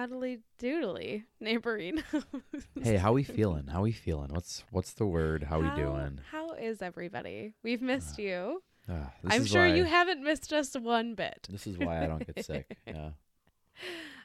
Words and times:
Haddly 0.00 0.38
doodly, 0.58 1.24
neighboring. 1.40 2.02
Hey, 2.82 2.96
how 2.96 3.12
we 3.12 3.22
feeling? 3.22 3.66
How 3.66 3.82
we 3.82 3.92
feeling? 3.92 4.30
What's 4.32 4.64
what's 4.70 4.94
the 4.94 5.04
word? 5.04 5.42
How, 5.42 5.60
we 5.60 5.68
doing? 5.76 6.20
How 6.30 6.52
is 6.52 6.80
everybody? 6.80 7.52
We've 7.62 7.82
missed 7.82 8.18
you. 8.18 8.62
Ah, 8.88 9.12
this 9.22 9.34
I'm 9.34 9.42
is 9.42 9.48
sure 9.50 9.68
why, 9.68 9.74
you 9.74 9.84
haven't 9.84 10.22
missed 10.22 10.54
us 10.54 10.74
one 10.74 11.14
bit. 11.14 11.46
This 11.50 11.66
is 11.66 11.76
why 11.76 12.02
I 12.02 12.06
don't 12.06 12.26
get 12.26 12.46
sick. 12.46 12.78
Yeah. 12.86 13.10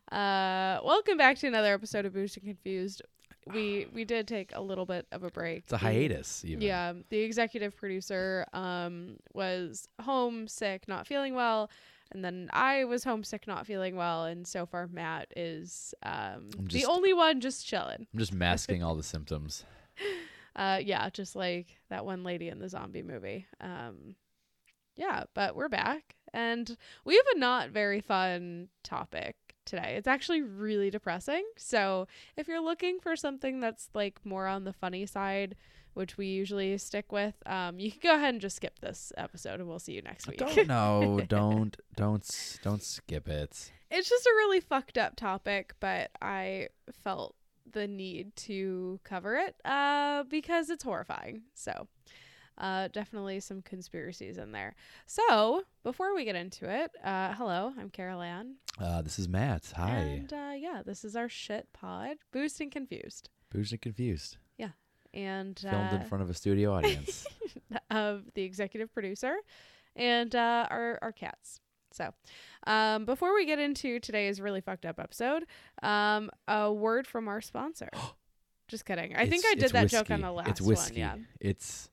Uh, 0.10 0.80
welcome 0.86 1.18
back 1.18 1.38
to 1.40 1.48
another 1.48 1.74
episode 1.74 2.06
of 2.06 2.16
and 2.16 2.32
Confused. 2.42 3.02
We 3.54 3.88
we 3.94 4.06
did 4.06 4.30
take 4.30 4.52
a 4.56 4.62
little 4.62 4.86
bit 4.86 5.06
of 5.12 5.24
a 5.24 5.30
break. 5.30 5.64
It's 5.64 5.74
a 5.74 5.76
The- 5.76 5.80
hiatus 5.80 6.46
even. 6.46 6.62
Yeah, 6.62 6.94
the 7.10 7.20
executive 7.20 7.76
producer 7.76 8.46
um 8.54 9.18
was 9.34 9.90
homesick, 10.02 10.88
not 10.88 11.06
feeling 11.06 11.36
well, 11.36 11.70
and 12.12 12.24
then 12.24 12.50
I 12.54 12.86
was 12.86 13.04
homesick, 13.04 13.48
not 13.48 13.66
feeling 13.66 13.96
well, 13.96 14.26
and 14.26 14.48
so 14.48 14.66
far 14.66 14.88
Matt 14.88 15.32
is 15.36 15.94
um 16.04 16.50
I'm 16.58 16.68
the 16.68 16.86
only 16.86 17.14
one 17.14 17.42
just 17.42 17.66
chilling. 17.66 18.08
I'm 18.14 18.20
just 18.20 18.34
masking 18.34 18.84
all 18.84 18.96
the 18.96 19.04
symptoms. 19.04 19.64
Uh, 20.56 20.80
yeah, 20.82 21.10
just 21.10 21.36
like 21.36 21.68
that 21.90 22.06
one 22.06 22.24
lady 22.24 22.48
in 22.48 22.60
the 22.60 22.70
zombie 22.70 23.04
movie. 23.04 23.46
Um, 23.60 24.16
yeah, 24.96 25.26
but 25.34 25.54
we're 25.54 25.68
back, 25.68 26.16
and 26.34 26.78
we 27.04 27.16
have 27.16 27.26
a 27.36 27.40
not 27.40 27.72
very 27.72 28.00
fun 28.00 28.70
topic 28.82 29.36
today. 29.66 29.96
It's 29.98 30.08
actually 30.08 30.42
really 30.42 30.90
depressing. 30.90 31.44
So 31.58 32.08
if 32.38 32.48
you're 32.48 32.62
looking 32.62 33.00
for 33.02 33.18
something 33.18 33.60
that's 33.60 33.90
like 33.94 34.26
more 34.26 34.48
on 34.48 34.64
the 34.64 34.72
funny 34.72 35.06
side, 35.06 35.56
which 35.96 36.18
we 36.18 36.28
usually 36.28 36.78
stick 36.78 37.12
with, 37.12 37.34
um, 37.48 37.80
you 37.80 37.90
can 37.92 38.00
go 38.04 38.16
ahead 38.16 38.34
and 38.36 38.42
just 38.42 38.58
skip 38.58 38.80
this 38.80 39.12
episode, 39.18 39.60
and 39.60 39.68
we'll 39.68 39.80
see 39.80 39.94
you 39.94 40.02
next 40.04 40.28
week. 40.28 40.38
Don't 40.38 40.68
no, 40.68 41.22
don't 41.28 41.76
don't 41.96 42.60
don't 42.62 42.84
skip 42.84 43.28
it. 43.28 43.72
it's 43.90 44.10
just 44.10 44.26
a 44.26 44.34
really 44.36 44.60
fucked 44.60 44.98
up 44.98 45.16
topic, 45.16 45.74
but 45.80 46.12
I 46.22 46.68
felt 47.04 47.36
the 47.72 47.88
need 47.88 48.36
to 48.36 49.00
cover 49.04 49.36
it 49.36 49.56
uh, 49.66 50.24
because 50.30 50.70
it's 50.70 50.84
horrifying. 50.84 51.42
So, 51.54 51.88
uh, 52.58 52.90
definitely 52.90 53.40
some 53.40 53.62
conspiracies 53.62 54.38
in 54.38 54.52
there. 54.52 54.76
So, 55.06 55.64
before 55.84 56.16
we 56.16 56.26
get 56.26 56.36
into 56.36 56.70
it, 56.70 56.92
uh, 57.04 57.34
hello, 57.34 57.74
I'm 57.80 57.90
Carolanne. 57.90 58.54
Uh, 58.80 59.02
this 59.02 59.18
is 59.20 59.28
Matt. 59.28 59.74
Hi. 59.76 59.90
And 59.92 60.32
uh, 60.34 60.54
yeah, 60.56 60.82
this 60.86 61.04
is 61.04 61.16
our 61.16 61.30
shit 61.30 61.68
pod, 61.74 62.18
Boozed 62.32 62.62
and 62.62 62.72
Confused. 62.72 63.30
Boozed 63.52 63.72
and 63.72 63.82
confused. 63.82 64.38
And 65.16 65.58
Filmed 65.58 65.94
in 65.94 66.02
uh, 66.02 66.04
front 66.04 66.22
of 66.24 66.30
a 66.30 66.34
studio 66.34 66.74
audience. 66.74 67.26
of 67.90 68.24
the 68.34 68.44
executive 68.44 68.94
producer 68.94 69.36
and 69.96 70.36
uh, 70.36 70.68
our 70.70 71.00
our 71.02 71.12
cats. 71.12 71.60
So, 71.94 72.14
um, 72.68 73.06
before 73.06 73.34
we 73.34 73.46
get 73.46 73.58
into 73.58 74.00
today's 74.02 74.42
really 74.42 74.60
fucked 74.60 74.86
up 74.86 75.00
episode, 75.00 75.46
um, 75.82 76.30
a 76.48 76.72
word 76.72 77.08
from 77.08 77.28
our 77.30 77.40
sponsor. 77.40 77.90
Just 78.68 78.86
kidding. 78.86 79.16
I 79.16 79.28
think 79.30 79.46
I 79.46 79.54
did 79.54 79.64
it's 79.66 79.74
that 79.74 79.90
joke 79.90 80.12
on 80.12 80.22
the 80.22 80.32
last 80.32 80.50
It's 80.50 80.62
whiskey. 80.62 81.02
one. 81.02 81.20
Yeah, 81.20 81.26
It's 81.50 81.90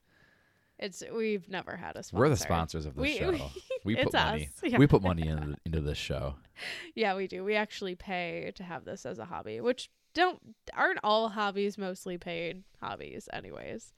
it's 0.78 1.04
we've 1.14 1.48
never 1.48 1.76
had 1.76 1.96
a 1.96 2.02
sponsor. 2.02 2.20
we're 2.20 2.28
the 2.30 2.36
sponsors 2.36 2.86
of 2.86 2.96
the 2.96 3.06
show. 3.06 3.30
we- 3.30 3.42
We 3.84 3.96
put 3.96 4.06
it's 4.06 4.12
money. 4.14 4.48
Yeah. 4.62 4.78
We 4.78 4.86
put 4.86 5.02
money 5.02 5.26
into 5.28 5.56
into 5.64 5.80
this 5.80 5.98
show. 5.98 6.36
Yeah, 6.94 7.14
we 7.16 7.26
do. 7.26 7.44
We 7.44 7.54
actually 7.56 7.94
pay 7.94 8.52
to 8.56 8.62
have 8.64 8.84
this 8.84 9.04
as 9.06 9.18
a 9.18 9.24
hobby, 9.24 9.60
which 9.60 9.90
don't 10.14 10.38
aren't 10.76 11.00
all 11.02 11.28
hobbies 11.30 11.76
mostly 11.78 12.18
paid 12.18 12.62
hobbies 12.80 13.28
anyways. 13.32 13.92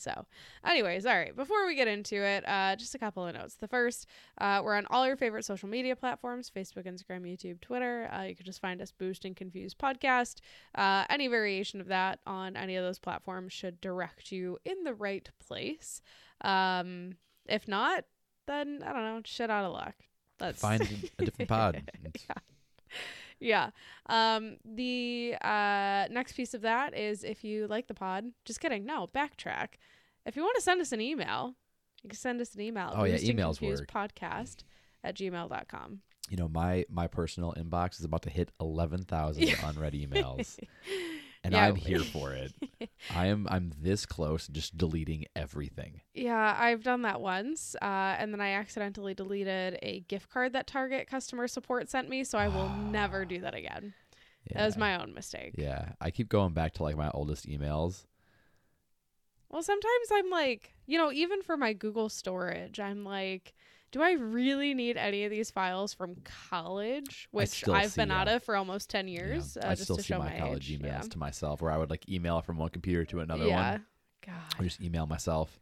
So, 0.00 0.26
anyways, 0.64 1.06
all 1.06 1.16
right. 1.16 1.34
Before 1.34 1.66
we 1.66 1.74
get 1.74 1.88
into 1.88 2.22
it, 2.22 2.44
uh, 2.48 2.76
just 2.76 2.94
a 2.94 3.00
couple 3.00 3.26
of 3.26 3.34
notes. 3.34 3.56
The 3.56 3.66
first, 3.66 4.06
uh, 4.40 4.60
we're 4.64 4.76
on 4.76 4.86
all 4.90 5.04
your 5.04 5.16
favorite 5.16 5.44
social 5.44 5.68
media 5.68 5.96
platforms: 5.96 6.52
Facebook, 6.54 6.86
Instagram, 6.86 7.22
YouTube, 7.22 7.60
Twitter. 7.60 8.08
Uh, 8.16 8.22
you 8.22 8.36
can 8.36 8.46
just 8.46 8.60
find 8.60 8.80
us 8.80 8.92
"Boozed 8.92 9.24
and 9.24 9.34
Confused" 9.34 9.76
podcast. 9.76 10.36
Uh, 10.76 11.04
any 11.10 11.26
variation 11.26 11.80
of 11.80 11.88
that 11.88 12.20
on 12.28 12.56
any 12.56 12.76
of 12.76 12.84
those 12.84 13.00
platforms 13.00 13.52
should 13.52 13.80
direct 13.80 14.30
you 14.30 14.56
in 14.64 14.84
the 14.84 14.94
right 14.94 15.28
place. 15.44 16.00
Um, 16.42 17.14
if 17.46 17.66
not, 17.66 18.04
then 18.46 18.84
I 18.86 18.92
don't 18.92 19.02
know, 19.02 19.20
shit 19.24 19.50
out 19.50 19.64
of 19.64 19.72
luck. 19.72 19.96
Let's 20.40 20.60
Find 20.60 20.80
a 21.18 21.24
different 21.24 21.48
pod. 21.48 21.82
It's- 22.04 22.24
yeah. 23.40 23.70
Um, 24.06 24.56
the 24.64 25.36
uh, 25.40 26.06
next 26.10 26.32
piece 26.32 26.54
of 26.54 26.62
that 26.62 26.96
is 26.96 27.24
if 27.24 27.44
you 27.44 27.66
like 27.66 27.86
the 27.86 27.94
pod, 27.94 28.26
just 28.44 28.60
kidding. 28.60 28.84
No, 28.84 29.08
backtrack. 29.14 29.68
If 30.26 30.36
you 30.36 30.42
want 30.42 30.56
to 30.56 30.62
send 30.62 30.80
us 30.80 30.92
an 30.92 31.00
email, 31.00 31.54
you 32.02 32.10
can 32.10 32.18
send 32.18 32.40
us 32.40 32.54
an 32.54 32.60
email. 32.60 32.92
Oh, 32.94 33.04
yeah, 33.04 33.16
emails 33.16 33.60
work. 33.60 33.88
Podcast 33.88 34.58
at 35.04 35.16
gmail.com. 35.16 36.00
You 36.30 36.36
know, 36.36 36.48
my 36.48 36.84
my 36.90 37.06
personal 37.06 37.54
inbox 37.56 37.98
is 37.98 38.04
about 38.04 38.22
to 38.22 38.30
hit 38.30 38.50
eleven 38.60 39.02
thousand 39.02 39.48
unread 39.64 39.94
emails, 39.94 40.58
and 41.44 41.54
Yeah. 41.54 41.66
I'm 41.66 41.74
here 41.90 42.00
for 42.00 42.32
it. 42.32 42.52
I 43.14 43.26
am 43.26 43.46
I'm 43.50 43.72
this 43.80 44.06
close 44.06 44.48
just 44.48 44.76
deleting 44.76 45.26
everything. 45.36 46.00
Yeah, 46.14 46.56
I've 46.58 46.82
done 46.82 47.02
that 47.02 47.20
once. 47.20 47.76
Uh, 47.80 48.16
and 48.18 48.32
then 48.32 48.40
I 48.40 48.52
accidentally 48.52 49.14
deleted 49.14 49.78
a 49.82 50.00
gift 50.00 50.30
card 50.30 50.52
that 50.54 50.66
Target 50.66 51.08
customer 51.08 51.48
support 51.48 51.88
sent 51.88 52.08
me. 52.08 52.24
So 52.24 52.38
I 52.38 52.48
will 52.48 52.68
never 52.68 53.24
do 53.24 53.40
that 53.40 53.54
again. 53.54 53.94
Yeah. 54.50 54.58
That 54.58 54.66
was 54.66 54.76
my 54.78 55.00
own 55.00 55.12
mistake. 55.14 55.54
Yeah, 55.58 55.90
I 56.00 56.10
keep 56.10 56.28
going 56.30 56.54
back 56.54 56.72
to 56.74 56.82
like 56.82 56.96
my 56.96 57.10
oldest 57.10 57.46
emails. 57.46 58.04
Well, 59.50 59.62
sometimes 59.62 60.08
I'm 60.12 60.30
like, 60.30 60.74
you 60.86 60.98
know, 60.98 61.10
even 61.12 61.42
for 61.42 61.56
my 61.56 61.72
Google 61.72 62.08
storage, 62.08 62.78
I'm 62.80 63.04
like, 63.04 63.54
do 63.90 64.02
I 64.02 64.12
really 64.12 64.74
need 64.74 64.96
any 64.96 65.24
of 65.24 65.30
these 65.30 65.50
files 65.50 65.94
from 65.94 66.16
college, 66.50 67.28
which 67.30 67.66
I've 67.68 67.94
been 67.96 68.10
out 68.10 68.28
of 68.28 68.42
for 68.42 68.56
almost 68.56 68.90
10 68.90 69.08
years, 69.08 69.56
Yeah, 69.56 69.66
uh, 69.66 69.70
I 69.70 69.74
just 69.74 69.84
still 69.84 69.96
to 69.96 70.02
see 70.02 70.08
show 70.12 70.18
my 70.18 70.38
college 70.38 70.70
age. 70.70 70.80
emails 70.80 70.86
Yeah. 70.86 71.00
to 71.00 71.18
myself, 71.18 71.62
where 71.62 71.70
I 71.70 71.78
would 71.78 71.90
like 71.90 72.08
email 72.08 72.40
from 72.42 72.58
one 72.58 72.68
computer 72.70 73.04
to 73.06 73.20
another 73.20 73.46
yeah. 73.46 73.72
one. 73.72 73.86
I 74.26 74.26
God. 74.26 74.64
just 74.64 74.80
email 74.80 75.06
myself. 75.06 75.58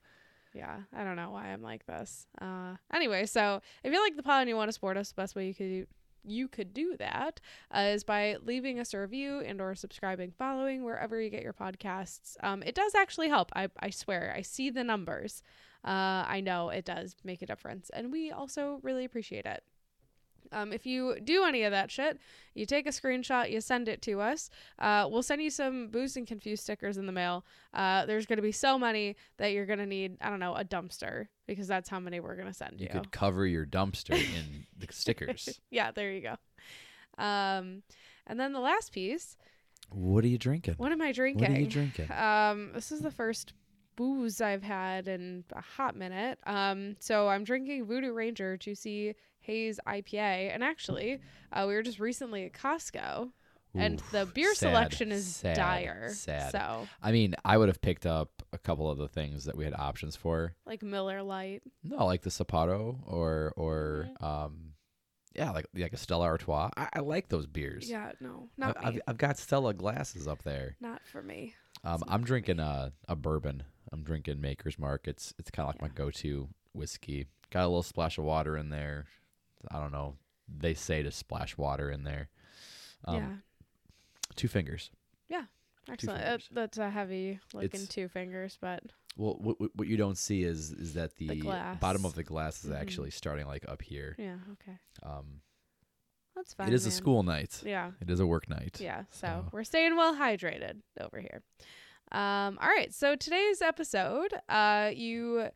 Yeah. 0.54 0.78
I 0.92 1.04
don't 1.04 1.16
know 1.16 1.30
why 1.30 1.48
I'm 1.48 1.62
like 1.62 1.86
this. 1.86 2.26
Uh, 2.40 2.76
anyway, 2.92 3.26
so 3.26 3.60
if 3.84 3.92
you 3.92 4.02
like 4.02 4.16
the 4.16 4.22
pod 4.22 4.40
and 4.40 4.48
you 4.48 4.56
want 4.56 4.68
to 4.68 4.72
support 4.72 4.96
us, 4.96 5.10
the 5.10 5.14
best 5.20 5.36
way 5.36 5.46
you 5.46 5.54
could 5.54 5.86
you 6.28 6.48
could 6.48 6.74
do 6.74 6.96
that 6.96 7.40
uh, 7.72 7.82
is 7.94 8.02
by 8.02 8.36
leaving 8.42 8.80
us 8.80 8.92
a 8.92 8.98
review 8.98 9.38
and 9.42 9.60
or 9.60 9.76
subscribing 9.76 10.32
following 10.36 10.82
wherever 10.82 11.20
you 11.20 11.30
get 11.30 11.44
your 11.44 11.52
podcasts 11.52 12.34
um, 12.42 12.64
it 12.64 12.74
does 12.74 12.96
actually 12.96 13.28
help 13.28 13.52
I, 13.54 13.68
I 13.78 13.90
swear 13.90 14.34
i 14.36 14.42
see 14.42 14.70
the 14.70 14.82
numbers 14.82 15.44
uh, 15.86 16.24
i 16.28 16.40
know 16.40 16.68
it 16.70 16.84
does 16.84 17.14
make 17.24 17.42
a 17.42 17.46
difference 17.46 17.90
and 17.90 18.12
we 18.12 18.30
also 18.30 18.80
really 18.82 19.04
appreciate 19.04 19.46
it 19.46 19.62
um, 20.52 20.72
if 20.72 20.86
you 20.86 21.18
do 21.22 21.44
any 21.44 21.62
of 21.64 21.72
that 21.72 21.90
shit, 21.90 22.18
you 22.54 22.66
take 22.66 22.86
a 22.86 22.90
screenshot, 22.90 23.50
you 23.50 23.60
send 23.60 23.88
it 23.88 24.02
to 24.02 24.20
us. 24.20 24.50
Uh, 24.78 25.06
we'll 25.10 25.22
send 25.22 25.42
you 25.42 25.50
some 25.50 25.88
Booze 25.88 26.16
and 26.16 26.26
Confused 26.26 26.62
stickers 26.62 26.96
in 26.98 27.06
the 27.06 27.12
mail. 27.12 27.44
Uh, 27.74 28.06
there's 28.06 28.26
going 28.26 28.36
to 28.36 28.42
be 28.42 28.52
so 28.52 28.78
many 28.78 29.16
that 29.38 29.52
you're 29.52 29.66
going 29.66 29.78
to 29.78 29.86
need, 29.86 30.16
I 30.20 30.30
don't 30.30 30.40
know, 30.40 30.54
a 30.54 30.64
dumpster 30.64 31.28
because 31.46 31.66
that's 31.66 31.88
how 31.88 32.00
many 32.00 32.20
we're 32.20 32.36
going 32.36 32.48
to 32.48 32.54
send 32.54 32.80
you. 32.80 32.88
You 32.92 33.00
could 33.00 33.12
cover 33.12 33.46
your 33.46 33.66
dumpster 33.66 34.14
in 34.14 34.66
the 34.78 34.86
stickers. 34.92 35.60
yeah, 35.70 35.90
there 35.90 36.12
you 36.12 36.22
go. 36.22 36.36
Um, 37.22 37.82
and 38.26 38.38
then 38.38 38.52
the 38.52 38.60
last 38.60 38.92
piece, 38.92 39.36
What 39.90 40.24
are 40.24 40.28
you 40.28 40.38
drinking? 40.38 40.74
what 40.78 40.92
am 40.92 41.00
I 41.00 41.12
drinking? 41.12 41.48
What 41.48 41.58
are 41.58 41.60
you 41.60 41.66
drinking? 41.66 42.10
Um, 42.12 42.70
this 42.74 42.92
is 42.92 43.00
the 43.00 43.10
first 43.10 43.52
booze 43.96 44.40
I've 44.40 44.62
had 44.62 45.08
in 45.08 45.44
a 45.52 45.60
hot 45.60 45.96
minute. 45.96 46.38
Um, 46.46 46.96
so 47.00 47.28
I'm 47.28 47.44
drinking 47.44 47.86
Voodoo 47.86 48.12
Ranger 48.12 48.56
Juicy 48.56 49.14
Haze 49.40 49.80
IPA, 49.86 50.52
and 50.54 50.62
actually, 50.62 51.20
uh, 51.52 51.64
we 51.68 51.74
were 51.74 51.82
just 51.82 51.98
recently 52.00 52.44
at 52.44 52.52
Costco, 52.52 53.30
and 53.74 54.00
the 54.10 54.26
beer 54.26 54.54
sad, 54.54 54.68
selection 54.70 55.12
is 55.12 55.26
sad, 55.36 55.56
dire. 55.56 56.08
Sad. 56.12 56.50
So 56.52 56.88
I 57.02 57.12
mean, 57.12 57.34
I 57.44 57.56
would 57.58 57.68
have 57.68 57.80
picked 57.80 58.06
up 58.06 58.42
a 58.52 58.58
couple 58.58 58.90
of 58.90 58.98
the 58.98 59.08
things 59.08 59.44
that 59.44 59.56
we 59.56 59.64
had 59.64 59.74
options 59.74 60.16
for. 60.16 60.54
like 60.66 60.82
Miller 60.82 61.22
Lite. 61.22 61.62
No, 61.84 62.06
like 62.06 62.22
the 62.22 62.30
Sapporo 62.30 62.98
or 63.06 63.52
or 63.56 64.08
Mm-hmm. 64.20 64.24
um, 64.24 64.58
yeah, 65.34 65.50
like 65.50 65.66
like 65.76 65.92
a 65.92 65.96
Stella 65.98 66.24
Artois. 66.24 66.70
I, 66.76 66.88
I 66.94 67.00
like 67.00 67.28
those 67.28 67.46
beers. 67.46 67.88
Yeah, 67.90 68.12
no, 68.20 68.48
I- 68.60 68.66
not 68.66 68.76
I've. 68.84 69.00
I've 69.06 69.18
got 69.18 69.36
Stella 69.38 69.74
glasses 69.74 70.26
up 70.26 70.42
there. 70.42 70.76
Not 70.80 71.02
for 71.06 71.22
me. 71.22 71.54
Um, 71.84 72.02
I'm 72.08 72.24
drinking 72.24 72.58
a 72.58 72.92
a 73.06 73.14
bourbon. 73.14 73.62
I'm 73.92 74.02
drinking 74.02 74.40
Maker's 74.40 74.78
Mark. 74.78 75.06
It's 75.08 75.32
it's 75.38 75.50
kind 75.50 75.68
of 75.68 75.74
like 75.74 75.82
my 75.82 75.88
go-to 75.88 76.48
whiskey. 76.72 77.26
Got 77.50 77.64
a 77.64 77.68
little 77.68 77.82
splash 77.82 78.18
of 78.18 78.24
water 78.24 78.56
in 78.56 78.70
there. 78.70 79.06
I 79.70 79.80
don't 79.80 79.92
know, 79.92 80.16
they 80.48 80.74
say 80.74 81.02
to 81.02 81.10
splash 81.10 81.56
water 81.56 81.90
in 81.90 82.04
there. 82.04 82.28
Um, 83.04 83.16
yeah. 83.16 83.34
Two 84.34 84.48
fingers. 84.48 84.90
Yeah. 85.28 85.44
Excellent. 85.88 86.20
Fingers. 86.22 86.48
that's 86.52 86.78
a 86.78 86.90
heavy 86.90 87.38
looking 87.54 87.66
It's- 87.66 87.88
two 87.88 88.08
fingers, 88.08 88.58
but 88.60 88.82
Well, 89.16 89.36
what 89.40 89.56
what- 89.76 89.86
you 89.88 89.96
don't 89.96 90.18
see 90.18 90.42
is 90.42 90.72
is 90.72 90.94
that 90.94 91.14
the, 91.16 91.36
glass. 91.36 91.78
bottom 91.80 92.04
of 92.04 92.14
the 92.14 92.24
glass 92.24 92.64
is 92.64 92.70
Mhm. 92.70 92.80
actually 92.80 93.10
starting 93.10 93.46
like 93.46 93.64
up 93.68 93.82
here. 93.82 94.14
yeah, 94.18 94.38
okay. 94.52 94.78
Um, 95.02 95.40
That's 96.34 96.52
fine. 96.54 96.68
it 96.68 96.74
is 96.74 96.84
a 96.86 96.90
school 96.90 97.22
night. 97.22 97.62
Yeah. 97.64 97.92
It 98.00 98.10
is 98.10 98.20
a 98.20 98.26
work 98.26 98.48
night. 98.48 98.78
Yeah. 98.80 99.04
So 99.10 99.26
So- 99.26 99.48
we're 99.52 99.64
staying 99.64 99.96
well 99.96 100.14
hydrated 100.16 100.82
over 101.00 101.20
here. 101.20 101.42
Um, 102.12 102.58
all 102.60 102.68
right. 102.68 102.92
So 102.94 103.16
today's 103.16 103.60
episode, 103.60 104.32
uh, 104.48 104.90
you 104.94 105.48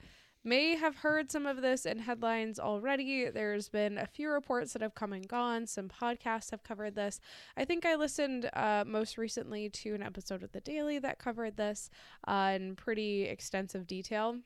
may 0.43 0.75
have 0.75 0.97
heard 0.97 1.31
some 1.31 1.47
of 1.47 1.61
this 1.61 1.85
in 1.87 1.99
headlines 1.99 2.59
already. 2.59 3.29
There's 3.29 3.69
been 3.69 3.99
a 3.99 4.07
few 4.07 4.31
reports 4.31 4.73
that 4.73 4.83
have 4.83 4.95
come 4.95 5.13
and 5.13 5.29
gone. 5.29 5.67
Some 5.67 5.89
podcasts 5.89 6.51
have 6.51 6.63
covered 6.63 6.95
this. 6.95 7.21
I 7.57 7.65
think 7.65 7.85
I 7.85 7.95
listened 7.95 8.51
uh, 8.55 8.85
most 8.87 9.19
recently 9.19 9.69
to 9.71 9.95
an 9.95 10.03
episode 10.03 10.43
of 10.43 10.53
The 10.53 10.61
Daily 10.61 10.99
that 10.99 11.19
covered 11.19 11.57
this 11.57 11.91
uh, 12.27 12.53
in 12.55 12.75
pretty 12.77 13.25
extensive 13.25 13.87
detail. 13.87 14.37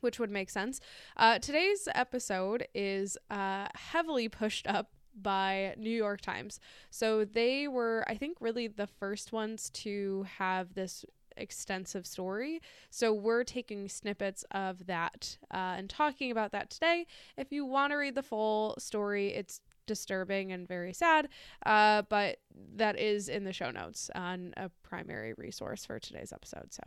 Which 0.00 0.18
would 0.18 0.30
make 0.30 0.50
sense. 0.50 0.80
Uh, 1.16 1.38
today's 1.38 1.86
episode 1.94 2.66
is 2.74 3.16
uh, 3.30 3.68
heavily 3.76 4.28
pushed 4.28 4.66
up 4.66 4.90
by 5.14 5.74
New 5.78 5.90
York 5.90 6.20
Times. 6.20 6.58
So 6.90 7.24
they 7.24 7.68
were, 7.68 8.04
I 8.08 8.16
think, 8.16 8.38
really 8.40 8.66
the 8.66 8.88
first 8.88 9.32
ones 9.32 9.70
to 9.74 10.26
have 10.38 10.74
this 10.74 11.04
extensive 11.36 12.06
story. 12.06 12.60
So 12.90 13.12
we're 13.12 13.44
taking 13.44 13.88
snippets 13.88 14.44
of 14.50 14.86
that 14.86 15.38
uh, 15.52 15.74
and 15.76 15.88
talking 15.88 16.30
about 16.30 16.52
that 16.52 16.70
today. 16.70 17.06
If 17.36 17.52
you 17.52 17.64
want 17.64 17.92
to 17.92 17.96
read 17.96 18.14
the 18.14 18.22
full 18.22 18.74
story, 18.78 19.34
it's 19.34 19.60
disturbing 19.86 20.52
and 20.52 20.66
very 20.66 20.92
sad, 20.92 21.28
uh, 21.66 22.02
but 22.08 22.38
that 22.76 22.98
is 22.98 23.28
in 23.28 23.44
the 23.44 23.52
show 23.52 23.70
notes 23.70 24.10
on 24.14 24.54
a 24.56 24.70
primary 24.82 25.34
resource 25.36 25.84
for 25.84 25.98
today's 25.98 26.32
episode. 26.32 26.72
So, 26.72 26.82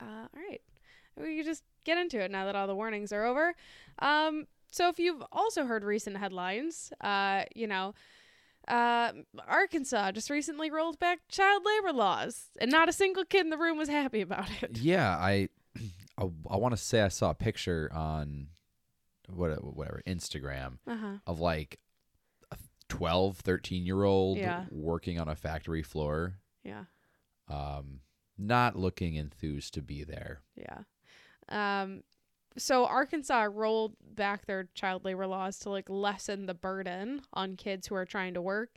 uh, 0.00 0.04
all 0.34 0.42
right, 0.48 0.60
we 1.16 1.36
can 1.36 1.44
just 1.44 1.64
get 1.84 1.98
into 1.98 2.20
it 2.20 2.30
now 2.30 2.44
that 2.44 2.56
all 2.56 2.66
the 2.66 2.74
warnings 2.74 3.12
are 3.12 3.24
over. 3.24 3.54
Um, 3.98 4.46
so 4.70 4.88
if 4.88 4.98
you've 4.98 5.22
also 5.32 5.64
heard 5.64 5.82
recent 5.82 6.16
headlines, 6.16 6.92
uh, 7.00 7.44
you 7.54 7.66
know, 7.66 7.94
uh, 8.70 9.12
Arkansas 9.48 10.12
just 10.12 10.30
recently 10.30 10.70
rolled 10.70 10.98
back 10.98 11.20
child 11.28 11.62
labor 11.64 11.92
laws, 11.92 12.46
and 12.60 12.70
not 12.70 12.88
a 12.88 12.92
single 12.92 13.24
kid 13.24 13.40
in 13.42 13.50
the 13.50 13.58
room 13.58 13.76
was 13.78 13.88
happy 13.88 14.20
about 14.20 14.48
it. 14.62 14.78
Yeah, 14.80 15.08
I 15.16 15.48
I, 16.18 16.24
I 16.50 16.56
want 16.56 16.72
to 16.72 16.76
say 16.82 17.00
I 17.02 17.08
saw 17.08 17.30
a 17.30 17.34
picture 17.34 17.90
on 17.92 18.48
what 19.28 19.62
whatever 19.62 20.02
Instagram 20.06 20.78
Uh 20.86 20.96
huh. 20.96 21.12
of 21.26 21.40
like 21.40 21.78
a 22.52 22.56
12, 22.88 23.38
13 23.38 23.86
year 23.86 24.02
old 24.04 24.38
Yeah. 24.38 24.64
working 24.70 25.18
on 25.20 25.28
a 25.28 25.34
factory 25.36 25.82
floor, 25.82 26.38
Yeah. 26.64 26.84
um, 27.48 28.00
not 28.38 28.76
looking 28.76 29.14
enthused 29.16 29.74
to 29.74 29.82
be 29.82 30.02
there. 30.04 30.40
Yeah. 30.56 30.82
Um, 31.48 32.02
so 32.56 32.84
Arkansas 32.86 33.48
rolled 33.52 33.94
back 34.14 34.46
their 34.46 34.68
child 34.74 35.04
labor 35.04 35.26
laws 35.26 35.58
to 35.60 35.70
like 35.70 35.88
lessen 35.88 36.46
the 36.46 36.54
burden 36.54 37.22
on 37.32 37.56
kids 37.56 37.86
who 37.86 37.94
are 37.94 38.04
trying 38.04 38.34
to 38.34 38.42
work. 38.42 38.70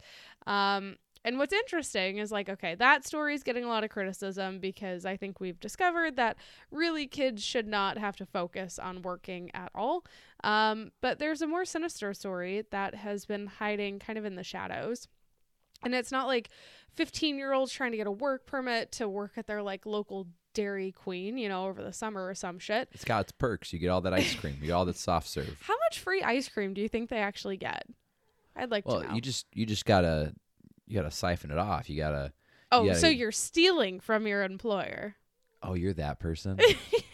Um, 0.46 0.98
and 1.25 1.38
what's 1.38 1.54
interesting 1.54 2.18
is 2.18 2.31
like, 2.31 2.50
okay, 2.50 2.75
that 2.75 3.06
story 3.06 3.34
is 3.34 3.44
getting 3.44 3.64
a 3.64 3.70
lot 3.70 3.84
of 3.84 3.90
criticism 3.90 4.60
because 4.60 5.06
I 5.06 5.16
think 5.16 5.40
we've 5.40 5.60
discovered 5.60 6.18
that 6.18 6.36
really 6.70 7.08
kids 7.08 7.42
should 7.42 7.68
not 7.68 7.98
have 7.98 8.18
to 8.18 8.25
focus 8.25 8.78
on 8.78 9.02
working 9.02 9.50
at 9.54 9.72
all. 9.74 10.04
Um, 10.44 10.92
but 11.02 11.20
there's 11.20 11.42
a 11.42 11.48
more 11.48 11.64
sinister 11.64 12.14
story 12.14 12.66
that 12.72 12.96
has 12.96 13.25
been 13.25 13.48
hiding 13.48 14.00
kind 14.00 14.20
of 14.20 14.25
in 14.25 14.36
the 14.36 14.44
shadows. 14.44 15.08
And 15.84 15.94
it's 15.96 16.12
not 16.12 16.28
like 16.28 16.50
15 16.96 17.38
year 17.38 17.54
olds 17.54 17.72
trying 17.72 17.92
to 17.92 17.98
get 17.98 18.08
a 18.08 18.12
work 18.12 18.46
permit 18.46 18.92
to 18.94 19.08
work 19.10 19.34
at 19.38 19.48
their 19.48 19.62
like 19.64 19.86
local 19.86 20.28
Dairy 20.54 20.92
Queen, 20.92 21.38
you 21.38 21.50
know, 21.50 21.66
over 21.66 21.82
the 21.84 21.92
summer 21.94 22.28
or 22.28 22.36
some 22.36 22.60
shit. 22.60 22.88
It's 22.92 23.04
got 23.04 23.22
its 23.22 23.32
perks. 23.32 23.74
You 23.74 23.80
get 23.80 23.90
all 23.90 24.02
that 24.02 24.14
ice 24.14 24.36
cream. 24.36 24.56
You 24.62 24.68
get 24.68 24.74
all 24.74 24.86
that 24.86 24.96
soft 24.98 25.28
serve. 25.28 25.58
How 25.62 25.76
much 25.90 26.00
free 26.00 26.22
ice 26.22 26.48
cream 26.48 26.74
do 26.74 26.82
you 26.82 26.88
think 26.88 27.10
they 27.10 27.18
actually 27.18 27.58
get? 27.58 27.86
I'd 28.56 28.70
like 28.70 28.86
Well, 28.88 29.02
to 29.02 29.08
know. 29.08 29.16
you 29.16 29.22
just 29.22 29.48
you 29.54 29.66
just 29.66 29.86
gotta 29.86 30.34
you 30.88 30.96
gotta 30.96 31.10
siphon 31.12 31.50
it 31.52 31.58
off. 31.58 31.90
You 31.90 31.98
gotta. 31.98 32.34
oh, 32.72 32.84
yeah, 32.84 32.94
so 32.94 33.08
you- 33.08 33.18
you're 33.18 33.32
stealing 33.32 34.00
from 34.00 34.28
your 34.28 34.44
employer? 34.44 35.16
Oh, 35.64 35.74
you're 35.74 35.94
that 35.94 36.20
person. 36.20 36.60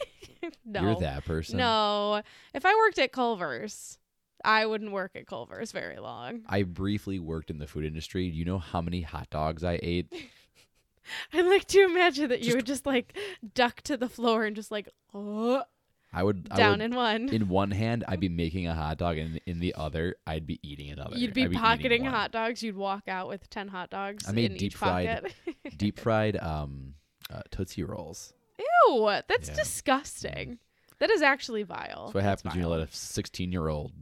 no, 0.66 0.82
You're 0.82 1.00
that 1.00 1.24
person. 1.26 1.58
no. 1.58 2.22
If 2.54 2.66
I 2.66 2.74
worked 2.76 2.98
at 3.00 3.12
Culver's, 3.12 3.98
I 4.44 4.66
wouldn't 4.66 4.92
work 4.92 5.12
at 5.16 5.28
Culver's 5.28 5.72
very 5.72 6.00
long. 6.00 6.42
I 6.48 6.64
briefly 6.64 7.20
worked 7.20 7.50
in 7.50 7.58
the 7.60 7.68
food 7.68 7.86
industry. 7.86 8.30
Do 8.30 8.38
you 8.38 8.46
know 8.46 8.60
how 8.60 8.82
many 8.82 9.02
hot 9.02 9.30
dogs 9.30 9.64
I 9.64 9.80
ate? 9.82 10.12
I'd 11.34 11.46
like 11.46 11.66
to 11.66 11.84
imagine 11.84 12.30
that 12.30 12.42
you 12.42 12.56
would 12.56 12.66
just 12.66 12.86
like 12.86 13.18
duck 13.56 13.82
to 13.82 13.98
the 13.98 14.10
floor 14.10 14.46
and 14.46 14.56
just 14.56 14.70
like 14.72 14.88
oh, 15.14 15.64
I 16.14 16.24
would 16.24 16.48
I 16.52 16.58
down 16.58 16.80
would, 16.80 16.82
in 16.86 16.96
one. 16.96 17.30
in 17.30 17.50
one 17.50 17.72
hand 17.72 18.04
I'd 18.08 18.20
be 18.20 18.30
making 18.30 18.68
a 18.68 18.74
hot 18.76 18.98
dog 18.98 19.18
and 19.18 19.40
in 19.46 19.60
the 19.60 19.74
other 19.76 20.16
I'd 20.28 20.46
be 20.46 20.60
eating 20.62 20.92
another. 20.92 21.18
You'd 21.18 21.34
be 21.34 21.46
I'd 21.46 21.54
pocketing 21.54 22.06
hot 22.06 22.32
dogs. 22.32 22.62
You'd 22.62 22.76
walk 22.76 23.08
out 23.08 23.28
with 23.28 23.50
ten 23.50 23.68
hot 23.68 23.90
dogs 23.90 24.28
I 24.28 24.32
made 24.34 24.52
in 24.52 24.58
deep 24.58 24.74
fried- 24.74 25.34
deep 25.78 26.00
fried 26.00 26.38
um 26.38 26.94
uh, 27.32 27.42
tootsie 27.52 27.84
rolls. 27.84 28.34
Ew, 28.88 29.20
that's 29.28 29.50
Yeah. 29.50 29.56
disgusting. 29.56 30.60
That 31.00 31.10
is 31.10 31.22
actually 31.22 31.64
vile. 31.64 32.06
That's 32.06 32.14
what 32.16 32.24
That's 32.24 32.42
happens 32.44 32.56
when 32.56 32.64
you 32.64 32.68
let 32.70 32.82
a 32.82 32.92
16 32.92 33.52
year 33.52 33.68
old 33.70 33.94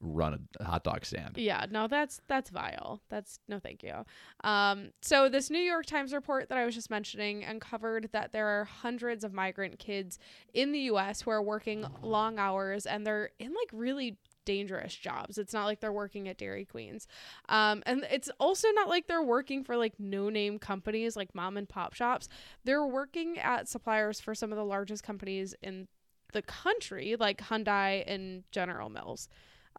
run 0.00 0.48
a 0.60 0.64
hot 0.64 0.84
dog 0.84 1.04
stand. 1.04 1.36
Yeah, 1.36 1.66
no, 1.70 1.88
that's 1.88 2.20
that's 2.28 2.50
vile. 2.50 3.00
That's 3.08 3.40
no 3.48 3.58
thank 3.58 3.82
you. 3.82 4.04
Um, 4.44 4.90
so 5.02 5.28
this 5.28 5.50
New 5.50 5.58
York 5.58 5.86
Times 5.86 6.12
report 6.12 6.48
that 6.48 6.58
I 6.58 6.64
was 6.64 6.74
just 6.74 6.90
mentioning 6.90 7.44
uncovered 7.44 8.10
that 8.12 8.32
there 8.32 8.46
are 8.46 8.64
hundreds 8.64 9.24
of 9.24 9.32
migrant 9.32 9.78
kids 9.78 10.18
in 10.54 10.72
the 10.72 10.80
US 10.80 11.22
who 11.22 11.30
are 11.30 11.42
working 11.42 11.84
long 12.02 12.38
hours 12.38 12.86
and 12.86 13.06
they're 13.06 13.30
in 13.38 13.48
like 13.48 13.70
really 13.72 14.16
dangerous 14.44 14.94
jobs. 14.94 15.36
It's 15.36 15.52
not 15.52 15.66
like 15.66 15.80
they're 15.80 15.92
working 15.92 16.26
at 16.26 16.38
Dairy 16.38 16.64
Queens. 16.64 17.06
Um, 17.50 17.82
and 17.84 18.06
it's 18.10 18.30
also 18.40 18.68
not 18.72 18.88
like 18.88 19.06
they're 19.06 19.22
working 19.22 19.62
for 19.62 19.76
like 19.76 19.92
no 19.98 20.30
name 20.30 20.58
companies 20.58 21.16
like 21.16 21.34
mom 21.34 21.58
and 21.58 21.68
pop 21.68 21.92
shops. 21.92 22.30
They're 22.64 22.86
working 22.86 23.38
at 23.38 23.68
suppliers 23.68 24.20
for 24.20 24.34
some 24.34 24.50
of 24.50 24.56
the 24.56 24.64
largest 24.64 25.02
companies 25.02 25.54
in 25.62 25.86
the 26.32 26.40
country, 26.40 27.14
like 27.20 27.42
Hyundai 27.42 28.04
and 28.06 28.42
General 28.50 28.88
Mills. 28.88 29.28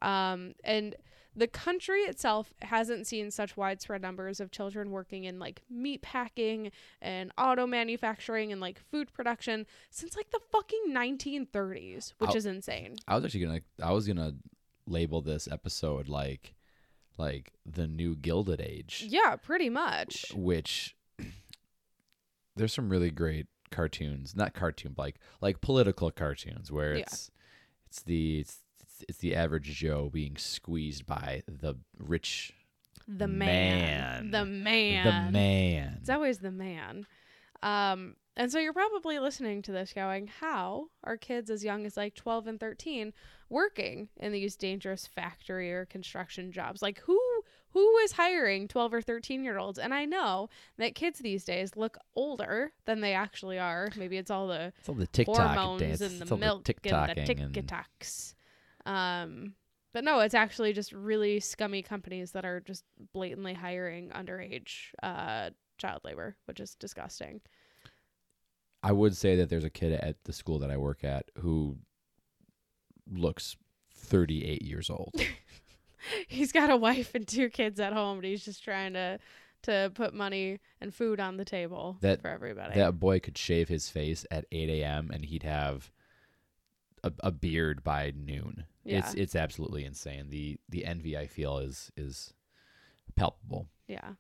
Um, 0.02 0.54
and 0.64 0.96
the 1.36 1.48
country 1.48 2.02
itself 2.02 2.54
hasn't 2.62 3.08
seen 3.08 3.32
such 3.32 3.56
widespread 3.56 4.02
numbers 4.02 4.40
of 4.40 4.52
children 4.52 4.92
working 4.92 5.24
in 5.26 5.40
like 5.40 5.62
meat 5.70 6.02
packing 6.02 6.72
and 7.02 7.32
auto 7.38 7.66
manufacturing 7.68 8.52
and 8.52 8.60
like 8.60 8.80
food 8.92 9.14
production 9.14 9.66
since 9.90 10.16
like 10.18 10.32
the 10.32 10.40
fucking 10.52 10.86
1930s, 10.90 12.14
which 12.18 12.32
I'll- 12.32 12.36
is 12.38 12.46
insane. 12.46 12.96
I 13.08 13.16
was 13.16 13.26
actually 13.26 13.42
gonna 13.46 13.62
I 13.82 13.92
was 13.92 14.08
gonna 14.08 14.34
label 14.88 15.22
this 15.22 15.48
episode 15.50 16.10
like 16.10 16.56
like 17.18 17.54
the 17.66 17.86
new 17.88 18.16
Gilded 18.16 18.60
Age, 18.62 19.06
Yeah, 19.08 19.36
pretty 19.36 19.70
much. 19.70 20.32
which 20.36 20.96
there's 22.56 22.74
some 22.74 22.90
really 22.90 23.12
great 23.12 23.48
cartoons, 23.72 24.36
not 24.36 24.54
cartoon, 24.54 24.94
but 24.96 25.04
like 25.04 25.20
like 25.42 25.62
political 25.62 26.12
cartoons 26.12 26.72
where 26.72 26.96
Yeah. 26.96 27.02
it's 27.04 27.32
it's 27.88 28.02
the 28.04 28.40
it's, 28.40 28.60
it's 29.08 29.20
the 29.20 29.36
average 29.36 29.66
Joe 29.76 30.10
being 30.12 30.36
squeezed 30.38 31.06
by 31.06 31.44
the 31.48 31.76
rich 31.98 32.54
The 33.08 33.28
man. 33.28 34.30
Man. 34.30 34.32
The 34.32 34.46
man. 34.46 35.06
the 35.06 35.32
man. 35.32 35.98
It's 36.02 36.10
always 36.10 36.40
the 36.40 36.52
man. 36.52 37.06
Um, 37.64 38.16
and 38.38 38.50
so 38.50 38.58
you're 38.58 38.72
probably 38.72 39.20
listening 39.20 39.62
to 39.64 39.74
this 39.74 39.92
going, 39.92 40.28
how 40.40 40.88
are 41.04 41.18
kids 41.18 41.50
as 41.50 41.64
young 41.64 41.86
as 41.86 41.98
like 41.98 42.16
12 42.16 42.48
and 42.48 42.60
13 42.60 43.12
working 43.50 44.08
in 44.18 44.32
these 44.32 44.56
dangerous 44.56 45.06
factory 45.08 45.74
or 45.74 45.86
construction 45.86 46.52
jobs? 46.52 46.82
Like 46.82 47.00
who 47.00 47.20
who 47.72 47.98
is 47.98 48.14
hiring 48.14 48.68
12 48.68 48.94
or 48.94 49.02
13 49.02 49.44
year 49.44 49.58
olds? 49.58 49.78
And 49.78 49.94
I 49.94 50.06
know 50.06 50.50
that 50.78 50.96
kids 50.96 51.20
these 51.20 51.44
days 51.44 51.76
look 51.76 51.98
older 52.16 52.72
than 52.86 53.02
they 53.02 53.14
actually 53.14 53.60
are. 53.60 53.90
Maybe 53.98 54.16
it's 54.18 54.32
all 54.32 54.48
the 54.48 54.72
It's 54.80 54.88
all 54.88 54.96
the 54.96 55.08
TikTok 55.08 55.36
hormones 55.36 55.82
dance. 55.82 56.02
and 56.02 56.22
the 56.22 56.32
all 56.34 56.38
milk 56.40 56.64
the 56.64 56.76
and 57.18 57.54
the 57.54 57.62
TikToks. 57.62 58.36
Um, 58.90 59.54
but 59.94 60.04
no, 60.04 60.20
it's 60.20 60.34
actually 60.36 60.74
just 60.74 60.92
really 60.92 61.40
scummy 61.40 61.82
companies 61.82 62.32
that 62.32 62.46
are 62.46 62.60
just 62.60 62.84
blatantly 63.14 63.54
hiring 63.54 64.10
underage 64.10 64.94
uh, 65.02 65.50
child 65.78 66.02
labor, 66.04 66.36
which 66.46 66.60
is 66.60 66.76
disgusting. 66.76 67.42
I 68.84 68.92
would 68.92 69.16
say 69.16 69.36
that 69.38 69.50
there's 69.50 69.64
a 69.64 69.70
kid 69.70 69.94
at 69.94 70.24
the 70.24 70.34
school 70.34 70.60
that 70.60 70.72
I 70.72 70.78
work 70.78 71.04
at 71.04 71.30
who 71.40 71.78
looks 73.12 73.58
38 73.96 74.62
years 74.62 74.90
old. 74.90 75.16
he's 76.28 76.52
got 76.52 76.70
a 76.70 76.78
wife 76.78 77.14
and 77.16 77.28
two 77.28 77.50
kids 77.50 77.80
at 77.80 77.94
home, 77.94 78.18
but 78.20 78.26
he's 78.26 78.46
just 78.46 78.64
trying 78.64 78.94
to 78.94 79.20
to 79.64 79.92
put 79.94 80.14
money 80.14 80.58
and 80.80 80.94
food 80.94 81.20
on 81.20 81.36
the 81.36 81.44
table 81.44 81.98
That- 82.00 82.22
for 82.22 82.30
everybody. 82.30 82.76
that 82.76 82.98
boy 82.98 83.20
could 83.20 83.38
shave 83.38 83.68
his 83.68 83.90
face 83.90 84.26
at 84.32 84.46
8 84.54 84.70
a.m. 84.70 85.10
and 85.12 85.26
he'd 85.26 85.44
have 85.44 85.92
a, 87.04 87.12
a 87.20 87.32
beard 87.32 87.84
by 87.84 88.14
noon. 88.16 88.64
Yeah. 88.84 89.00
It's 89.00 89.14
it's 89.14 89.36
absolutely 89.36 89.86
insane. 89.86 90.30
The 90.30 90.58
the 90.70 90.86
envy 90.86 91.18
I 91.18 91.28
feel 91.28 91.58
is 91.60 91.92
is 91.98 92.34
palpable. 93.16 93.68
yeah. 93.88 94.14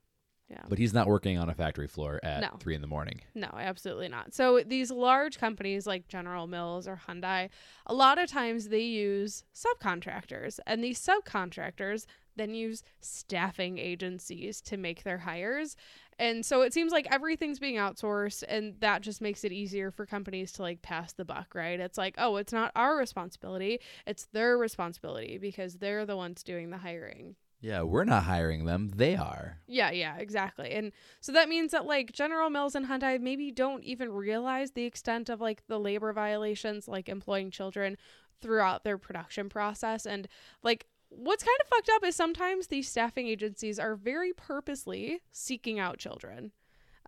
Yeah. 0.49 0.63
But 0.67 0.79
he's 0.79 0.95
not 0.95 1.05
working 1.05 1.37
on 1.37 1.47
a 1.47 1.53
factory 1.53 1.85
floor 1.87 2.19
at 2.23 2.41
No. 2.41 2.57
three 2.59 2.73
in 2.73 2.81
the 2.81 2.87
morning. 2.87 3.21
No, 3.35 3.49
absolutely 3.53 4.07
not. 4.07 4.33
So 4.33 4.63
these 4.65 4.89
large 4.89 5.37
companies 5.37 5.85
like 5.85 6.07
General 6.07 6.47
Mills 6.47 6.87
or 6.87 6.99
Hyundai, 7.07 7.49
a 7.85 7.93
lot 7.93 8.17
of 8.17 8.31
times 8.31 8.69
they 8.69 8.81
use 8.81 9.43
subcontractors, 9.53 10.59
and 10.65 10.83
these 10.83 10.99
subcontractors 10.99 12.07
then 12.35 12.55
use 12.55 12.81
staffing 12.99 13.77
agencies 13.77 14.59
to 14.61 14.75
make 14.77 15.03
their 15.03 15.19
hires. 15.19 15.75
And 16.19 16.45
so 16.45 16.61
it 16.61 16.73
seems 16.73 16.91
like 16.91 17.07
everything's 17.09 17.59
being 17.59 17.75
outsourced 17.75 18.43
and 18.47 18.75
that 18.81 19.01
just 19.01 19.21
makes 19.21 19.43
it 19.43 19.51
easier 19.51 19.89
for 19.89 20.05
companies 20.05 20.51
to 20.53 20.61
like 20.61 20.81
pass 20.81 21.13
the 21.13 21.25
buck, 21.25 21.55
right? 21.55 21.79
It's 21.79 21.97
like, 21.97 22.15
"Oh, 22.17 22.35
it's 22.35 22.53
not 22.53 22.71
our 22.75 22.97
responsibility, 22.97 23.79
it's 24.05 24.25
their 24.33 24.57
responsibility 24.57 25.37
because 25.37 25.75
they're 25.75 26.05
the 26.05 26.17
ones 26.17 26.43
doing 26.43 26.69
the 26.69 26.77
hiring." 26.77 27.35
Yeah, 27.61 27.81
we're 27.81 28.05
not 28.05 28.23
hiring 28.23 28.65
them. 28.65 28.89
They 28.95 29.15
are. 29.15 29.57
Yeah, 29.67 29.91
yeah, 29.91 30.17
exactly. 30.17 30.71
And 30.71 30.93
so 31.19 31.33
that 31.33 31.49
means 31.49 31.71
that 31.71 31.85
like 31.85 32.13
General 32.13 32.49
Mills 32.49 32.75
and 32.75 32.85
Hyundai 32.87 33.19
maybe 33.19 33.51
don't 33.51 33.83
even 33.83 34.11
realize 34.11 34.71
the 34.71 34.85
extent 34.85 35.29
of 35.29 35.41
like 35.41 35.67
the 35.67 35.79
labor 35.79 36.13
violations, 36.13 36.87
like 36.87 37.09
employing 37.09 37.51
children 37.51 37.97
throughout 38.41 38.85
their 38.85 38.97
production 38.97 39.49
process. 39.49 40.05
And 40.05 40.27
like 40.63 40.87
what's 41.09 41.43
kind 41.43 41.57
of 41.61 41.67
fucked 41.67 41.89
up 41.95 42.05
is 42.05 42.15
sometimes 42.15 42.67
these 42.67 42.87
staffing 42.87 43.27
agencies 43.27 43.79
are 43.79 43.95
very 43.95 44.33
purposely 44.33 45.21
seeking 45.31 45.79
out 45.79 45.97
children. 45.97 46.51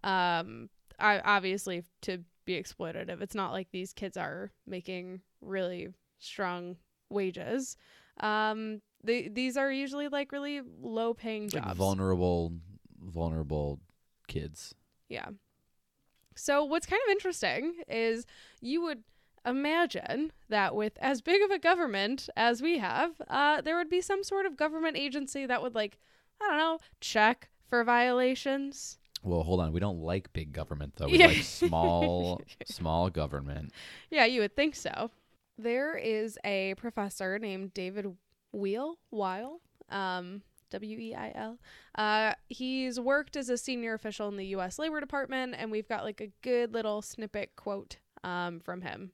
Um, 0.04 0.70
I 1.00 1.20
obviously 1.24 1.84
to 2.04 2.20
be 2.46 2.62
exploitative. 2.62 3.22
It's 3.22 3.36
not 3.36 3.52
like 3.52 3.68
these 3.72 3.94
kids 3.94 4.18
are 4.18 4.52
making 4.66 5.22
really 5.42 5.90
strong 6.20 6.78
wages. 7.10 7.78
Um, 8.20 8.82
they, 9.04 9.28
these 9.28 9.58
are 9.58 9.72
usually 9.72 10.08
like 10.08 10.32
really 10.32 10.62
low 10.82 11.14
paying 11.14 11.50
jobs. 11.50 11.68
Like 11.68 11.76
vulnerable 11.76 12.54
vulnerable 13.00 13.80
kids. 14.28 14.76
Yeah. 15.10 15.30
So 16.36 16.64
what's 16.64 16.86
kind 16.86 17.02
of 17.08 17.12
interesting 17.12 17.76
is 17.88 18.26
you 18.62 18.82
would 18.84 19.04
imagine 19.46 20.32
that 20.50 20.76
with 20.76 20.94
as 21.02 21.22
big 21.22 21.42
of 21.42 21.52
a 21.52 21.60
government 21.60 22.30
as 22.36 22.62
we 22.62 22.78
have, 22.80 23.14
uh, 23.30 23.62
there 23.62 23.78
would 23.78 23.90
be 23.90 24.02
some 24.02 24.24
sort 24.24 24.46
of 24.46 24.56
government 24.58 24.98
agency 24.98 25.46
that 25.46 25.62
would 25.62 25.76
like, 25.76 25.98
I 26.42 26.48
don't 26.50 26.58
know, 26.58 26.80
check 27.00 27.50
for 27.68 27.84
violations. 27.84 28.98
Well, 29.24 29.44
hold 29.44 29.60
on. 29.60 29.72
We 29.72 29.80
don't 29.80 30.00
like 30.02 30.34
big 30.34 30.52
government 30.52 30.94
though. 30.98 31.08
We 31.08 31.20
Yeah. 31.20 31.28
like 31.28 31.38
small 31.44 32.42
small 32.66 33.10
government. 33.10 33.72
Yeah, 34.10 34.26
you 34.26 34.42
would 34.42 34.56
think 34.56 34.76
so. 34.76 35.12
There 35.58 35.96
is 35.96 36.40
a 36.44 36.74
professor 36.76 37.38
named 37.38 37.74
David 37.74 38.08
Wheel 38.52 38.98
Weil, 39.12 39.62
um, 39.90 40.42
W 40.72 40.98
E 40.98 41.14
I 41.14 41.32
L. 41.36 41.60
Uh, 41.96 42.34
he's 42.50 43.00
worked 43.00 43.36
as 43.36 43.50
a 43.50 43.58
senior 43.58 43.94
official 43.94 44.28
in 44.30 44.38
the 44.38 44.46
U.S. 44.48 44.80
Labor 44.80 45.00
Department, 45.02 45.54
and 45.58 45.70
we've 45.70 45.88
got 45.88 46.04
like 46.04 46.20
a 46.22 46.32
good 46.42 46.74
little 46.74 47.02
snippet 47.02 47.56
quote 47.56 47.98
um, 48.24 48.60
from 48.60 48.82
him. 48.82 49.12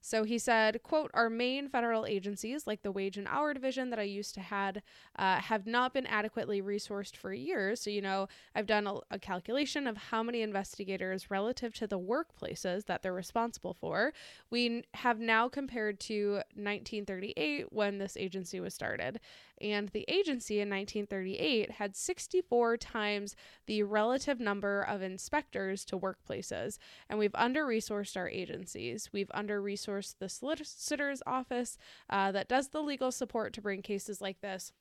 So 0.00 0.24
he 0.24 0.38
said, 0.38 0.82
quote, 0.82 1.10
our 1.14 1.28
main 1.28 1.68
federal 1.68 2.06
agencies, 2.06 2.66
like 2.66 2.82
the 2.82 2.92
wage 2.92 3.18
and 3.18 3.28
hour 3.28 3.52
division 3.52 3.90
that 3.90 3.98
I 3.98 4.04
used 4.04 4.34
to 4.34 4.40
had, 4.40 4.82
uh, 5.16 5.40
have 5.40 5.66
not 5.66 5.92
been 5.92 6.06
adequately 6.06 6.62
resourced 6.62 7.16
for 7.16 7.32
years. 7.32 7.82
So, 7.82 7.90
you 7.90 8.00
know, 8.00 8.28
I've 8.54 8.66
done 8.66 8.86
a, 8.86 8.98
a 9.10 9.18
calculation 9.18 9.86
of 9.86 9.96
how 9.96 10.22
many 10.22 10.42
investigators 10.42 11.30
relative 11.30 11.74
to 11.74 11.86
the 11.86 11.98
workplaces 11.98 12.86
that 12.86 13.02
they're 13.02 13.12
responsible 13.12 13.74
for. 13.74 14.12
We 14.50 14.84
have 14.94 15.20
now 15.20 15.48
compared 15.48 16.00
to 16.00 16.42
1938 16.54 17.66
when 17.70 17.98
this 17.98 18.16
agency 18.16 18.60
was 18.60 18.74
started. 18.74 19.20
And 19.60 19.88
the 19.88 20.04
agency 20.08 20.60
in 20.60 20.70
1938 20.70 21.72
had 21.72 21.94
64 21.94 22.76
times 22.78 23.36
the 23.66 23.82
relative 23.82 24.40
number 24.40 24.82
of 24.82 25.02
inspectors 25.02 25.84
to 25.86 25.98
workplaces. 25.98 26.78
And 27.08 27.18
we've 27.18 27.34
under 27.34 27.66
resourced 27.66 28.16
our 28.16 28.28
agencies. 28.28 29.10
We've 29.12 29.30
under 29.34 29.62
resourced 29.62 30.14
the 30.18 30.28
solicitor's 30.28 31.22
office 31.26 31.76
uh, 32.08 32.32
that 32.32 32.48
does 32.48 32.68
the 32.68 32.82
legal 32.82 33.12
support 33.12 33.52
to 33.54 33.60
bring 33.60 33.82
cases 33.82 34.20
like 34.20 34.40
this. 34.40 34.72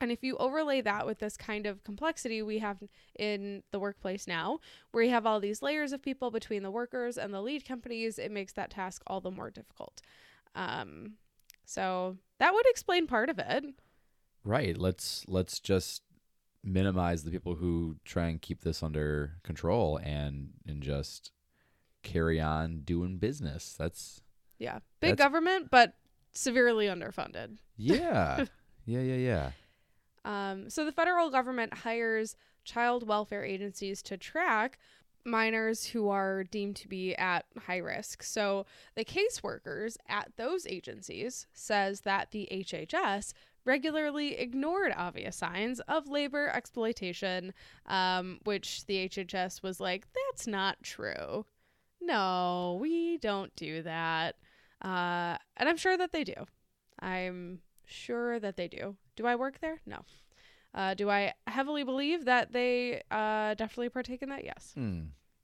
And 0.00 0.10
if 0.10 0.22
you 0.22 0.36
overlay 0.36 0.80
that 0.80 1.06
with 1.06 1.18
this 1.20 1.36
kind 1.36 1.66
of 1.66 1.82
complexity 1.84 2.42
we 2.42 2.58
have 2.58 2.82
in 3.18 3.62
the 3.70 3.78
workplace 3.78 4.26
now, 4.26 4.58
where 4.90 5.04
you 5.04 5.10
have 5.10 5.26
all 5.26 5.40
these 5.40 5.62
layers 5.62 5.92
of 5.92 6.02
people 6.02 6.30
between 6.30 6.62
the 6.62 6.70
workers 6.70 7.16
and 7.16 7.32
the 7.32 7.40
lead 7.40 7.66
companies, 7.66 8.18
it 8.18 8.30
makes 8.30 8.52
that 8.54 8.70
task 8.70 9.02
all 9.06 9.20
the 9.20 9.30
more 9.30 9.50
difficult. 9.50 10.02
Um, 10.54 11.14
so 11.64 12.16
that 12.38 12.52
would 12.52 12.66
explain 12.66 13.06
part 13.06 13.30
of 13.30 13.38
it. 13.38 13.64
Right. 14.44 14.76
Let's 14.76 15.24
let's 15.26 15.58
just 15.60 16.02
minimize 16.62 17.24
the 17.24 17.30
people 17.30 17.54
who 17.56 17.96
try 18.04 18.26
and 18.28 18.40
keep 18.40 18.62
this 18.62 18.82
under 18.82 19.36
control 19.42 19.98
and 19.98 20.50
and 20.66 20.82
just 20.82 21.32
carry 22.02 22.40
on 22.40 22.80
doing 22.80 23.16
business. 23.18 23.74
That's 23.78 24.20
Yeah. 24.58 24.80
Big 25.00 25.16
That's- 25.16 25.24
government, 25.24 25.70
but 25.70 25.94
severely 26.32 26.86
underfunded. 26.86 27.58
yeah. 27.76 28.44
yeah, 28.86 29.00
yeah, 29.00 29.14
yeah. 29.16 29.50
Um, 30.24 30.70
so 30.70 30.84
the 30.84 30.92
federal 30.92 31.30
government 31.30 31.72
hires 31.78 32.36
child 32.64 33.06
welfare 33.06 33.44
agencies 33.44 34.02
to 34.02 34.16
track 34.16 34.78
minors 35.26 35.86
who 35.86 36.08
are 36.08 36.44
deemed 36.44 36.76
to 36.76 36.88
be 36.88 37.14
at 37.16 37.44
high 37.66 37.78
risk. 37.78 38.22
So 38.22 38.66
the 38.94 39.04
caseworkers 39.04 39.96
at 40.08 40.32
those 40.36 40.66
agencies 40.66 41.46
says 41.54 42.02
that 42.02 42.30
the 42.30 42.48
HHS 42.50 43.32
regularly 43.64 44.38
ignored 44.38 44.92
obvious 44.96 45.36
signs 45.36 45.80
of 45.80 46.08
labor 46.08 46.48
exploitation, 46.48 47.52
um, 47.86 48.40
which 48.44 48.86
the 48.86 49.08
HHS 49.08 49.62
was 49.62 49.80
like, 49.80 50.06
that's 50.12 50.46
not 50.46 50.82
true. 50.82 51.46
No, 52.00 52.78
we 52.80 53.18
don't 53.18 53.54
do 53.56 53.82
that. 53.82 54.36
Uh, 54.82 55.36
and 55.56 55.68
I'm 55.68 55.76
sure 55.76 55.96
that 55.96 56.12
they 56.12 56.24
do. 56.24 56.34
I'm 57.00 57.60
sure 57.86 58.38
that 58.38 58.56
they 58.56 58.68
do. 58.68 58.96
Do 59.16 59.26
I 59.26 59.36
work 59.36 59.60
there? 59.60 59.80
No. 59.86 60.00
Uh, 60.74 60.94
do 60.94 61.08
I 61.08 61.32
heavily 61.46 61.84
believe 61.84 62.24
that 62.24 62.52
they 62.52 63.02
uh, 63.10 63.54
definitely 63.54 63.88
partake 63.88 64.22
in 64.22 64.28
that? 64.30 64.44
Yes. 64.44 64.72
Hmm. 64.74 65.02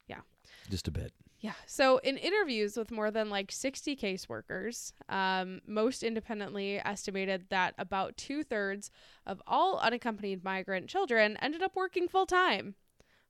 Yeah. 0.08 0.20
Just 0.68 0.88
a 0.88 0.90
bit. 0.90 1.12
Yeah. 1.40 1.54
So, 1.66 1.98
in 1.98 2.18
interviews 2.18 2.76
with 2.76 2.90
more 2.90 3.10
than 3.10 3.30
like 3.30 3.50
60 3.50 3.96
caseworkers, 3.96 4.92
um, 5.08 5.60
most 5.66 6.02
independently 6.02 6.78
estimated 6.84 7.46
that 7.48 7.74
about 7.78 8.16
two 8.18 8.42
thirds 8.42 8.90
of 9.26 9.40
all 9.46 9.78
unaccompanied 9.78 10.44
migrant 10.44 10.88
children 10.88 11.38
ended 11.40 11.62
up 11.62 11.74
working 11.74 12.08
full 12.08 12.26
time. 12.26 12.74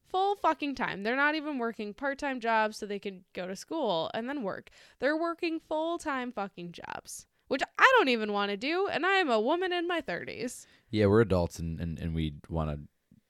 Full 0.09 0.35
fucking 0.35 0.75
time. 0.75 1.05
They're 1.05 1.15
not 1.15 1.37
even 1.37 1.59
working 1.59 1.95
part 1.95 2.19
time 2.19 2.41
jobs 2.41 2.79
so 2.79 2.87
they 2.87 2.99
can 2.99 3.25
go 3.33 3.47
to 3.47 3.55
school 3.55 4.11
and 4.13 4.29
then 4.29 4.43
work. 4.43 4.71
They're 4.99 5.17
working 5.17 5.61
full 5.61 5.99
time 5.99 6.33
fucking 6.33 6.73
jobs, 6.73 7.27
which 7.47 7.63
I 7.79 7.93
don't 7.97 8.09
even 8.09 8.33
want 8.33 8.51
to 8.51 8.57
do. 8.57 8.89
And 8.91 9.07
I 9.07 9.19
am 9.19 9.31
a 9.31 9.41
woman 9.41 9.73
in 9.73 9.87
my 9.87 10.01
30s. 10.01 10.67
Yeah, 10.91 11.07
we're 11.07 11.21
adults 11.21 11.61
and 11.61 11.79
and, 11.79 11.97
and 12.01 12.13
we 12.13 12.35
want 12.49 12.71
to 12.71 12.81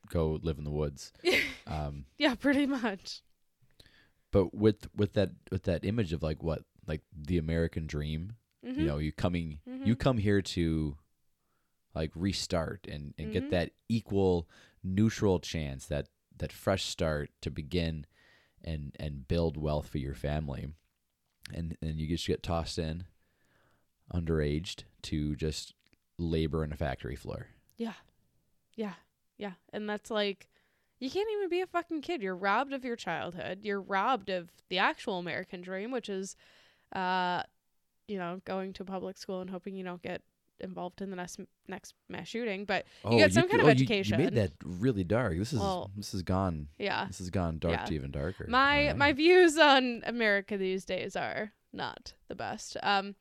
go 0.09 0.41
live 0.43 0.57
in 0.57 0.65
the 0.65 0.71
woods. 0.71 1.13
Um 1.67 2.07
yeah, 2.19 2.35
pretty 2.35 2.67
much. 2.67 3.21
But 4.31 4.55
with 4.55 4.89
with 4.95 5.13
that 5.15 5.31
with 5.51 5.65
that 5.65 5.85
image 5.85 6.13
of 6.13 6.23
like 6.23 6.43
what 6.43 6.65
like 6.87 7.03
the 7.15 7.39
American 7.39 7.87
dream, 7.87 8.35
Mhm. 8.65 8.77
you 8.79 8.87
know, 8.87 8.99
you 8.99 9.13
coming 9.13 9.61
Mhm. 9.69 9.87
you 9.87 9.97
come 9.97 10.19
here 10.19 10.43
to 10.43 10.97
like 11.95 12.11
restart 12.15 12.87
and 12.87 13.15
and 13.19 13.29
Mhm. 13.29 13.33
get 13.33 13.51
that 13.51 13.73
equal 13.89 14.49
neutral 14.83 15.39
chance 15.41 15.87
that 15.87 16.09
that 16.37 16.53
fresh 16.53 16.85
start 16.85 17.31
to 17.43 17.51
begin 17.51 18.07
and 18.63 18.97
and 18.99 19.27
build 19.29 19.57
wealth 19.57 19.89
for 19.89 19.99
your 19.99 20.15
family 20.15 20.73
and 21.53 21.77
and 21.83 21.99
you 22.01 22.07
just 22.09 22.27
get 22.27 22.43
tossed 22.43 22.79
in 22.79 23.05
underaged 24.13 24.85
to 25.03 25.37
just 25.37 25.75
labor 26.19 26.65
in 26.65 26.73
a 26.73 26.77
factory 26.77 27.17
floor 27.17 27.49
Yeah. 27.77 27.95
Yeah. 28.77 28.95
Yeah. 29.39 29.55
And 29.73 29.89
that's 29.89 30.11
like, 30.11 30.49
you 31.01 31.11
can't 31.11 31.29
even 31.37 31.49
be 31.49 31.61
a 31.61 31.67
fucking 31.67 32.03
kid. 32.03 32.23
You're 32.23 32.37
robbed 32.37 32.73
of 32.73 32.85
your 32.85 32.97
childhood. 32.97 33.61
You're 33.63 33.81
robbed 33.81 34.29
of 34.31 34.51
the 34.69 34.79
actual 34.79 35.19
American 35.19 35.63
dream, 35.63 35.91
which 35.91 36.09
is, 36.09 36.37
uh, 36.95 37.43
you 38.07 38.19
know, 38.19 38.41
going 38.45 38.73
to 38.75 38.85
public 38.85 39.17
school 39.19 39.41
and 39.41 39.51
hoping 39.51 39.75
you 39.75 39.85
don't 39.85 40.03
get 40.03 40.23
involved 40.63 41.01
in 41.01 41.09
the 41.09 41.17
next 41.17 41.41
next 41.69 41.95
mass 42.11 42.29
shooting. 42.29 42.67
But 42.67 42.85
oh 43.05 43.17
get 43.17 43.33
some 43.33 43.49
kind 43.49 43.63
of 43.63 43.69
education. 43.69 44.19
you- 44.21 44.27
you, 44.27 44.31
made 44.31 44.37
that 44.37 44.53
really 44.63 45.05
dark 45.05 45.39
this 45.39 45.55
is 45.55 45.59
Well, 45.61 45.91
this 45.97 46.13
has 46.13 46.23
gone 46.23 46.69
yeah, 46.79 47.07
this 47.07 47.19
has 47.19 47.31
gone 47.31 47.59
dark 47.59 47.73
Yeah. 47.79 47.85
to 47.87 47.95
even 47.95 48.11
darker 48.11 48.45
my 48.47 48.81
Alright. 48.83 48.97
my 48.99 49.13
views 49.15 49.57
on 49.57 50.03
America 50.05 50.59
these 50.59 50.85
days 50.85 51.17
are 51.17 51.53
not 51.73 52.13
the 52.29 52.35
best. 52.35 52.77
Um, 52.83 53.15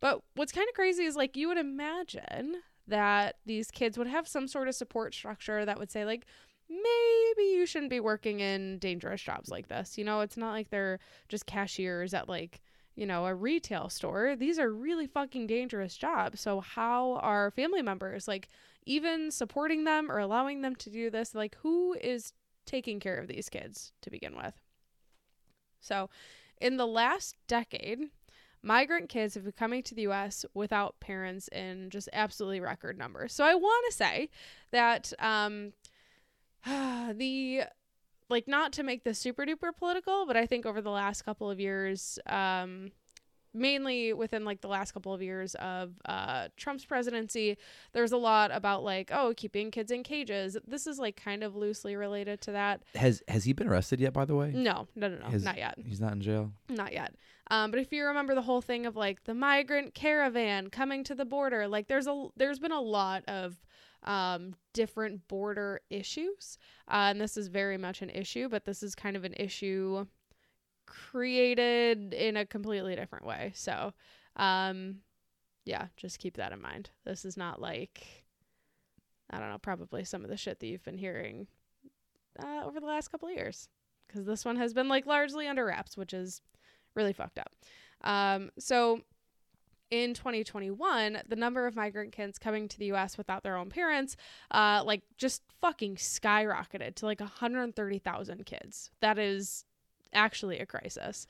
but 0.00 0.22
what's 0.36 0.52
kind 0.52 0.66
of 0.68 0.74
crazy 0.74 1.04
is 1.04 1.16
like 1.16 1.36
you 1.36 1.48
would 1.48 1.58
imagine 1.58 2.62
that 2.88 3.36
these 3.44 3.70
kids 3.70 3.98
would 3.98 4.06
have 4.06 4.26
some 4.26 4.46
sort 4.48 4.68
of 4.68 4.74
support 4.74 5.12
structure 5.12 5.64
that 5.66 5.78
would 5.78 5.90
say 5.90 6.04
like 6.06 6.24
maybe 6.68 7.48
you 7.48 7.66
shouldn't 7.66 7.90
be 7.90 8.00
working 8.00 8.40
in 8.40 8.78
dangerous 8.78 9.22
jobs 9.22 9.48
like 9.48 9.68
this. 9.68 9.96
You 9.96 10.04
know, 10.04 10.20
it's 10.20 10.36
not 10.36 10.52
like 10.52 10.70
they're 10.70 10.98
just 11.28 11.46
cashiers 11.46 12.14
at 12.14 12.28
like 12.28 12.60
you 12.96 13.04
know, 13.04 13.26
a 13.26 13.34
retail 13.34 13.90
store. 13.90 14.34
These 14.36 14.58
are 14.58 14.72
really 14.72 15.06
fucking 15.06 15.46
dangerous 15.46 15.96
jobs. 15.96 16.40
So 16.40 16.60
how 16.60 17.16
are 17.16 17.50
family 17.50 17.82
members 17.82 18.26
like 18.26 18.48
even 18.86 19.30
supporting 19.30 19.84
them 19.84 20.10
or 20.10 20.18
allowing 20.18 20.62
them 20.62 20.74
to 20.76 20.90
do 20.90 21.10
this? 21.10 21.34
Like 21.34 21.56
who 21.62 21.94
is 22.00 22.32
taking 22.64 22.98
care 22.98 23.18
of 23.18 23.28
these 23.28 23.50
kids 23.50 23.92
to 24.00 24.10
begin 24.10 24.34
with? 24.34 24.54
So, 25.80 26.08
in 26.58 26.78
the 26.78 26.86
last 26.86 27.36
decade, 27.46 27.98
migrant 28.62 29.10
kids 29.10 29.34
have 29.34 29.44
been 29.44 29.52
coming 29.52 29.82
to 29.84 29.94
the 29.94 30.02
US 30.02 30.46
without 30.54 30.98
parents 31.00 31.48
in 31.48 31.90
just 31.90 32.08
absolutely 32.14 32.60
record 32.60 32.96
numbers. 32.96 33.34
So 33.34 33.44
I 33.44 33.54
want 33.54 33.84
to 33.90 33.96
say 33.96 34.30
that 34.72 35.12
um 35.18 35.72
the 37.16 37.62
like 38.28 38.48
not 38.48 38.72
to 38.72 38.82
make 38.82 39.04
this 39.04 39.18
super 39.18 39.44
duper 39.46 39.70
political, 39.76 40.26
but 40.26 40.36
I 40.36 40.46
think 40.46 40.66
over 40.66 40.80
the 40.80 40.90
last 40.90 41.22
couple 41.22 41.50
of 41.50 41.60
years 41.60 42.18
um 42.26 42.90
mainly 43.56 44.12
within 44.12 44.44
like 44.44 44.60
the 44.60 44.68
last 44.68 44.92
couple 44.92 45.12
of 45.12 45.22
years 45.22 45.54
of 45.56 45.94
uh, 46.04 46.48
Trump's 46.56 46.84
presidency, 46.84 47.56
there's 47.92 48.12
a 48.12 48.16
lot 48.16 48.50
about 48.52 48.84
like, 48.84 49.10
oh, 49.12 49.32
keeping 49.36 49.70
kids 49.70 49.90
in 49.90 50.02
cages. 50.02 50.56
This 50.66 50.86
is 50.86 50.98
like 50.98 51.16
kind 51.16 51.42
of 51.42 51.56
loosely 51.56 51.96
related 51.96 52.40
to 52.42 52.52
that. 52.52 52.82
Has 52.94 53.22
has 53.28 53.44
he 53.44 53.52
been 53.52 53.68
arrested 53.68 54.00
yet? 54.00 54.12
By 54.12 54.24
the 54.24 54.34
way, 54.36 54.52
No, 54.54 54.86
no, 54.94 55.08
no, 55.08 55.16
no, 55.16 55.26
Has- 55.26 55.44
not 55.44 55.56
yet. 55.56 55.78
he's 55.84 56.00
not 56.00 56.12
in 56.12 56.20
jail. 56.20 56.52
Not 56.68 56.92
yet. 56.92 57.14
Um, 57.50 57.70
but 57.70 57.78
if 57.80 57.92
you 57.92 58.04
remember 58.04 58.34
the 58.34 58.42
whole 58.42 58.60
thing 58.60 58.86
of 58.86 58.96
like 58.96 59.24
the 59.24 59.34
migrant 59.34 59.94
caravan 59.94 60.68
coming 60.68 61.04
to 61.04 61.14
the 61.14 61.24
border, 61.24 61.66
like 61.68 61.88
there's 61.88 62.06
a 62.06 62.26
there's 62.36 62.58
been 62.58 62.72
a 62.72 62.80
lot 62.80 63.24
of 63.28 63.56
um, 64.04 64.54
different 64.72 65.26
border 65.28 65.80
issues, 65.90 66.58
uh, 66.88 67.10
and 67.10 67.20
this 67.20 67.36
is 67.36 67.48
very 67.48 67.78
much 67.78 68.02
an 68.02 68.10
issue. 68.10 68.48
But 68.48 68.64
this 68.64 68.82
is 68.82 68.94
kind 68.94 69.16
of 69.16 69.24
an 69.24 69.34
issue 69.34 70.06
created 70.86 72.14
in 72.14 72.36
a 72.36 72.46
completely 72.46 72.94
different 72.94 73.26
way. 73.26 73.52
So, 73.54 73.92
um, 74.36 74.96
yeah, 75.64 75.86
just 75.96 76.18
keep 76.18 76.36
that 76.36 76.52
in 76.52 76.60
mind. 76.60 76.90
This 77.04 77.24
is 77.24 77.36
not 77.36 77.60
like 77.60 78.26
I 79.30 79.38
don't 79.38 79.50
know, 79.50 79.58
probably 79.58 80.04
some 80.04 80.22
of 80.24 80.30
the 80.30 80.36
shit 80.36 80.60
that 80.60 80.66
you've 80.66 80.84
been 80.84 80.98
hearing 80.98 81.46
uh, 82.42 82.64
over 82.64 82.80
the 82.80 82.86
last 82.86 83.08
couple 83.08 83.28
of 83.28 83.34
years, 83.34 83.68
because 84.06 84.24
this 84.24 84.44
one 84.44 84.56
has 84.56 84.72
been 84.72 84.88
like 84.88 85.06
largely 85.06 85.48
under 85.48 85.64
wraps, 85.64 85.96
which 85.96 86.14
is 86.14 86.42
really 86.94 87.12
fucked 87.12 87.38
up. 87.38 87.54
Um, 88.02 88.50
so 88.58 89.00
in 89.90 90.14
2021, 90.14 91.22
the 91.28 91.36
number 91.36 91.66
of 91.66 91.76
migrant 91.76 92.12
kids 92.12 92.38
coming 92.38 92.68
to 92.68 92.78
the 92.78 92.92
US 92.92 93.16
without 93.16 93.42
their 93.42 93.56
own 93.56 93.70
parents, 93.70 94.16
uh, 94.50 94.82
like 94.84 95.02
just 95.16 95.42
fucking 95.60 95.96
skyrocketed 95.96 96.94
to 96.96 97.06
like 97.06 97.20
130,000 97.20 98.46
kids. 98.46 98.90
That 99.00 99.18
is 99.18 99.64
actually 100.12 100.58
a 100.58 100.66
crisis. 100.66 101.26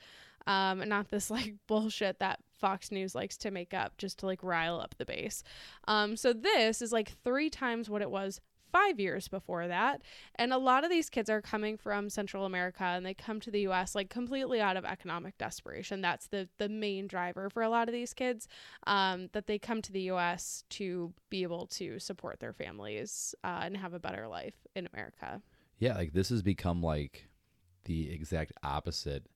Um, 0.46 0.88
not 0.88 1.08
this 1.08 1.30
like 1.36 1.54
bullshit 1.66 2.18
that 2.20 2.40
Fox 2.52 2.90
News 2.90 3.14
likes 3.14 3.36
to 3.38 3.50
make 3.50 3.74
up 3.74 3.98
just 3.98 4.18
to 4.20 4.26
like 4.26 4.42
rile 4.42 4.80
up 4.80 4.94
the 4.96 5.04
base. 5.04 5.42
Um, 5.86 6.16
so 6.16 6.32
this 6.32 6.80
is 6.80 6.92
like 6.92 7.12
three 7.24 7.50
times 7.50 7.90
what 7.90 8.02
it 8.02 8.10
was 8.10 8.40
five 8.76 9.00
years 9.00 9.28
before 9.28 9.68
that. 9.68 10.02
And 10.34 10.52
a 10.52 10.58
lot 10.58 10.84
of 10.84 10.90
these 10.90 11.08
kids 11.08 11.30
are 11.30 11.40
coming 11.40 11.76
from 11.76 12.10
Central 12.10 12.44
America 12.44 12.84
and 12.84 13.06
they 13.06 13.14
come 13.14 13.40
to 13.40 13.50
the 13.50 13.60
US 13.68 13.94
like 13.94 14.10
completely 14.10 14.60
out 14.60 14.76
of 14.76 14.84
economic 14.84 15.38
desperation. 15.38 16.00
That's 16.00 16.26
the 16.26 16.48
the 16.58 16.68
main 16.68 17.06
driver 17.06 17.48
for 17.48 17.62
a 17.62 17.68
lot 17.68 17.88
of 17.88 17.92
these 17.92 18.12
kids. 18.12 18.48
Um, 18.86 19.28
that 19.32 19.46
they 19.46 19.58
come 19.58 19.80
to 19.82 19.92
the 19.92 20.02
US 20.12 20.64
to 20.70 21.12
be 21.30 21.42
able 21.42 21.66
to 21.68 21.98
support 21.98 22.40
their 22.40 22.52
families 22.52 23.34
uh, 23.44 23.60
and 23.62 23.76
have 23.76 23.94
a 23.94 23.98
better 23.98 24.28
life 24.28 24.54
in 24.74 24.88
America. 24.92 25.40
Yeah, 25.78 25.94
like 25.94 26.12
this 26.12 26.28
has 26.28 26.42
become 26.42 26.82
like 26.82 27.28
the 27.84 28.12
exact 28.12 28.52
opposite 28.62 29.26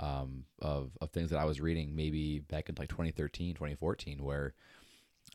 um, 0.00 0.44
of 0.60 0.90
of 1.00 1.10
things 1.10 1.30
that 1.30 1.38
I 1.38 1.44
was 1.44 1.60
reading 1.60 1.94
maybe 1.94 2.40
back 2.40 2.68
in 2.68 2.74
like 2.78 2.88
2013, 2.88 3.54
2014, 3.54 4.22
where 4.22 4.54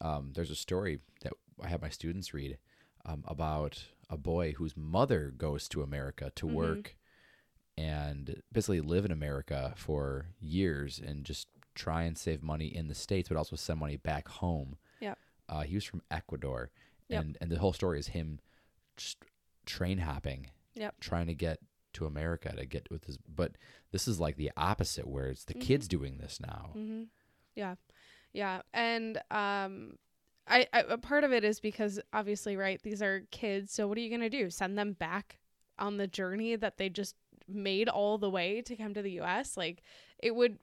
um, 0.01 0.31
there's 0.35 0.51
a 0.51 0.55
story 0.55 0.99
that 1.23 1.33
I 1.61 1.67
have 1.67 1.81
my 1.81 1.89
students 1.89 2.33
read 2.33 2.57
um, 3.05 3.23
about 3.27 3.85
a 4.09 4.17
boy 4.17 4.53
whose 4.53 4.75
mother 4.77 5.31
goes 5.35 5.67
to 5.69 5.81
America 5.81 6.31
to 6.35 6.45
Mhm. 6.47 6.53
work 6.53 6.97
and 7.77 8.41
basically 8.51 8.81
live 8.81 9.05
in 9.05 9.11
America 9.11 9.73
for 9.77 10.27
years 10.39 10.99
and 10.99 11.25
just 11.25 11.47
try 11.75 12.03
and 12.03 12.17
save 12.17 12.43
money 12.43 12.67
in 12.67 12.87
the 12.87 12.95
states, 12.95 13.29
but 13.29 13.37
also 13.37 13.55
send 13.55 13.79
money 13.79 13.95
back 13.95 14.27
home. 14.27 14.77
Yep. 14.99 15.17
Uh, 15.47 15.61
he 15.61 15.75
was 15.75 15.85
from 15.85 16.01
Ecuador, 16.11 16.71
Yep. 17.07 17.23
and 17.23 17.37
and 17.41 17.51
the 17.51 17.59
whole 17.59 17.73
story 17.73 17.99
is 17.99 18.07
him 18.07 18.39
just 18.97 19.17
train 19.65 19.99
hopping 19.99 20.49
Yep. 20.75 20.99
trying 20.99 21.27
to 21.27 21.33
get 21.35 21.59
to 21.93 22.05
America 22.05 22.53
to 22.55 22.65
get 22.65 22.89
with 22.91 23.05
his 23.05 23.17
but 23.17 23.57
this 23.91 24.07
is 24.07 24.19
like 24.19 24.35
the 24.35 24.51
opposite 24.57 25.07
where 25.07 25.27
it's 25.29 25.45
the 25.45 25.53
Mhm. 25.53 25.61
kids 25.61 25.87
doing 25.87 26.17
this 26.17 26.39
now. 26.39 26.73
Mm-hmm. 26.75 27.03
Yeah, 27.55 27.75
yeah, 28.33 28.61
and 28.73 29.21
um, 29.31 29.97
I, 30.49 30.67
I 30.73 30.79
a 30.89 30.97
part 30.97 31.23
of 31.23 31.31
it 31.31 31.43
is 31.43 31.59
because 31.59 31.99
obviously, 32.11 32.57
right? 32.57 32.81
These 32.81 33.01
are 33.01 33.23
kids, 33.31 33.71
so 33.71 33.87
what 33.87 33.97
are 33.97 34.01
you 34.01 34.09
gonna 34.09 34.29
do? 34.29 34.49
Send 34.49 34.77
them 34.77 34.93
back 34.93 35.37
on 35.77 35.97
the 35.97 36.07
journey 36.07 36.55
that 36.55 36.77
they 36.77 36.89
just 36.89 37.15
made 37.47 37.87
all 37.87 38.17
the 38.17 38.29
way 38.29 38.61
to 38.63 38.75
come 38.75 38.93
to 38.93 39.01
the 39.01 39.11
U.S. 39.13 39.55
Like 39.55 39.83
it 40.17 40.35
would, 40.35 40.57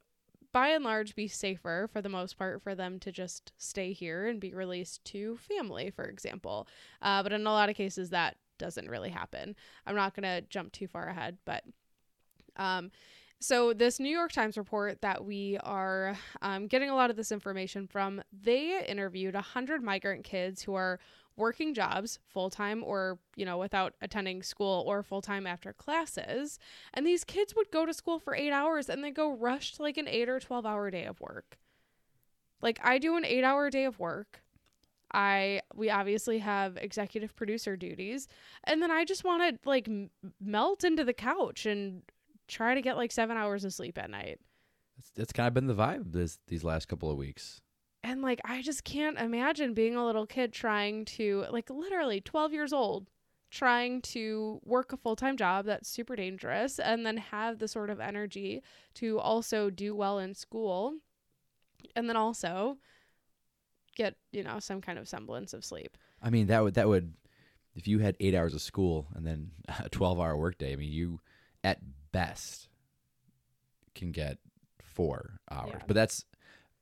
by 0.52 0.68
and 0.68 0.84
large, 0.84 1.14
be 1.14 1.28
safer 1.28 1.88
for 1.92 2.02
the 2.02 2.08
most 2.08 2.36
part 2.36 2.62
for 2.62 2.74
them 2.74 2.98
to 3.00 3.12
just 3.12 3.52
stay 3.58 3.92
here 3.92 4.26
and 4.26 4.40
be 4.40 4.52
released 4.52 5.04
to 5.06 5.36
family, 5.36 5.90
for 5.90 6.04
example. 6.04 6.66
Uh, 7.00 7.22
but 7.22 7.32
in 7.32 7.46
a 7.46 7.52
lot 7.52 7.68
of 7.68 7.76
cases, 7.76 8.10
that 8.10 8.36
doesn't 8.58 8.90
really 8.90 9.10
happen. 9.10 9.54
I'm 9.86 9.96
not 9.96 10.14
gonna 10.14 10.42
jump 10.42 10.72
too 10.72 10.88
far 10.88 11.08
ahead, 11.08 11.38
but 11.44 11.62
um, 12.56 12.90
so 13.40 13.72
this 13.72 14.00
New 14.00 14.10
York 14.10 14.32
Times 14.32 14.56
report 14.56 15.02
that 15.02 15.24
we 15.24 15.58
are 15.62 16.16
um, 16.42 16.66
getting 16.66 16.88
a 16.88 16.94
lot 16.94 17.10
of 17.10 17.16
this 17.16 17.30
information 17.30 17.86
from, 17.86 18.22
they 18.32 18.82
interviewed 18.86 19.34
100 19.34 19.82
migrant 19.82 20.24
kids 20.24 20.62
who 20.62 20.74
are 20.74 20.98
working 21.36 21.74
jobs 21.74 22.18
full 22.26 22.48
time 22.48 22.82
or, 22.82 23.18
you 23.36 23.44
know, 23.44 23.58
without 23.58 23.94
attending 24.00 24.42
school 24.42 24.82
or 24.86 25.02
full 25.02 25.20
time 25.20 25.46
after 25.46 25.72
classes. 25.72 26.58
And 26.94 27.06
these 27.06 27.24
kids 27.24 27.54
would 27.54 27.70
go 27.70 27.84
to 27.84 27.92
school 27.92 28.18
for 28.18 28.34
eight 28.34 28.52
hours 28.52 28.88
and 28.88 29.04
then 29.04 29.12
go 29.12 29.36
rush 29.36 29.74
to 29.74 29.82
like 29.82 29.98
an 29.98 30.08
eight 30.08 30.30
or 30.30 30.40
12 30.40 30.64
hour 30.64 30.90
day 30.90 31.04
of 31.04 31.20
work. 31.20 31.58
Like 32.62 32.80
I 32.82 32.98
do 32.98 33.16
an 33.16 33.24
eight 33.26 33.44
hour 33.44 33.68
day 33.68 33.84
of 33.84 33.98
work. 33.98 34.42
I 35.12 35.60
we 35.74 35.88
obviously 35.88 36.38
have 36.38 36.76
executive 36.78 37.36
producer 37.36 37.76
duties 37.76 38.26
and 38.64 38.82
then 38.82 38.90
I 38.90 39.04
just 39.04 39.22
want 39.22 39.42
to 39.42 39.68
like 39.68 39.88
m- 39.88 40.10
melt 40.40 40.82
into 40.82 41.04
the 41.04 41.12
couch 41.12 41.64
and 41.64 42.02
try 42.48 42.74
to 42.74 42.82
get 42.82 42.96
like 42.96 43.12
7 43.12 43.36
hours 43.36 43.64
of 43.64 43.72
sleep 43.72 43.98
at 43.98 44.10
night. 44.10 44.40
That's, 44.96 45.10
that's 45.10 45.32
kind 45.32 45.48
of 45.48 45.54
been 45.54 45.66
the 45.66 45.74
vibe 45.74 46.12
this 46.12 46.38
these 46.48 46.64
last 46.64 46.88
couple 46.88 47.10
of 47.10 47.16
weeks. 47.18 47.60
And 48.02 48.22
like 48.22 48.40
I 48.44 48.62
just 48.62 48.84
can't 48.84 49.18
imagine 49.18 49.74
being 49.74 49.96
a 49.96 50.06
little 50.06 50.26
kid 50.26 50.52
trying 50.52 51.04
to 51.06 51.44
like 51.50 51.70
literally 51.70 52.20
12 52.20 52.52
years 52.52 52.72
old 52.72 53.08
trying 53.50 54.02
to 54.02 54.60
work 54.64 54.92
a 54.92 54.96
full-time 54.96 55.36
job 55.36 55.66
that's 55.66 55.88
super 55.88 56.16
dangerous 56.16 56.78
and 56.78 57.06
then 57.06 57.16
have 57.16 57.58
the 57.58 57.68
sort 57.68 57.90
of 57.90 58.00
energy 58.00 58.62
to 58.94 59.18
also 59.18 59.70
do 59.70 59.94
well 59.94 60.18
in 60.18 60.34
school 60.34 60.94
and 61.94 62.08
then 62.08 62.16
also 62.16 62.76
get, 63.94 64.16
you 64.32 64.42
know, 64.42 64.58
some 64.58 64.80
kind 64.80 64.98
of 64.98 65.08
semblance 65.08 65.52
of 65.52 65.64
sleep. 65.64 65.96
I 66.22 66.30
mean 66.30 66.48
that 66.48 66.62
would 66.62 66.74
that 66.74 66.88
would 66.88 67.14
if 67.74 67.86
you 67.86 67.98
had 67.98 68.16
8 68.20 68.34
hours 68.34 68.54
of 68.54 68.62
school 68.62 69.06
and 69.14 69.26
then 69.26 69.50
a 69.68 69.90
12-hour 69.90 70.36
workday, 70.36 70.72
I 70.72 70.76
mean 70.76 70.92
you 70.92 71.20
at 71.62 71.78
best 72.16 72.68
can 73.94 74.12
get 74.12 74.38
4 74.80 75.40
hours. 75.50 75.70
Yeah. 75.72 75.82
But 75.86 75.94
that's 75.94 76.24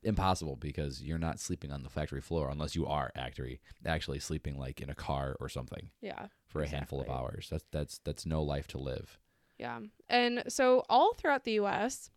impossible 0.03 0.57
because 0.57 1.03
you're 1.03 1.19
not 1.19 1.41
sleeping 1.41 1.73
on 1.73 1.83
the 1.83 1.89
factory 1.89 2.21
floor 2.21 2.51
unless 2.51 2.77
you 2.77 2.87
are 2.87 3.11
actually 3.17 3.61
actually 3.87 4.19
sleeping 4.21 4.59
like 4.59 4.81
in 4.81 4.91
a 4.91 4.95
car 4.95 5.37
or 5.41 5.49
something 5.49 5.91
Yeah. 6.03 6.27
for 6.47 6.63
a 6.63 6.69
handful 6.69 7.01
of 7.01 7.09
hours. 7.09 7.49
That's 7.51 7.65
that's 7.73 7.99
that's 8.05 8.27
no 8.27 8.43
life 8.43 8.69
to 8.69 8.79
live. 8.79 9.19
Yeah. 9.59 9.81
And 10.09 10.45
so 10.49 10.85
all 10.89 11.15
throughout 11.15 11.45
the 11.45 11.53
US, 11.63 12.11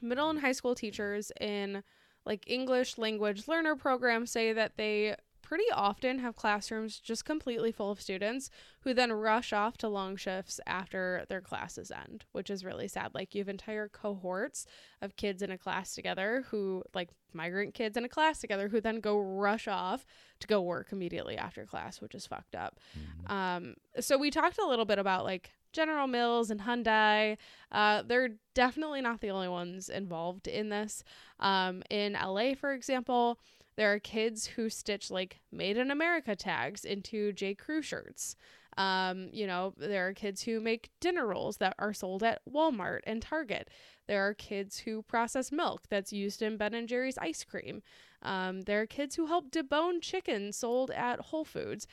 middle 0.00 0.30
and 0.30 0.40
high 0.40 0.52
school 0.52 0.74
teachers 0.74 1.30
in 1.40 1.82
like 2.24 2.44
English 2.46 2.96
language 2.96 3.46
learner 3.46 3.76
programs 3.76 4.30
say 4.30 4.52
that 4.54 4.76
they 4.76 5.14
pretty 5.44 5.70
often 5.72 6.18
have 6.18 6.34
classrooms 6.34 6.98
just 6.98 7.24
completely 7.24 7.70
full 7.70 7.90
of 7.90 8.00
students 8.00 8.50
who 8.80 8.94
then 8.94 9.12
rush 9.12 9.52
off 9.52 9.76
to 9.78 9.88
long 9.88 10.16
shifts 10.16 10.58
after 10.66 11.24
their 11.28 11.40
classes 11.40 11.90
end, 11.92 12.24
which 12.32 12.48
is 12.50 12.64
really 12.64 12.88
sad. 12.88 13.14
Like 13.14 13.34
you 13.34 13.42
have 13.42 13.48
entire 13.48 13.88
cohorts 13.88 14.66
of 15.02 15.16
kids 15.16 15.42
in 15.42 15.50
a 15.50 15.58
class 15.58 15.94
together 15.94 16.44
who 16.50 16.82
like 16.94 17.10
migrant 17.32 17.74
kids 17.74 17.96
in 17.96 18.04
a 18.04 18.08
class 18.08 18.40
together 18.40 18.68
who 18.68 18.80
then 18.80 19.00
go 19.00 19.18
rush 19.18 19.68
off 19.68 20.06
to 20.40 20.46
go 20.46 20.62
work 20.62 20.88
immediately 20.90 21.36
after 21.36 21.66
class, 21.66 22.00
which 22.00 22.14
is 22.14 22.26
fucked 22.26 22.54
up. 22.56 22.80
Mhm. 22.98 23.30
Um, 23.30 23.74
so 24.00 24.16
we 24.16 24.30
talked 24.30 24.58
a 24.58 24.66
little 24.66 24.84
bit 24.86 24.98
about 24.98 25.24
like 25.24 25.52
General 25.72 26.06
Mills 26.06 26.50
and 26.50 26.60
Hyundai. 26.62 27.36
Uh, 27.70 28.02
they're 28.02 28.30
definitely 28.54 29.00
not 29.02 29.20
the 29.20 29.30
only 29.30 29.48
ones 29.48 29.88
involved 29.88 30.46
in 30.48 30.68
this. 30.70 31.04
Um, 31.40 31.82
in 31.90 32.14
LA, 32.14 32.54
for 32.54 32.72
example, 32.72 33.38
there 33.76 33.92
are 33.92 33.98
kids 33.98 34.46
who 34.46 34.68
stitch 34.68 35.10
like 35.10 35.40
"Made 35.52 35.76
in 35.76 35.90
America" 35.90 36.36
tags 36.36 36.84
into 36.84 37.32
J. 37.32 37.54
Crew 37.54 37.82
shirts. 37.82 38.36
Um, 38.76 39.28
you 39.32 39.46
know, 39.46 39.72
there 39.76 40.08
are 40.08 40.12
kids 40.12 40.42
who 40.42 40.60
make 40.60 40.90
dinner 41.00 41.26
rolls 41.26 41.58
that 41.58 41.74
are 41.78 41.92
sold 41.92 42.22
at 42.22 42.42
Walmart 42.50 43.00
and 43.04 43.22
Target. 43.22 43.70
There 44.06 44.26
are 44.26 44.34
kids 44.34 44.78
who 44.78 45.02
process 45.02 45.52
milk 45.52 45.82
that's 45.88 46.12
used 46.12 46.42
in 46.42 46.56
Ben 46.56 46.74
and 46.74 46.88
Jerry's 46.88 47.18
ice 47.18 47.44
cream. 47.44 47.82
Um, 48.22 48.62
there 48.62 48.80
are 48.80 48.86
kids 48.86 49.14
who 49.14 49.26
help 49.26 49.50
debone 49.50 50.02
chicken 50.02 50.52
sold 50.52 50.90
at 50.90 51.20
Whole 51.20 51.44
Foods. 51.44 51.86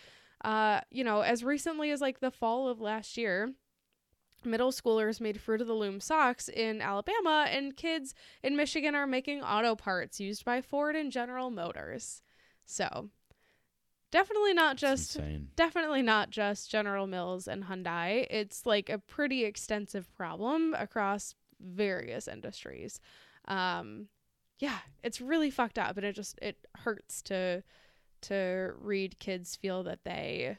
Uh, 0.44 0.82
you 0.90 1.04
know, 1.04 1.22
as 1.22 1.44
recently 1.44 1.92
as 1.92 2.02
like 2.02 2.20
the 2.20 2.32
fall 2.32 2.68
of 2.68 2.82
last 2.82 3.16
year, 3.16 3.54
middle 4.46 4.72
schoolers 4.72 5.22
made 5.22 5.40
Fruit 5.40 5.62
of 5.62 5.68
the 5.68 5.74
Loom 5.74 6.00
socks 6.00 6.50
in 6.50 6.82
Alabama, 6.82 7.48
and 7.50 7.76
kids 7.76 8.14
in 8.44 8.56
Michigan 8.56 8.96
are 8.96 9.08
making 9.08 9.42
auto 9.42 9.76
parts 9.76 10.20
used 10.20 10.46
by 10.46 10.62
Ford 10.62 10.96
and 10.96 11.12
General 11.12 11.50
Motors. 11.50 12.22
So, 12.66 13.10
definitely 14.12 14.54
not 14.54 14.78
just 14.78 15.20
definitely 15.56 16.02
not 16.02 16.30
just 16.30 16.70
General 16.70 17.08
Mills 17.08 17.48
and 17.48 17.66
Hyundai. 17.66 18.28
It's 18.30 18.66
like 18.66 18.90
a 18.90 19.00
pretty 19.00 19.46
extensive 19.46 20.14
problem 20.14 20.76
across 20.78 21.36
various 21.60 22.28
industries. 22.28 23.00
Um, 23.48 24.08
yeah, 24.60 24.80
it's 25.04 25.22
really 25.22 25.50
fucked 25.50 25.80
up, 25.80 25.98
and 25.98 26.06
it 26.06 26.14
just 26.14 26.38
it 26.42 26.58
hurts 26.78 27.22
to 27.24 27.64
to 28.24 28.74
read 28.80 29.20
kids 29.20 29.56
feel 29.56 29.84
that 29.84 30.04
they 30.04 30.58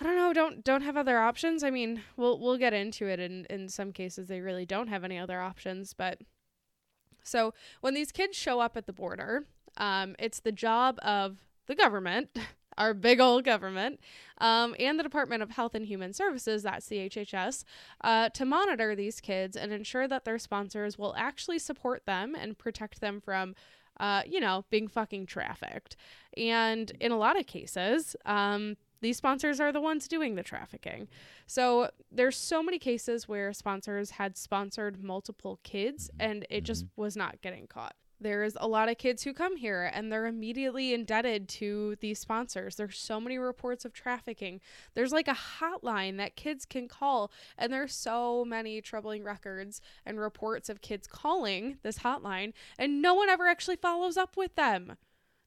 I 0.00 0.04
don't 0.04 0.16
know, 0.16 0.32
don't 0.32 0.64
don't 0.64 0.82
have 0.82 0.96
other 0.96 1.18
options. 1.18 1.62
I 1.62 1.70
mean, 1.70 2.02
we'll 2.16 2.38
we'll 2.40 2.58
get 2.58 2.72
into 2.72 3.06
it 3.06 3.20
in 3.20 3.46
in 3.50 3.68
some 3.68 3.92
cases 3.92 4.28
they 4.28 4.40
really 4.40 4.66
don't 4.66 4.88
have 4.88 5.04
any 5.04 5.18
other 5.18 5.40
options, 5.40 5.92
but 5.92 6.20
so 7.22 7.54
when 7.80 7.94
these 7.94 8.12
kids 8.12 8.36
show 8.36 8.60
up 8.60 8.76
at 8.76 8.86
the 8.86 8.92
border, 8.92 9.46
um, 9.76 10.16
it's 10.18 10.40
the 10.40 10.52
job 10.52 10.98
of 11.02 11.44
the 11.66 11.74
government, 11.74 12.36
our 12.78 12.94
big 12.94 13.20
old 13.20 13.44
government, 13.44 14.00
um, 14.38 14.74
and 14.78 14.98
the 14.98 15.02
Department 15.02 15.42
of 15.42 15.50
Health 15.50 15.74
and 15.74 15.86
Human 15.86 16.12
Services, 16.12 16.62
that's 16.62 16.86
the 16.86 17.08
HHS, 17.08 17.64
uh, 18.02 18.28
to 18.30 18.44
monitor 18.44 18.94
these 18.94 19.20
kids 19.20 19.56
and 19.56 19.72
ensure 19.72 20.08
that 20.08 20.24
their 20.24 20.38
sponsors 20.38 20.98
will 20.98 21.14
actually 21.16 21.58
support 21.58 22.06
them 22.06 22.34
and 22.34 22.58
protect 22.58 23.00
them 23.00 23.20
from, 23.20 23.54
uh, 24.00 24.22
you 24.26 24.40
know, 24.40 24.64
being 24.70 24.88
fucking 24.88 25.26
trafficked. 25.26 25.96
And 26.36 26.90
in 26.98 27.12
a 27.12 27.18
lot 27.18 27.38
of 27.38 27.46
cases, 27.46 28.16
um, 28.24 28.76
these 29.02 29.18
sponsors 29.18 29.60
are 29.60 29.72
the 29.72 29.80
ones 29.80 30.08
doing 30.08 30.36
the 30.36 30.42
trafficking. 30.42 31.08
So 31.46 31.90
there's 32.10 32.36
so 32.36 32.62
many 32.62 32.78
cases 32.78 33.28
where 33.28 33.52
sponsors 33.52 34.12
had 34.12 34.38
sponsored 34.38 35.02
multiple 35.02 35.58
kids 35.62 36.08
mm-hmm. 36.08 36.30
and 36.30 36.46
it 36.48 36.62
just 36.62 36.86
mm-hmm. 36.86 37.02
was 37.02 37.16
not 37.16 37.42
getting 37.42 37.66
caught. 37.66 37.94
There's 38.20 38.56
a 38.60 38.68
lot 38.68 38.88
of 38.88 38.98
kids 38.98 39.24
who 39.24 39.34
come 39.34 39.56
here 39.56 39.90
and 39.92 40.10
they're 40.10 40.26
immediately 40.26 40.94
indebted 40.94 41.48
to 41.48 41.96
these 42.00 42.20
sponsors. 42.20 42.76
There's 42.76 42.96
so 42.96 43.20
many 43.20 43.36
reports 43.36 43.84
of 43.84 43.92
trafficking. 43.92 44.60
There's 44.94 45.10
like 45.10 45.26
a 45.26 45.36
hotline 45.60 46.18
that 46.18 46.36
kids 46.36 46.64
can 46.64 46.86
call, 46.86 47.32
and 47.58 47.72
there's 47.72 47.92
so 47.92 48.44
many 48.44 48.80
troubling 48.80 49.24
records 49.24 49.80
and 50.06 50.20
reports 50.20 50.68
of 50.68 50.82
kids 50.82 51.08
calling 51.08 51.78
this 51.82 51.98
hotline, 51.98 52.52
and 52.78 53.02
no 53.02 53.14
one 53.14 53.28
ever 53.28 53.48
actually 53.48 53.74
follows 53.74 54.16
up 54.16 54.36
with 54.36 54.54
them. 54.54 54.96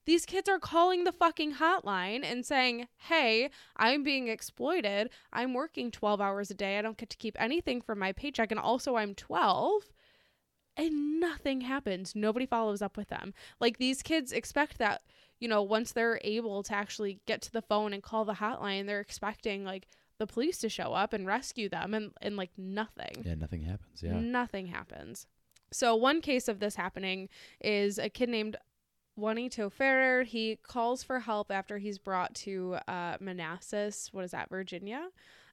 These 0.05 0.25
kids 0.25 0.47
are 0.47 0.59
calling 0.59 1.03
the 1.03 1.11
fucking 1.11 1.55
hotline 1.55 2.23
and 2.23 2.45
saying, 2.45 2.87
Hey, 2.97 3.49
I'm 3.75 4.03
being 4.03 4.27
exploited. 4.27 5.09
I'm 5.33 5.53
working 5.53 5.91
12 5.91 6.21
hours 6.21 6.51
a 6.51 6.53
day. 6.53 6.77
I 6.77 6.81
don't 6.81 6.97
get 6.97 7.09
to 7.09 7.17
keep 7.17 7.39
anything 7.41 7.81
from 7.81 7.99
my 7.99 8.11
paycheck. 8.11 8.51
And 8.51 8.59
also, 8.59 8.95
I'm 8.95 9.15
12 9.15 9.91
and 10.77 11.19
nothing 11.19 11.61
happens. 11.61 12.15
Nobody 12.15 12.45
follows 12.45 12.81
up 12.81 12.97
with 12.97 13.07
them. 13.09 13.33
Like 13.59 13.77
these 13.77 14.01
kids 14.01 14.31
expect 14.31 14.77
that, 14.77 15.01
you 15.39 15.47
know, 15.47 15.61
once 15.61 15.91
they're 15.91 16.19
able 16.23 16.63
to 16.63 16.73
actually 16.73 17.19
get 17.25 17.41
to 17.43 17.51
the 17.51 17.61
phone 17.61 17.93
and 17.93 18.03
call 18.03 18.25
the 18.25 18.33
hotline, 18.33 18.85
they're 18.85 18.99
expecting 18.99 19.63
like 19.63 19.87
the 20.17 20.27
police 20.27 20.57
to 20.59 20.69
show 20.69 20.93
up 20.93 21.13
and 21.13 21.25
rescue 21.25 21.69
them 21.69 21.93
and 21.93 22.11
and 22.21 22.37
like 22.37 22.51
nothing. 22.57 23.23
Yeah, 23.25 23.35
nothing 23.35 23.61
happens. 23.63 24.01
Yeah. 24.01 24.19
Nothing 24.19 24.67
happens. 24.67 25.27
So 25.71 25.95
one 25.95 26.21
case 26.21 26.47
of 26.47 26.59
this 26.59 26.75
happening 26.75 27.29
is 27.59 27.97
a 27.97 28.09
kid 28.09 28.29
named 28.29 28.55
Juanito 29.15 29.69
Ferrer. 29.69 30.23
He 30.23 30.57
calls 30.63 31.03
for 31.03 31.19
help 31.21 31.51
after 31.51 31.77
he's 31.77 31.97
brought 31.97 32.33
to 32.35 32.77
uh, 32.87 33.17
Manassas, 33.19 34.09
what 34.11 34.25
is 34.25 34.31
that, 34.31 34.49
Virginia, 34.49 35.07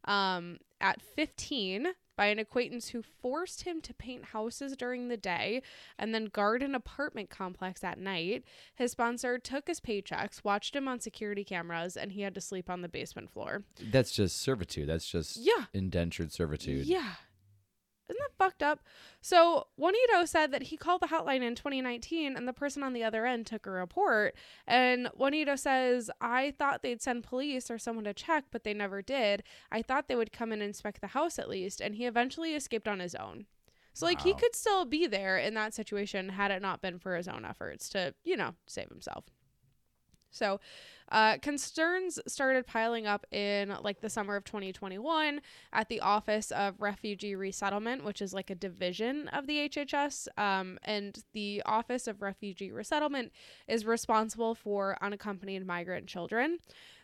um, 0.05 0.59
at 0.81 1.01
15 1.01 1.89
by 2.17 2.27
an 2.27 2.39
acquaintance 2.39 2.89
who 2.89 3.03
forced 3.03 3.63
him 3.63 3.81
to 3.81 3.95
paint 3.95 4.27
houses 4.27 4.77
during 4.77 5.09
the 5.09 5.17
day 5.17 5.63
and 5.99 6.15
then 6.15 6.27
guard 6.27 6.63
an 6.63 6.75
apartment 6.75 7.31
complex 7.31 7.83
at 7.83 7.99
night. 7.99 8.45
His 8.75 8.91
sponsor 8.93 9.39
took 9.39 9.67
his 9.67 9.81
paychecks, 9.81 10.45
watched 10.45 10.77
him 10.77 10.89
on 10.89 11.01
security 11.01 11.43
cameras, 11.43 11.97
and 11.97 12.13
he 12.13 12.21
had 12.21 12.35
to 12.35 12.41
sleep 12.41 12.69
on 12.69 12.83
the 12.83 12.89
basement 12.89 13.31
floor. 13.31 13.63
That's 13.81 14.11
just 14.13 14.37
servitude. 14.43 14.89
That's 14.89 15.09
just 15.09 15.37
Yeah. 15.39 15.67
indentured 15.73 16.33
servitude. 16.33 16.85
Yeah. 16.87 17.15
Isn't 18.09 18.21
that 18.21 18.45
fucked 18.45 18.63
up? 18.63 18.81
So 19.21 19.69
Juanito 19.77 20.25
said 20.25 20.53
that 20.53 20.65
he 20.65 20.77
called 20.77 21.01
the 21.01 21.07
hotline 21.07 21.43
in 21.43 21.55
2019 21.55 22.37
and 22.37 22.47
the 22.47 22.53
person 22.53 22.83
on 22.83 22.93
the 22.93 23.05
other 23.05 23.25
end 23.27 23.47
took 23.47 23.67
a 23.67 23.71
report. 23.71 24.35
And 24.67 25.09
Juanito 25.17 25.57
says, 25.57 26.11
I 26.21 26.53
thought 26.59 26.83
they'd 26.83 27.03
send 27.03 27.25
police 27.25 27.71
or 27.71 27.79
someone 27.79 28.05
to 28.05 28.15
check, 28.15 28.45
but 28.51 28.65
they 28.65 28.75
never 28.75 29.03
did. 29.03 29.43
I 29.71 29.83
thought 29.83 30.09
they 30.09 30.17
would 30.17 30.33
come 30.33 30.53
and 30.53 30.63
inspect 30.63 31.01
the 31.01 31.09
house 31.09 31.39
at 31.39 31.49
least. 31.49 31.81
And 31.81 31.95
he 31.95 32.07
eventually 32.07 32.55
escaped 32.55 32.89
on 32.89 33.01
his 33.01 33.15
own. 33.15 33.47
So, 33.95 34.07
like, 34.07 34.23
he 34.23 34.33
could 34.33 34.57
still 34.57 34.87
be 34.87 35.07
there 35.07 35.37
in 35.37 35.53
that 35.55 35.75
situation 35.75 36.31
had 36.31 36.51
it 36.51 36.63
not 36.63 36.81
been 36.81 36.99
for 36.99 37.15
his 37.15 37.29
own 37.29 37.45
efforts 37.45 37.91
to, 37.91 38.15
you 38.25 38.39
know, 38.39 38.55
save 38.67 38.89
himself. 38.89 39.25
So, 40.33 40.61
uh, 41.11 41.37
concerns 41.39 42.19
started 42.27 42.67
piling 42.67 43.07
up 43.07 43.27
in 43.31 43.75
like 43.83 44.01
the 44.01 44.09
summer 44.09 44.35
of 44.35 44.45
2021 44.45 45.41
at 45.73 45.89
the 45.89 46.01
Office 46.01 46.51
of 46.51 46.81
Refugee 46.81 47.35
Resettlement, 47.35 48.03
which 48.03 48.23
is 48.23 48.33
like 48.33 48.49
a 48.49 48.55
division 48.55 49.29
of 49.29 49.47
the 49.47 49.69
HHS. 49.69 50.27
Um, 50.39 50.79
and 50.85 51.23
the 51.35 51.63
Office 51.67 52.07
of 52.07 52.23
Refugee 52.23 52.73
Resettlement 52.73 53.31
is 53.69 53.85
responsible 53.85 54.55
for 54.55 54.97
unaccompanied 55.03 55.67
migrant 55.67 56.07
children. 56.07 56.59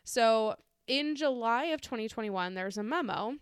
So, 0.04 0.56
in 0.86 1.14
July 1.14 1.64
of 1.66 1.82
2021, 1.82 2.54
there's 2.54 2.78
a 2.78 2.82
memo 2.82 3.34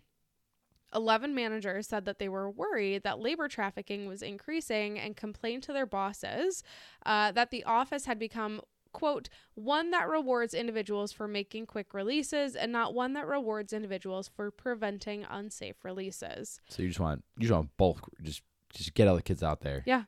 11 0.93 1.35
managers 1.35 1.87
said 1.87 2.05
that 2.05 2.19
they 2.19 2.29
were 2.29 2.49
worried 2.49 3.03
that 3.03 3.19
labor 3.19 3.47
trafficking 3.47 4.07
was 4.07 4.21
increasing 4.21 4.97
and 4.97 5.15
complained 5.15 5.63
to 5.63 5.73
their 5.73 5.85
bosses 5.85 6.63
uh, 7.05 7.31
that 7.33 7.51
the 7.51 7.63
office 7.65 8.05
had 8.05 8.17
become 8.17 8.61
quote 8.93 9.29
one 9.55 9.91
that 9.91 10.07
rewards 10.07 10.53
individuals 10.53 11.11
for 11.11 11.27
making 11.27 11.65
quick 11.65 11.93
releases 11.93 12.55
and 12.55 12.71
not 12.71 12.93
one 12.93 13.13
that 13.13 13.25
rewards 13.27 13.73
individuals 13.73 14.27
for 14.27 14.51
preventing 14.51 15.25
unsafe 15.29 15.75
releases 15.83 16.59
So 16.69 16.81
you 16.81 16.87
just 16.89 16.99
want 16.99 17.23
you 17.37 17.43
just 17.47 17.53
want 17.53 17.75
bulk 17.77 18.09
just 18.21 18.41
just 18.73 18.93
get 18.93 19.07
all 19.07 19.15
the 19.15 19.21
kids 19.21 19.41
out 19.43 19.61
there. 19.61 19.83
Yeah. 19.85 20.03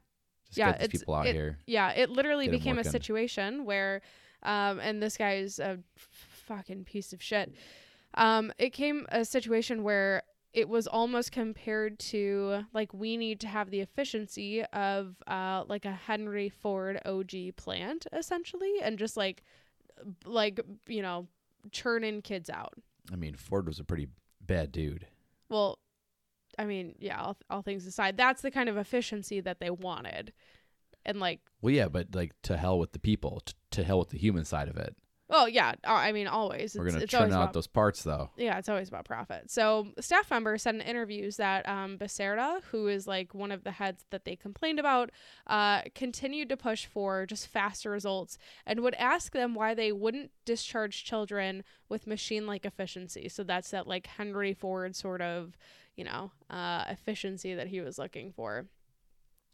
Just 0.48 0.58
Yeah, 0.58 0.72
get 0.78 0.89
these 0.92 1.00
people 1.02 1.15
out 1.15 1.28
it- 1.28 1.36
here. 1.36 1.58
yeah 1.68 1.92
it 1.92 2.10
literally 2.10 2.48
became 2.48 2.78
a 2.80 2.84
situation 2.84 3.65
where 3.65 4.02
um 4.44 4.80
and 4.80 5.02
this 5.02 5.18
guy 5.18 5.36
is 5.36 5.60
a 5.60 5.80
fucking 5.98 6.84
piece 6.86 7.13
of 7.13 7.22
shit 7.22 7.54
um 8.15 8.52
it 8.58 8.72
came 8.72 9.06
a 9.10 9.24
situation 9.24 9.84
where 9.84 10.24
it 10.54 10.68
was 10.68 10.88
almost 10.88 11.32
compared 11.32 12.00
to 12.00 12.64
like 12.74 12.94
we 12.94 13.18
need 13.18 13.40
to 13.42 13.48
have 13.48 13.70
the 13.70 13.82
efficiency 13.82 14.64
of 14.64 15.16
uh 15.28 15.64
like 15.68 15.86
a 15.86 15.92
Henry 15.92 16.50
Ford 16.50 17.00
OG 17.06 17.56
plant 17.56 18.08
essentially 18.14 18.74
and 18.82 18.98
just 18.98 19.16
like 19.16 19.44
like 20.26 20.60
you 20.88 21.02
know 21.02 21.28
churning 21.72 22.22
kids 22.22 22.50
out. 22.50 22.74
I 23.12 23.16
mean, 23.16 23.36
Ford 23.36 23.68
was 23.68 23.80
a 23.80 23.84
pretty 23.84 24.08
bad 24.42 24.72
dude. 24.72 25.08
Well, 25.50 25.80
I 26.58 26.66
mean, 26.66 26.96
yeah, 27.00 27.22
all, 27.22 27.38
all 27.50 27.62
things 27.62 27.86
aside, 27.86 28.18
that's 28.18 28.42
the 28.42 28.52
kind 28.52 28.70
of 28.70 28.78
efficiency 28.78 29.40
that 29.42 29.60
they 29.60 29.70
wanted. 29.70 30.34
And 31.06 31.20
like 31.20 31.40
Well, 31.62 31.74
yeah, 31.74 31.88
but 31.88 32.14
like 32.14 32.34
to 32.44 32.58
hell 32.58 32.80
with 32.80 32.92
the 32.92 33.00
people, 33.00 33.42
to 33.72 33.84
hell 33.84 34.00
with 34.00 34.10
the 34.10 34.18
human 34.18 34.46
side 34.46 34.68
of 34.68 34.78
it. 34.78 34.96
Oh 35.32 35.46
yeah, 35.46 35.74
uh, 35.86 35.92
I 35.92 36.12
mean 36.12 36.26
always. 36.28 36.76
We're 36.76 36.89
gonna 36.89 37.06
churn 37.06 37.32
out 37.32 37.44
about, 37.44 37.54
those 37.54 37.68
parts, 37.68 38.04
though. 38.04 38.32
yeah, 38.36 38.58
it's 38.58 38.68
always 38.68 38.88
about 38.88 39.06
profit. 39.06 39.52
So 39.52 39.89
staff 40.00 40.32
members 40.32 40.63
said 40.63 40.74
in 40.76 40.82
interviews 40.82 41.38
that 41.38 41.68
um, 41.70 41.98
Becerra, 42.00 42.63
who 42.72 42.88
is 42.88 43.06
like 43.06 43.36
one 43.36 43.52
of 43.52 43.63
the 43.63 43.72
heads 43.72 44.06
that 44.10 44.26
they 44.26 44.36
complained 44.36 44.80
about, 44.80 45.12
uh, 45.46 45.84
continued 45.94 46.50
to 46.50 46.58
push 46.58 46.88
for 46.88 47.28
just 47.28 47.48
faster 47.48 47.92
results 47.92 48.39
and 48.65 48.80
would 48.80 48.96
ask 48.96 49.32
them 49.34 49.54
why 49.54 49.76
they 49.76 49.92
wouldn't 49.92 50.32
discharge 50.46 51.04
children 51.04 51.63
with 51.89 52.08
machine-like 52.08 52.65
efficiency. 52.65 53.30
So 53.30 53.44
that's 53.44 53.70
that 53.70 53.86
like 53.86 54.08
Henry 54.08 54.54
Ford 54.54 54.96
sort 54.96 55.22
of, 55.22 55.56
you 55.96 56.06
know, 56.06 56.32
uh, 56.50 56.86
efficiency 56.89 57.54
that 57.54 57.68
he 57.68 57.82
was 57.82 58.00
looking 58.00 58.32
for. 58.32 58.65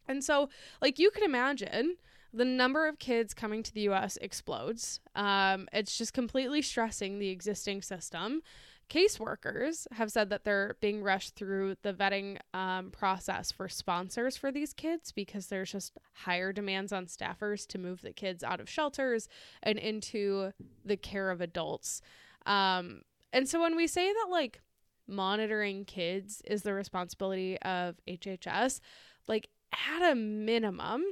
And 0.08 0.24
so, 0.24 0.50
like 0.82 1.00
you 1.00 1.10
can 1.12 1.24
imagine, 1.24 1.98
the 2.36 2.46
number 2.46 2.88
of 2.88 3.00
kids 3.00 3.34
coming 3.34 3.64
to 3.64 3.74
the 3.74 3.82
US 3.82 4.18
explodes. 4.18 5.00
Um, 5.16 5.68
it's 5.72 5.98
just 5.98 6.14
completely 6.14 6.62
stressing 6.62 7.20
the 7.20 7.30
existing 7.30 7.82
system. 7.82 8.42
Caseworkers 8.90 9.88
have 9.94 10.12
said 10.12 10.30
that 10.30 10.44
they're 10.44 10.76
being 10.80 11.02
rushed 11.02 11.36
through 11.36 11.76
the 11.82 11.92
vetting 11.92 12.38
um, 12.54 12.92
process 12.92 13.52
for 13.52 13.68
sponsors 13.68 14.38
for 14.38 14.52
these 14.52 14.74
kids 14.74 15.12
because 15.12 15.48
there's 15.48 15.72
just 15.72 15.98
higher 16.14 16.54
demands 16.54 16.94
on 16.94 17.08
staffers 17.08 17.66
to 17.68 17.80
move 17.80 18.02
the 18.02 18.14
kids 18.14 18.44
out 18.44 18.60
of 18.60 18.70
shelters 18.70 19.28
and 19.64 19.80
into 19.80 20.52
the 20.86 20.98
care 20.98 21.32
of 21.32 21.42
adults. 21.42 22.02
Um, 22.46 23.02
And 23.34 23.50
so 23.50 23.60
when 23.60 23.76
we 23.76 23.88
say 23.88 24.14
that 24.14 24.28
like 24.30 24.62
monitoring 25.08 25.86
kids 25.86 26.42
is 26.46 26.62
the 26.62 26.74
responsibility 26.74 27.58
of 27.62 27.96
HHS, 28.08 28.80
like 29.28 29.50
at 29.72 30.12
a 30.12 30.16
minimum, 30.16 31.04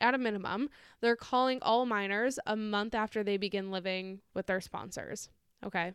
at 0.00 0.14
a 0.14 0.18
minimum, 0.18 0.68
they're 1.00 1.16
calling 1.16 1.58
all 1.62 1.86
minors 1.86 2.38
a 2.46 2.56
month 2.56 2.94
after 2.94 3.22
they 3.22 3.36
begin 3.36 3.70
living 3.70 4.20
with 4.34 4.46
their 4.46 4.60
sponsors. 4.60 5.28
Okay. 5.64 5.92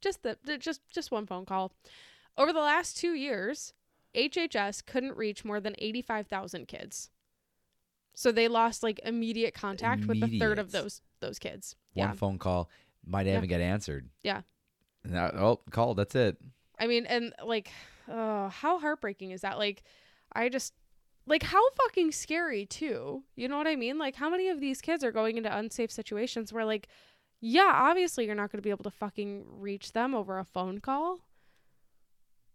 Just 0.00 0.22
the, 0.22 0.36
just 0.58 0.82
just 0.92 1.10
one 1.10 1.26
phone 1.26 1.46
call. 1.46 1.72
Over 2.38 2.52
the 2.52 2.60
last 2.60 2.96
2 2.98 3.14
years, 3.14 3.72
HHS 4.14 4.84
couldn't 4.84 5.16
reach 5.16 5.44
more 5.44 5.58
than 5.60 5.74
85,000 5.78 6.68
kids. 6.68 7.10
So 8.14 8.30
they 8.32 8.48
lost 8.48 8.82
like 8.82 9.00
immediate 9.04 9.54
contact 9.54 10.06
with 10.06 10.22
a 10.22 10.38
third 10.38 10.58
of 10.58 10.72
those 10.72 11.02
those 11.20 11.38
kids. 11.38 11.76
One 11.94 12.08
Yeah. 12.08 12.14
phone 12.14 12.38
call 12.38 12.70
might 13.04 13.26
Yeah. 13.26 13.36
even 13.38 13.48
get 13.48 13.60
answered. 13.60 14.10
Yeah. 14.22 14.42
Now, 15.04 15.30
oh, 15.34 15.56
call. 15.70 15.94
That's 15.94 16.14
it. 16.14 16.36
I 16.78 16.86
mean, 16.86 17.06
and 17.06 17.32
like, 17.42 17.70
oh, 18.08 18.48
how 18.48 18.78
heartbreaking 18.78 19.30
is 19.30 19.40
that? 19.42 19.56
Like, 19.58 19.82
I 20.32 20.48
just, 20.50 20.74
like, 21.26 21.42
how 21.42 21.62
fucking 21.70 22.12
scary, 22.12 22.66
too. 22.66 23.22
You 23.34 23.48
know 23.48 23.58
what 23.58 23.66
I 23.66 23.76
mean? 23.76 23.98
Like, 23.98 24.14
how 24.16 24.30
many 24.30 24.48
of 24.48 24.60
these 24.60 24.80
kids 24.80 25.02
are 25.04 25.12
going 25.12 25.36
into 25.36 25.54
unsafe 25.56 25.90
situations 25.90 26.52
where, 26.52 26.64
like, 26.64 26.88
yeah, 27.40 27.70
obviously 27.74 28.24
you're 28.26 28.34
not 28.34 28.50
going 28.50 28.58
to 28.58 28.62
be 28.66 28.70
able 28.70 28.84
to 28.84 28.90
fucking 28.90 29.44
reach 29.48 29.92
them 29.92 30.14
over 30.14 30.38
a 30.38 30.44
phone 30.44 30.78
call? 30.80 31.20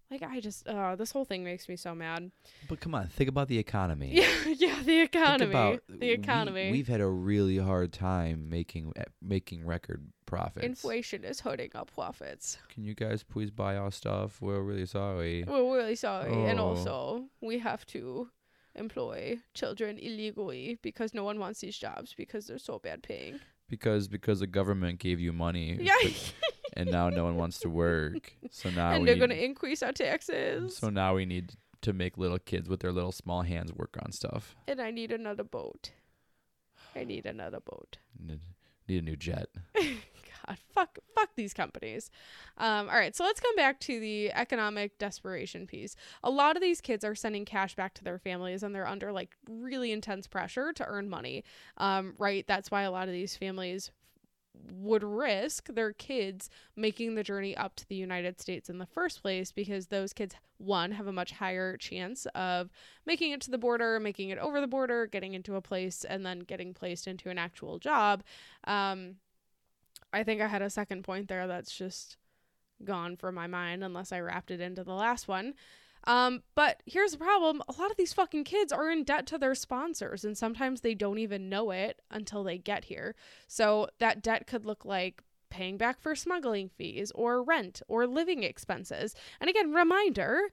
Like, 0.10 0.24
I 0.24 0.42
just, 0.42 0.68
oh, 0.68 0.98
this 0.98 1.12
whole 1.14 1.24
thing 1.24 1.42
makes 1.46 1.70
me 1.70 1.78
so 1.78 1.96
mad. 1.96 2.32
But 2.68 2.82
come 2.82 2.94
on, 2.94 3.08
think 3.08 3.30
about 3.30 3.48
the 3.48 3.58
economy. 3.58 4.10
Yeah, 4.14 4.28
yeah, 4.46 4.76
the 4.80 4.84
Think 4.84 5.16
economy. 5.16 5.50
about 5.52 5.82
the 5.88 6.10
economy. 6.10 6.72
We, 6.72 6.80
have 6.80 6.88
had 6.90 7.00
a 7.00 7.08
really 7.08 7.58
hard 7.58 7.94
time 7.94 8.50
making 8.50 8.92
eh, 8.98 9.04
making 9.22 9.66
record 9.66 10.06
profits. 10.26 10.66
Inflation 10.66 11.24
is 11.24 11.40
hurting 11.40 11.70
our 11.76 11.86
profits. 11.86 12.58
Can 12.68 12.84
you 12.84 12.94
guys 12.94 13.24
please 13.24 13.52
buy 13.52 13.78
our 13.78 13.90
stuff? 13.90 14.42
We're 14.42 14.60
really 14.62 14.86
sorry. 14.86 15.46
We're 15.48 15.78
really 15.78 15.96
sorry. 15.96 16.34
And 16.34 16.60
Oh. 16.60 16.70
also, 16.70 17.26
we 17.40 17.60
have 17.60 17.86
to 17.88 18.28
employ 18.76 19.40
children 19.54 19.98
illegally 19.98 20.78
because 20.82 21.14
no 21.14 21.24
one 21.24 21.40
wants 21.40 21.60
these 21.62 21.78
jobs 21.78 22.14
because 22.16 22.48
they're 22.48 22.58
so 22.58 22.80
bad 22.80 23.04
paying. 23.04 23.40
Because 23.70 24.08
because 24.08 24.40
the 24.40 24.48
government 24.48 25.00
gave 25.00 25.20
you 25.20 25.32
money. 25.32 25.78
Yeah. 25.80 25.96
and 26.74 26.92
now 26.92 27.10
no 27.10 27.24
one 27.24 27.36
wants 27.36 27.60
to 27.60 27.70
work. 27.70 28.34
So 28.50 28.70
now 28.70 28.92
and 28.92 29.08
they're 29.08 29.16
going 29.16 29.30
to 29.30 29.44
increase 29.44 29.82
our 29.84 29.94
taxes. 29.94 30.78
So 30.78 30.90
now 30.90 31.16
we 31.16 31.26
need 31.26 31.54
to 31.82 31.94
make 31.94 32.18
little 32.18 32.40
kids 32.40 32.70
with 32.70 32.82
their 32.82 32.92
little 32.92 33.12
small 33.12 33.42
hands 33.42 33.74
work 33.74 33.98
on 34.04 34.12
stuff. 34.12 34.56
and 34.68 34.82
I 34.82 34.92
need 34.92 35.12
another 35.12 35.44
boat. 35.44 35.92
I 36.96 37.06
need 37.06 37.26
another 37.26 37.60
boat. 37.60 37.98
Need, 38.20 38.42
need 38.88 38.98
a 39.00 39.02
new 39.02 39.16
jet. 39.16 39.48
God, 40.46 40.58
fuck, 40.74 41.00
fuck 41.16 41.30
these 41.36 41.54
companies. 41.54 42.10
Um, 42.58 42.90
all 42.90 42.96
right, 42.96 43.16
so 43.16 43.24
let's 43.24 43.40
come 43.40 43.56
back 43.56 43.80
to 43.82 44.00
the 44.00 44.32
economic 44.32 44.98
desperation 44.98 45.68
piece. 45.68 45.96
A 46.24 46.30
lot 46.30 46.56
of 46.56 46.62
these 46.62 46.82
kids 46.82 47.04
are 47.04 47.16
sending 47.16 47.46
cash 47.46 47.76
back 47.76 47.94
to 47.96 48.04
their 48.04 48.20
families, 48.20 48.64
and 48.64 48.74
they're 48.74 48.88
under 48.88 49.12
like 49.12 49.32
really 49.50 49.92
intense 49.92 50.28
pressure 50.28 50.74
to 50.74 50.86
earn 50.86 51.10
money. 51.10 51.44
Um, 51.78 52.16
right, 52.18 52.46
that's 52.48 52.72
why 52.72 52.84
a 52.84 52.92
lot 52.92 53.08
of 53.08 53.14
these 53.14 53.36
families 53.36 53.92
would 54.70 55.04
risk 55.04 55.68
their 55.74 55.94
kids 55.94 56.50
making 56.76 57.16
the 57.16 57.24
journey 57.24 57.56
up 57.56 57.76
to 57.76 57.88
the 57.88 57.96
United 57.96 58.40
States 58.40 58.70
in 58.70 58.78
the 58.78 58.86
first 58.86 59.22
place 59.22 59.52
because 59.52 59.88
those 59.88 60.14
kids 60.14 60.36
one 60.58 60.92
have 60.92 61.08
a 61.08 61.12
much 61.12 61.32
higher 61.32 61.78
chance 61.78 62.28
of 62.36 62.70
making 63.06 63.32
it 63.32 63.42
to 63.42 63.52
the 63.52 63.58
border, 63.58 64.00
making 64.00 64.30
it 64.30 64.38
over 64.38 64.62
the 64.62 64.68
border, 64.68 65.08
getting 65.08 65.34
into 65.34 65.56
a 65.56 65.62
place 65.62 66.04
and 66.04 66.26
then 66.26 66.40
getting 66.40 66.74
placed 66.74 67.08
into 67.08 67.30
an 67.30 67.38
actual 67.38 67.80
job. 67.80 68.24
Um 68.66 69.16
I 70.14 70.24
think 70.24 70.42
I 70.42 70.48
had 70.48 70.62
a 70.62 70.70
second 70.70 71.04
point 71.04 71.28
there 71.28 71.48
that's 71.48 71.76
just 71.76 72.18
gone 72.84 73.16
from 73.16 73.36
my 73.36 73.48
mind 73.48 73.84
unless 73.84 74.12
I 74.12 74.20
wrapped 74.20 74.52
it 74.52 74.60
into 74.60 74.84
the 74.84 74.94
last 74.94 75.28
one. 75.28 75.54
Um, 76.06 76.42
but 76.56 76.82
here's 76.86 77.12
the 77.12 77.18
problem 77.18 77.62
a 77.68 77.80
lot 77.80 77.92
of 77.92 77.98
these 77.98 78.14
fucking 78.14 78.44
kids 78.44 78.72
are 78.72 78.90
in 78.90 79.04
debt 79.04 79.28
to 79.28 79.38
their 79.38 79.54
sponsors, 79.54 80.26
and 80.26 80.38
sometimes 80.38 80.82
they 80.82 80.96
don't 80.96 81.20
even 81.20 81.50
know 81.50 81.72
it 81.72 82.02
until 82.10 82.44
they 82.44 82.58
get 82.58 82.86
here. 82.86 83.16
So 83.48 83.88
that 84.00 84.24
debt 84.24 84.48
could 84.48 84.66
look 84.66 84.84
like 84.84 85.22
paying 85.50 85.78
back 85.78 86.02
for 86.02 86.16
smuggling 86.16 86.70
fees 86.70 87.12
or 87.14 87.44
rent 87.44 87.82
or 87.88 88.08
living 88.08 88.42
expenses. 88.42 89.14
And 89.40 89.50
again, 89.50 89.74
reminder 89.74 90.50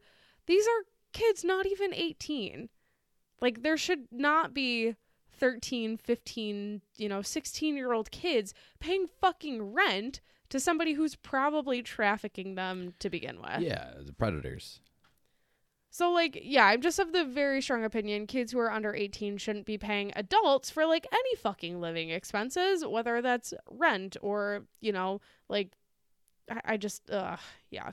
these 0.47 0.67
are 0.67 0.85
kids 1.13 1.45
not 1.45 1.67
even 1.67 1.95
18. 1.95 2.69
Like, 3.41 3.63
there 3.63 3.77
should 3.77 4.09
not 4.11 4.53
be 4.53 4.97
13, 5.39 5.97
15, 5.97 6.83
you 6.97 7.09
know, 7.09 7.23
16 7.23 7.77
year 7.77 7.93
old 7.93 8.11
kids 8.11 8.55
paying 8.81 9.07
fucking 9.21 9.73
rent 9.73 10.21
to 10.51 10.59
somebody 10.59 10.95
who's 10.95 11.15
probably 11.15 11.83
trafficking 11.83 12.55
them 12.55 12.95
to 12.99 13.11
begin 13.11 13.41
with. 13.41 13.61
Yeah, 13.61 13.93
the 14.01 14.13
predators. 14.13 14.81
So, 15.91 16.11
like, 16.13 16.39
yeah, 16.43 16.67
I'm 16.67 16.83
just 16.83 16.99
of 16.99 17.13
the 17.13 17.25
very 17.25 17.63
strong 17.63 17.85
opinion 17.85 18.27
kids 18.27 18.53
who 18.53 18.59
are 18.59 18.71
under 18.71 18.95
18 18.95 19.39
shouldn't 19.39 19.67
be 19.67 19.79
paying 19.79 20.13
adults 20.17 20.71
for, 20.71 20.85
like, 20.87 21.07
any 21.11 21.35
fucking 21.37 21.81
living 21.81 22.11
expenses, 22.11 22.85
whether 22.87 23.23
that's 23.23 23.55
rent 23.71 24.17
or, 24.21 24.65
you 24.81 24.93
know, 24.93 25.21
like, 25.49 25.73
I, 26.51 26.61
I 26.65 26.77
just, 26.77 27.09
ugh, 27.11 27.41
yeah. 27.71 27.93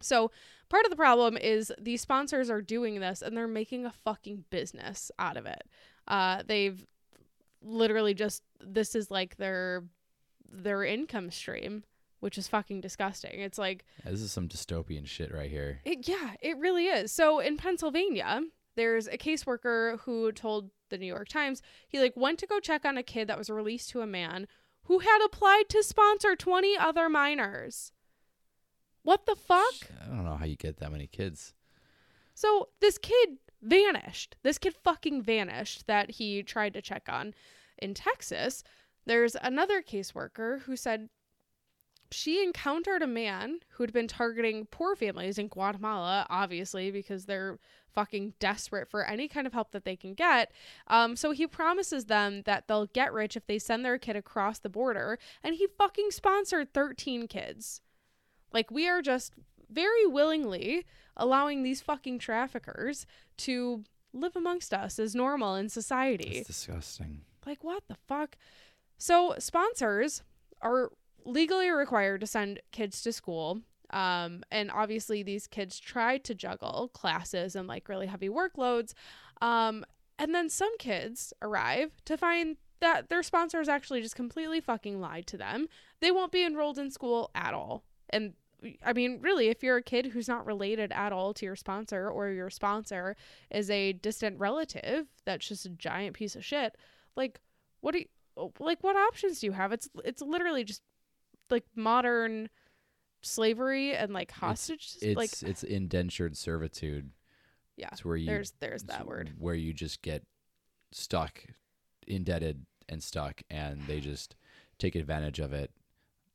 So, 0.00 0.30
part 0.68 0.84
of 0.84 0.90
the 0.90 0.96
problem 0.96 1.36
is 1.36 1.72
these 1.78 2.00
sponsors 2.00 2.48
are 2.48 2.62
doing 2.62 3.00
this 3.00 3.22
and 3.22 3.36
they're 3.36 3.48
making 3.48 3.84
a 3.84 3.90
fucking 3.90 4.44
business 4.50 5.10
out 5.18 5.36
of 5.36 5.46
it. 5.46 5.64
Uh, 6.08 6.42
they've 6.46 6.84
literally 7.62 8.14
just, 8.14 8.42
this 8.60 8.94
is 8.94 9.10
like 9.10 9.36
their, 9.36 9.84
their 10.50 10.82
income 10.84 11.30
stream, 11.30 11.84
which 12.20 12.36
is 12.38 12.48
fucking 12.48 12.80
disgusting. 12.80 13.40
It's 13.40 13.58
like, 13.58 13.84
This 14.04 14.20
is 14.20 14.32
some 14.32 14.48
dystopian 14.48 15.06
shit 15.06 15.32
right 15.32 15.50
here. 15.50 15.80
it, 15.84 16.08
yeah, 16.08 16.34
it 16.40 16.56
really 16.58 16.86
is. 16.86 17.12
So 17.12 17.38
in 17.40 17.56
Pennsylvania, 17.56 18.42
there's 18.76 19.06
a 19.06 19.18
caseworker 19.18 20.00
who 20.00 20.32
told 20.32 20.70
the 20.88 20.98
New 20.98 21.06
York 21.06 21.28
Times 21.28 21.62
he 21.88 22.00
like 22.00 22.14
went 22.16 22.38
to 22.40 22.46
go 22.46 22.58
check 22.60 22.84
on 22.84 22.98
a 22.98 23.02
kid 23.02 23.28
that 23.28 23.38
was 23.38 23.48
released 23.50 23.90
to 23.90 24.00
a 24.00 24.06
man 24.06 24.46
who 24.84 24.98
had 25.00 25.24
applied 25.24 25.64
to 25.68 25.82
sponsor 25.84 26.34
20 26.34 26.76
other 26.76 27.08
minors. 27.08 27.92
What 29.02 29.24
the 29.26 29.36
fuck? 29.36 29.74
I 30.02 30.06
don't 30.08 30.24
know 30.24 30.34
how 30.36 30.44
you 30.46 30.56
get 30.56 30.78
that 30.78 30.90
many 30.92 31.06
kids. 31.06 31.54
So 32.34 32.68
this 32.80 32.98
kid 32.98 33.38
vanished. 33.62 34.36
This 34.42 34.58
kid 34.58 34.74
fucking 34.82 35.22
vanished 35.22 35.86
that 35.86 36.12
he 36.12 36.42
tried 36.42 36.74
to 36.74 36.82
check 36.82 37.08
on. 37.08 37.34
In 37.78 37.94
Texas, 37.94 38.62
there's 39.06 39.36
another 39.42 39.82
caseworker 39.82 40.62
who 40.62 40.76
said 40.76 41.08
she 42.12 42.42
encountered 42.42 43.02
a 43.02 43.06
man 43.06 43.60
who 43.70 43.82
had 43.82 43.92
been 43.92 44.08
targeting 44.08 44.66
poor 44.66 44.96
families 44.96 45.38
in 45.38 45.48
Guatemala, 45.48 46.26
obviously, 46.28 46.90
because 46.90 47.26
they're 47.26 47.58
fucking 47.92 48.34
desperate 48.38 48.88
for 48.88 49.04
any 49.04 49.28
kind 49.28 49.46
of 49.46 49.52
help 49.52 49.72
that 49.72 49.84
they 49.84 49.96
can 49.96 50.14
get. 50.14 50.52
Um, 50.86 51.16
so 51.16 51.30
he 51.30 51.46
promises 51.46 52.06
them 52.06 52.42
that 52.42 52.66
they'll 52.66 52.86
get 52.86 53.12
rich 53.12 53.36
if 53.36 53.46
they 53.46 53.58
send 53.58 53.84
their 53.84 53.98
kid 53.98 54.16
across 54.16 54.58
the 54.58 54.68
border, 54.68 55.18
and 55.42 55.54
he 55.54 55.68
fucking 55.78 56.10
sponsored 56.10 56.72
13 56.72 57.28
kids. 57.28 57.80
Like, 58.52 58.70
we 58.70 58.88
are 58.88 59.02
just 59.02 59.34
very 59.70 60.06
willingly 60.06 60.86
allowing 61.16 61.62
these 61.62 61.80
fucking 61.80 62.18
traffickers 62.18 63.06
to 63.38 63.84
live 64.12 64.36
amongst 64.36 64.74
us 64.74 64.98
as 64.98 65.14
normal 65.14 65.54
in 65.54 65.68
society. 65.68 66.38
It's 66.38 66.48
disgusting. 66.48 67.22
Like, 67.46 67.62
what 67.64 67.84
the 67.88 67.96
fuck? 68.06 68.36
So, 68.98 69.34
sponsors 69.38 70.22
are 70.60 70.90
legally 71.24 71.70
required 71.70 72.20
to 72.20 72.26
send 72.26 72.60
kids 72.72 73.02
to 73.02 73.12
school. 73.12 73.60
Um, 73.90 74.44
and 74.50 74.70
obviously, 74.70 75.22
these 75.22 75.46
kids 75.46 75.78
try 75.78 76.18
to 76.18 76.34
juggle 76.34 76.90
classes 76.94 77.56
and 77.56 77.66
like 77.66 77.88
really 77.88 78.06
heavy 78.06 78.28
workloads. 78.28 78.92
Um, 79.40 79.84
and 80.18 80.34
then 80.34 80.50
some 80.50 80.76
kids 80.78 81.32
arrive 81.40 81.92
to 82.04 82.16
find 82.16 82.56
that 82.80 83.08
their 83.08 83.22
sponsors 83.22 83.68
actually 83.68 84.00
just 84.00 84.16
completely 84.16 84.60
fucking 84.60 85.00
lied 85.00 85.26
to 85.28 85.36
them. 85.36 85.66
They 86.00 86.10
won't 86.10 86.32
be 86.32 86.44
enrolled 86.44 86.78
in 86.78 86.90
school 86.90 87.30
at 87.34 87.54
all. 87.54 87.84
And 88.10 88.34
I 88.84 88.92
mean, 88.92 89.18
really, 89.20 89.48
if 89.48 89.62
you're 89.62 89.76
a 89.78 89.82
kid 89.82 90.06
who's 90.06 90.28
not 90.28 90.46
related 90.46 90.92
at 90.92 91.12
all 91.12 91.32
to 91.34 91.46
your 91.46 91.56
sponsor 91.56 92.08
or 92.10 92.28
your 92.30 92.50
sponsor 92.50 93.16
is 93.50 93.70
a 93.70 93.92
distant 93.92 94.38
relative 94.38 95.06
that's 95.24 95.48
just 95.48 95.66
a 95.66 95.70
giant 95.70 96.14
piece 96.14 96.36
of 96.36 96.44
shit, 96.44 96.76
like 97.16 97.40
what 97.80 97.92
do 97.92 98.00
you 98.00 98.52
like 98.58 98.82
what 98.82 98.96
options 98.96 99.40
do 99.40 99.46
you 99.46 99.52
have? 99.52 99.72
It's 99.72 99.88
it's 100.04 100.22
literally 100.22 100.64
just 100.64 100.82
like 101.50 101.64
modern 101.74 102.48
slavery 103.22 103.94
and 103.94 104.12
like 104.12 104.30
hostage 104.32 104.96
It's 105.02 105.16
like 105.16 105.50
it's 105.50 105.62
indentured 105.62 106.36
servitude. 106.36 107.10
Yeah, 107.76 107.88
It's 107.92 108.04
where 108.04 108.16
you 108.16 108.26
there's 108.26 108.52
there's 108.60 108.82
that 108.84 109.06
word. 109.06 109.32
where 109.38 109.54
you 109.54 109.72
just 109.72 110.02
get 110.02 110.24
stuck, 110.92 111.44
indebted 112.06 112.66
and 112.88 113.02
stuck, 113.02 113.42
and 113.50 113.80
they 113.86 114.00
just 114.00 114.36
take 114.78 114.94
advantage 114.94 115.38
of 115.38 115.52
it 115.52 115.70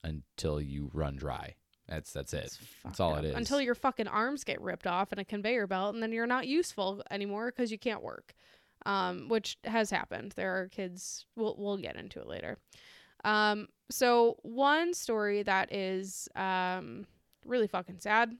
until 0.03 0.59
you 0.61 0.89
run 0.93 1.15
dry. 1.15 1.55
That's 1.87 2.11
that's 2.13 2.33
it. 2.33 2.45
It's 2.45 2.59
That's 2.83 2.99
all 2.99 3.13
up. 3.13 3.19
it 3.23 3.25
is. 3.25 3.35
Until 3.35 3.61
your 3.61 3.75
fucking 3.75 4.07
arms 4.07 4.43
get 4.43 4.59
ripped 4.61 4.87
off 4.87 5.13
in 5.13 5.19
a 5.19 5.25
conveyor 5.25 5.67
belt, 5.67 5.93
and 5.93 6.01
then 6.01 6.11
you're 6.11 6.25
not 6.25 6.47
useful 6.47 7.03
anymore 7.11 7.51
because 7.51 7.71
you 7.71 7.77
can't 7.77 8.01
work, 8.01 8.33
um, 8.85 9.29
which 9.29 9.57
has 9.63 9.91
happened. 9.91 10.33
There 10.35 10.55
are 10.59 10.67
kids. 10.67 11.25
We'll 11.35 11.55
we'll 11.57 11.77
get 11.77 11.95
into 11.95 12.19
it 12.19 12.27
later. 12.27 12.57
Um, 13.23 13.67
so 13.89 14.37
one 14.41 14.93
story 14.93 15.43
that 15.43 15.71
is 15.71 16.27
um, 16.35 17.05
really 17.45 17.67
fucking 17.67 17.99
sad. 17.99 18.35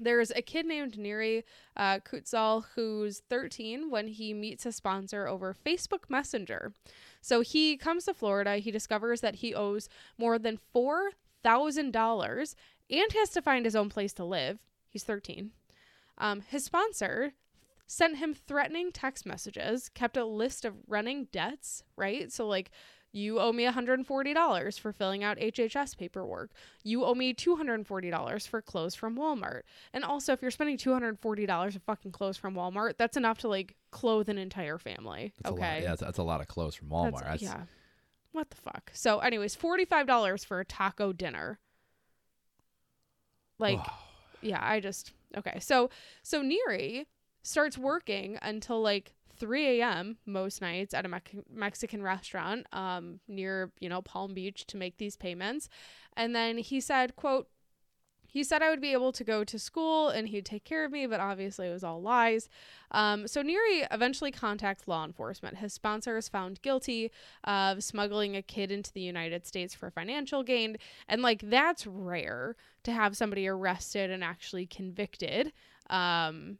There's 0.00 0.30
a 0.30 0.40
kid 0.42 0.64
named 0.66 0.98
Neri 0.98 1.44
uh, 1.76 1.98
Kutzal 1.98 2.64
who's 2.74 3.22
13 3.28 3.90
when 3.90 4.08
he 4.08 4.32
meets 4.32 4.64
a 4.64 4.72
sponsor 4.72 5.28
over 5.28 5.54
Facebook 5.54 6.08
Messenger. 6.08 6.72
So 7.20 7.42
he 7.42 7.76
comes 7.76 8.06
to 8.06 8.14
Florida. 8.14 8.56
He 8.56 8.70
discovers 8.70 9.20
that 9.20 9.36
he 9.36 9.54
owes 9.54 9.88
more 10.16 10.38
than 10.38 10.58
$4,000 11.44 12.54
and 12.90 13.12
has 13.12 13.30
to 13.30 13.42
find 13.42 13.64
his 13.64 13.76
own 13.76 13.88
place 13.88 14.12
to 14.14 14.24
live. 14.24 14.58
He's 14.88 15.04
13. 15.04 15.50
Um, 16.18 16.42
his 16.48 16.64
sponsor 16.64 17.32
sent 17.86 18.18
him 18.18 18.34
threatening 18.34 18.92
text 18.92 19.26
messages, 19.26 19.88
kept 19.88 20.16
a 20.16 20.24
list 20.24 20.64
of 20.64 20.74
running 20.86 21.28
debts, 21.32 21.82
right? 21.96 22.30
So, 22.32 22.46
like, 22.46 22.70
you 23.14 23.38
owe 23.40 23.52
me 23.52 23.64
$140 23.66 24.80
for 24.80 24.92
filling 24.92 25.22
out 25.22 25.36
HHS 25.38 25.98
paperwork. 25.98 26.50
You 26.82 27.04
owe 27.04 27.14
me 27.14 27.34
$240 27.34 28.48
for 28.48 28.62
clothes 28.62 28.94
from 28.94 29.16
Walmart. 29.16 29.62
And 29.92 30.02
also, 30.04 30.32
if 30.32 30.40
you're 30.40 30.50
spending 30.50 30.78
$240 30.78 31.76
of 31.76 31.82
fucking 31.82 32.12
clothes 32.12 32.38
from 32.38 32.54
Walmart, 32.54 32.96
that's 32.96 33.18
enough 33.18 33.38
to 33.38 33.48
like 33.48 33.76
clothe 33.90 34.30
an 34.30 34.38
entire 34.38 34.78
family. 34.78 35.32
That's 35.42 35.52
okay. 35.54 35.62
A 35.62 35.74
lot, 35.74 35.82
yeah, 35.82 35.88
that's, 35.90 36.00
that's 36.00 36.18
a 36.18 36.22
lot 36.22 36.40
of 36.40 36.48
clothes 36.48 36.74
from 36.74 36.88
Walmart. 36.88 37.12
That's- 37.20 37.40
That's, 37.40 37.42
yeah. 37.42 37.62
What 38.32 38.50
the 38.50 38.56
fuck? 38.56 38.90
So, 38.94 39.18
anyways, 39.18 39.54
$45 39.56 40.44
for 40.44 40.60
a 40.60 40.64
taco 40.64 41.12
dinner. 41.12 41.58
Like, 43.58 43.78
yeah, 44.40 44.58
I 44.60 44.80
just 44.80 45.12
okay. 45.36 45.58
So 45.60 45.88
so 46.22 46.42
Neri 46.42 47.06
starts 47.42 47.78
working 47.78 48.38
until 48.42 48.82
like 48.82 49.12
3 49.38 49.80
a.m. 49.80 50.18
most 50.26 50.60
nights 50.60 50.94
at 50.94 51.04
a 51.04 51.08
Mex- 51.08 51.34
Mexican 51.52 52.02
restaurant 52.02 52.66
um, 52.72 53.20
near 53.28 53.70
you 53.80 53.88
know 53.88 54.02
Palm 54.02 54.34
Beach 54.34 54.66
to 54.66 54.76
make 54.76 54.98
these 54.98 55.16
payments, 55.16 55.68
and 56.16 56.34
then 56.34 56.58
he 56.58 56.80
said, 56.80 57.16
"quote." 57.16 57.48
He 58.32 58.42
said 58.42 58.62
I 58.62 58.70
would 58.70 58.80
be 58.80 58.92
able 58.92 59.12
to 59.12 59.24
go 59.24 59.44
to 59.44 59.58
school 59.58 60.08
and 60.08 60.26
he'd 60.26 60.46
take 60.46 60.64
care 60.64 60.86
of 60.86 60.90
me, 60.90 61.06
but 61.06 61.20
obviously 61.20 61.68
it 61.68 61.72
was 61.72 61.84
all 61.84 62.00
lies. 62.00 62.48
Um, 62.90 63.28
so 63.28 63.42
Neri 63.42 63.86
eventually 63.90 64.30
contacts 64.30 64.88
law 64.88 65.04
enforcement. 65.04 65.58
His 65.58 65.74
sponsor 65.74 66.16
is 66.16 66.30
found 66.30 66.62
guilty 66.62 67.10
of 67.44 67.84
smuggling 67.84 68.34
a 68.34 68.40
kid 68.40 68.72
into 68.72 68.90
the 68.90 69.02
United 69.02 69.46
States 69.46 69.74
for 69.74 69.90
financial 69.90 70.42
gain. 70.42 70.78
And 71.08 71.20
like 71.20 71.42
that's 71.42 71.86
rare 71.86 72.56
to 72.84 72.92
have 72.92 73.18
somebody 73.18 73.46
arrested 73.46 74.10
and 74.10 74.24
actually 74.24 74.64
convicted 74.64 75.52
um, 75.90 76.56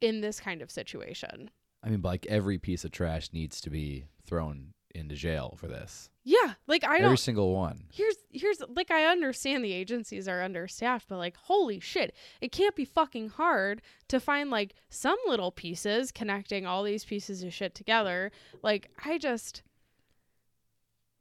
in 0.00 0.22
this 0.22 0.40
kind 0.40 0.60
of 0.60 0.72
situation. 0.72 1.50
I 1.84 1.88
mean, 1.88 2.02
like 2.02 2.26
every 2.26 2.58
piece 2.58 2.84
of 2.84 2.90
trash 2.90 3.32
needs 3.32 3.60
to 3.60 3.70
be 3.70 4.06
thrown 4.24 4.74
into 4.92 5.14
jail 5.14 5.54
for 5.56 5.68
this. 5.68 6.10
Yeah, 6.24 6.54
like 6.68 6.84
I 6.84 6.98
don't. 6.98 7.06
Every 7.06 7.18
single 7.18 7.52
one. 7.52 7.84
Here's 7.92 8.16
here's 8.30 8.62
like 8.68 8.90
I 8.90 9.06
understand 9.06 9.64
the 9.64 9.72
agencies 9.72 10.28
are 10.28 10.42
understaffed, 10.42 11.08
but 11.08 11.18
like 11.18 11.36
holy 11.36 11.80
shit, 11.80 12.14
it 12.40 12.52
can't 12.52 12.76
be 12.76 12.84
fucking 12.84 13.30
hard 13.30 13.82
to 14.08 14.20
find 14.20 14.48
like 14.48 14.74
some 14.88 15.18
little 15.26 15.50
pieces 15.50 16.12
connecting 16.12 16.64
all 16.64 16.84
these 16.84 17.04
pieces 17.04 17.42
of 17.42 17.52
shit 17.52 17.74
together. 17.74 18.30
Like 18.62 18.88
I 19.04 19.18
just 19.18 19.62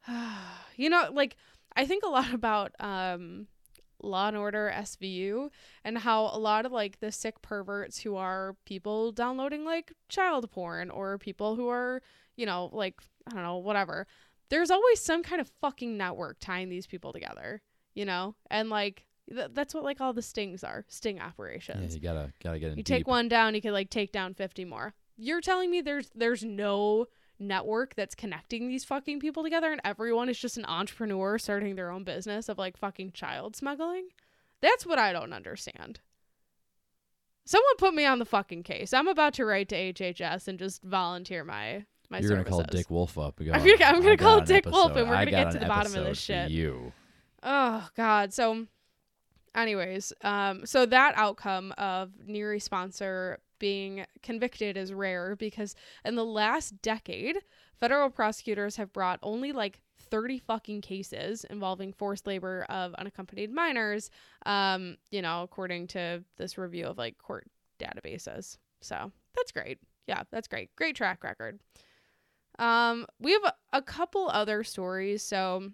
you 0.75 0.89
know, 0.89 1.09
like 1.11 1.35
I 1.75 1.85
think 1.85 2.03
a 2.03 2.09
lot 2.09 2.33
about 2.33 2.73
um 2.79 3.47
Law 4.03 4.27
and 4.27 4.37
Order 4.37 4.71
SVU 4.75 5.49
and 5.83 5.97
how 5.97 6.25
a 6.25 6.37
lot 6.37 6.65
of 6.65 6.71
like 6.71 6.99
the 6.99 7.11
sick 7.11 7.41
perverts 7.41 7.99
who 7.99 8.15
are 8.15 8.55
people 8.65 9.11
downloading 9.11 9.65
like 9.65 9.93
child 10.09 10.49
porn 10.51 10.89
or 10.89 11.17
people 11.17 11.55
who 11.55 11.69
are, 11.69 12.01
you 12.35 12.45
know, 12.45 12.69
like 12.71 13.01
I 13.27 13.35
don't 13.35 13.43
know, 13.43 13.57
whatever. 13.57 14.07
There's 14.51 14.69
always 14.69 14.99
some 14.99 15.23
kind 15.23 15.41
of 15.41 15.49
fucking 15.61 15.97
network 15.97 16.37
tying 16.39 16.69
these 16.69 16.85
people 16.85 17.11
together, 17.11 17.61
you 17.95 18.05
know? 18.05 18.35
And 18.51 18.69
like 18.69 19.07
th- 19.33 19.49
that's 19.53 19.73
what 19.73 19.83
like 19.83 19.99
all 19.99 20.13
the 20.13 20.21
stings 20.21 20.63
are, 20.63 20.85
sting 20.89 21.17
Yeah, 21.17 21.25
operations. 21.25 21.95
you 21.95 22.01
gotta 22.01 22.31
gotta 22.43 22.59
get 22.59 22.67
in 22.71 22.77
you 22.77 22.83
deep. 22.83 22.85
take 22.97 23.07
one 23.07 23.27
down, 23.27 23.55
you 23.55 23.61
can 23.61 23.73
like 23.73 23.89
take 23.89 24.11
down 24.11 24.35
50 24.35 24.65
more. 24.65 24.93
You're 25.17 25.41
telling 25.41 25.71
me 25.71 25.81
there's 25.81 26.11
there's 26.13 26.43
no 26.43 27.07
network 27.39 27.95
that's 27.95 28.13
connecting 28.13 28.67
these 28.67 28.85
fucking 28.85 29.19
people 29.19 29.41
together 29.41 29.71
and 29.71 29.81
everyone 29.83 30.29
is 30.29 30.37
just 30.37 30.57
an 30.57 30.65
entrepreneur 30.65 31.39
starting 31.39 31.75
their 31.75 31.89
own 31.89 32.03
business 32.03 32.49
of 32.49 32.57
like 32.59 32.77
fucking 32.77 33.13
child 33.13 33.55
smuggling? 33.55 34.09
That's 34.61 34.85
what 34.85 34.99
I 34.99 35.11
don't 35.11 35.33
understand. 35.33 36.01
Someone 37.45 37.75
put 37.77 37.93
me 37.95 38.05
on 38.05 38.19
the 38.19 38.25
fucking 38.25 38.63
case. 38.63 38.93
I'm 38.93 39.07
about 39.07 39.33
to 39.35 39.45
write 39.45 39.69
to 39.69 39.75
HHS 39.93 40.47
and 40.47 40.59
just 40.59 40.83
volunteer 40.83 41.43
my 41.43 41.85
my 42.11 42.19
You're 42.19 42.29
services. 42.29 42.49
gonna 42.51 42.63
call 42.63 42.71
Dick 42.77 42.89
Wolf 42.91 43.17
up. 43.17 43.37
go, 43.37 43.45
I'm 43.53 43.65
gonna- 43.65 43.83
I'm 43.85 44.01
gonna 44.01 44.17
call 44.17 44.41
Dick 44.41 44.65
Wolf 44.65 44.95
and 44.95 45.09
we're 45.09 45.15
I 45.15 45.25
gonna 45.25 45.45
get 45.45 45.51
to 45.53 45.59
the 45.59 45.65
bottom 45.65 45.95
of 45.95 46.05
this 46.05 46.19
shit." 46.19 46.51
You. 46.51 46.91
Oh 47.43 47.87
God. 47.95 48.33
So, 48.33 48.67
anyways, 49.55 50.13
um, 50.23 50.65
so 50.65 50.85
that 50.85 51.13
outcome 51.17 51.73
of 51.77 52.11
Neri 52.25 52.59
sponsor 52.59 53.39
being 53.59 54.05
convicted 54.23 54.77
is 54.77 54.93
rare 54.93 55.35
because 55.35 55.75
in 56.05 56.15
the 56.15 56.25
last 56.25 56.81
decade, 56.81 57.37
federal 57.79 58.09
prosecutors 58.09 58.75
have 58.77 58.91
brought 58.91 59.19
only 59.23 59.51
like 59.51 59.79
30 60.09 60.39
fucking 60.39 60.81
cases 60.81 61.45
involving 61.49 61.93
forced 61.93 62.25
labor 62.27 62.65
of 62.69 62.93
unaccompanied 62.95 63.51
minors. 63.51 64.09
Um, 64.45 64.97
you 65.11 65.21
know, 65.21 65.43
according 65.43 65.87
to 65.87 66.23
this 66.37 66.57
review 66.57 66.87
of 66.87 66.97
like 66.97 67.17
court 67.17 67.47
databases. 67.79 68.57
So 68.81 69.11
that's 69.35 69.51
great. 69.51 69.79
Yeah, 70.07 70.23
that's 70.31 70.47
great. 70.47 70.75
Great 70.75 70.95
track 70.95 71.23
record. 71.23 71.59
Um, 72.61 73.07
we 73.19 73.31
have 73.33 73.53
a, 73.73 73.81
couple 73.81 74.29
other 74.29 74.63
stories. 74.63 75.23
So 75.23 75.71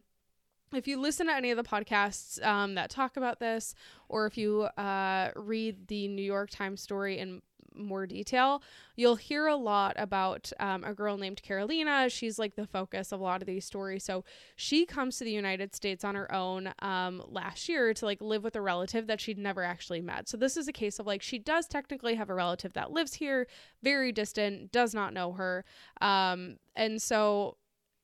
if 0.74 0.88
you 0.88 0.98
listen 0.98 1.28
to 1.28 1.36
any 1.36 1.52
of 1.52 1.58
the 1.58 1.64
podcasts 1.64 2.44
um, 2.46 2.76
that 2.76 2.90
talk 2.90 3.18
about 3.18 3.42
this, 3.42 3.76
or 4.08 4.26
if 4.26 4.38
you 4.38 4.62
uh, 4.78 5.32
read 5.36 5.90
the 5.90 6.08
New 6.08 6.24
York 6.24 6.50
Times 6.50 6.82
story 6.82 7.20
in 7.20 7.42
more 7.78 8.06
detail, 8.06 8.62
you'll 8.96 9.16
hear 9.16 9.48
a 9.48 9.56
lot 9.56 9.96
about 9.98 10.52
um, 10.60 10.84
a 10.84 10.94
girl 10.94 11.18
named 11.18 11.42
Carolina. 11.42 12.10
She's 12.10 12.40
like 12.40 12.56
the 12.56 12.68
focus 12.68 13.12
of 13.12 13.20
a 13.20 13.24
lot 13.24 13.42
of 13.42 13.48
these 13.48 13.66
stories. 13.66 14.04
So 14.04 14.24
she 14.56 14.86
comes 14.86 15.18
to 15.18 15.24
the 15.24 15.32
United 15.32 15.76
States 15.76 16.04
on 16.04 16.16
her 16.16 16.34
own 16.34 16.74
um, 16.80 17.24
last 17.28 17.70
year 17.70 17.94
to 17.94 18.06
like 18.06 18.22
live 18.22 18.44
with 18.44 18.56
a 18.56 18.62
relative 18.62 19.08
that 19.08 19.22
she'd 19.22 19.38
never 19.38 19.64
actually 19.64 20.02
met. 20.02 20.28
So 20.28 20.38
this 20.38 20.58
is 20.58 20.68
a 20.68 20.74
case 20.74 21.00
of 21.00 21.08
like 21.08 21.22
she 21.22 21.40
does 21.40 21.68
technically 21.68 22.16
have 22.16 22.30
a 22.30 22.34
relative 22.34 22.74
that 22.74 22.92
lives 22.92 23.14
here, 23.14 23.48
very 23.84 24.12
distant, 24.12 24.72
does 24.72 24.94
not 24.94 25.14
know 25.14 25.34
her. 25.34 25.66
Um, 26.02 26.58
and 26.76 27.02
so, 27.02 27.58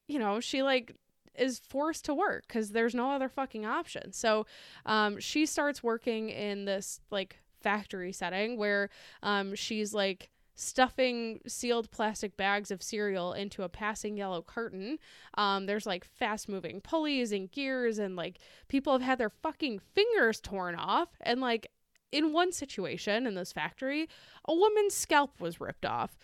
you 0.08 0.20
know, 0.20 0.40
she 0.40 0.64
like 0.64 0.96
is 1.38 1.60
forced 1.60 2.06
to 2.06 2.14
work 2.14 2.46
because 2.48 2.70
there's 2.70 2.96
no 2.96 3.12
other 3.12 3.30
fucking 3.30 3.66
option. 3.66 4.12
So 4.12 4.46
um, 4.86 5.20
she 5.20 5.46
starts 5.46 5.82
working 5.82 6.30
in 6.30 6.66
this 6.66 7.00
like 7.12 7.40
factory 7.64 8.12
setting 8.12 8.58
where 8.58 8.90
um, 9.24 9.56
she's 9.56 9.94
like 9.94 10.30
stuffing 10.56 11.40
sealed 11.48 11.90
plastic 11.92 12.38
bags 12.38 12.70
of 12.72 12.84
cereal 12.84 13.34
into 13.34 13.64
a 13.64 13.70
passing 13.70 14.18
yellow 14.18 14.42
carton. 14.42 14.98
Um, 15.36 15.66
there's 15.66 15.86
like 15.86 16.06
fast 16.06 16.48
moving 16.48 16.82
pulleys 16.82 17.32
and 17.32 17.52
gears, 17.52 17.98
and 17.98 18.16
like 18.16 18.40
people 18.68 18.94
have 18.94 19.02
had 19.02 19.18
their 19.18 19.30
fucking 19.30 19.80
fingers 19.94 20.40
torn 20.40 20.76
off. 20.76 21.10
And 21.22 21.42
like 21.42 21.68
in 22.12 22.34
one 22.34 22.52
situation 22.52 23.26
in 23.26 23.36
this 23.36 23.52
factory, 23.52 24.08
a 24.46 24.54
woman's 24.54 24.94
scalp 24.94 25.42
was 25.42 25.60
ripped 25.60 25.86
off. 25.86 26.18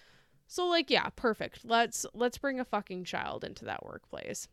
So 0.48 0.68
like 0.68 0.90
yeah, 0.90 1.10
perfect. 1.16 1.62
Let's 1.64 2.06
let's 2.14 2.38
bring 2.38 2.60
a 2.60 2.66
fucking 2.66 3.06
child 3.06 3.44
into 3.44 3.66
that 3.66 3.86
workplace. 3.86 4.48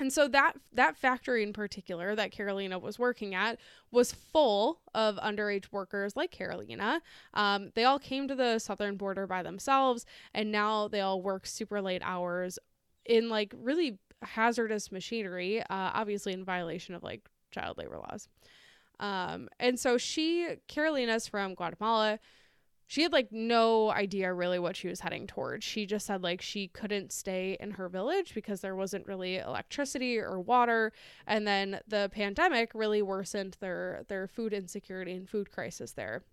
And 0.00 0.10
so 0.10 0.28
that 0.28 0.54
that 0.72 0.96
factory 0.96 1.42
in 1.42 1.52
particular 1.52 2.16
that 2.16 2.32
Carolina 2.32 2.78
was 2.78 2.98
working 2.98 3.34
at 3.34 3.58
was 3.90 4.12
full 4.12 4.80
of 4.94 5.16
underage 5.16 5.66
workers 5.70 6.16
like 6.16 6.30
Carolina. 6.30 7.02
Um, 7.34 7.70
they 7.74 7.84
all 7.84 7.98
came 7.98 8.26
to 8.26 8.34
the 8.34 8.58
southern 8.58 8.96
border 8.96 9.26
by 9.26 9.42
themselves, 9.42 10.06
and 10.32 10.50
now 10.50 10.88
they 10.88 11.00
all 11.00 11.20
work 11.20 11.46
super 11.46 11.82
late 11.82 12.00
hours 12.02 12.58
in 13.04 13.28
like 13.28 13.54
really 13.56 13.98
hazardous 14.22 14.90
machinery, 14.90 15.60
uh, 15.60 15.64
obviously 15.68 16.32
in 16.32 16.44
violation 16.44 16.94
of 16.94 17.02
like 17.02 17.28
child 17.50 17.76
labor 17.76 17.98
laws. 17.98 18.26
Um, 19.00 19.48
and 19.58 19.78
so 19.78 19.98
she, 19.98 20.56
Carolina's 20.66 21.26
from 21.26 21.54
Guatemala 21.54 22.18
she 22.90 23.04
had 23.04 23.12
like 23.12 23.30
no 23.30 23.92
idea 23.92 24.34
really 24.34 24.58
what 24.58 24.74
she 24.74 24.88
was 24.88 24.98
heading 24.98 25.24
towards. 25.24 25.64
She 25.64 25.86
just 25.86 26.06
said 26.06 26.24
like 26.24 26.42
she 26.42 26.66
couldn't 26.66 27.12
stay 27.12 27.56
in 27.60 27.70
her 27.70 27.88
village 27.88 28.34
because 28.34 28.62
there 28.62 28.74
wasn't 28.74 29.06
really 29.06 29.36
electricity 29.36 30.18
or 30.18 30.40
water, 30.40 30.92
and 31.24 31.46
then 31.46 31.78
the 31.86 32.10
pandemic 32.12 32.72
really 32.74 33.00
worsened 33.00 33.56
their 33.60 34.02
their 34.08 34.26
food 34.26 34.52
insecurity 34.52 35.12
and 35.12 35.30
food 35.30 35.52
crisis 35.52 35.92
there. 35.92 36.24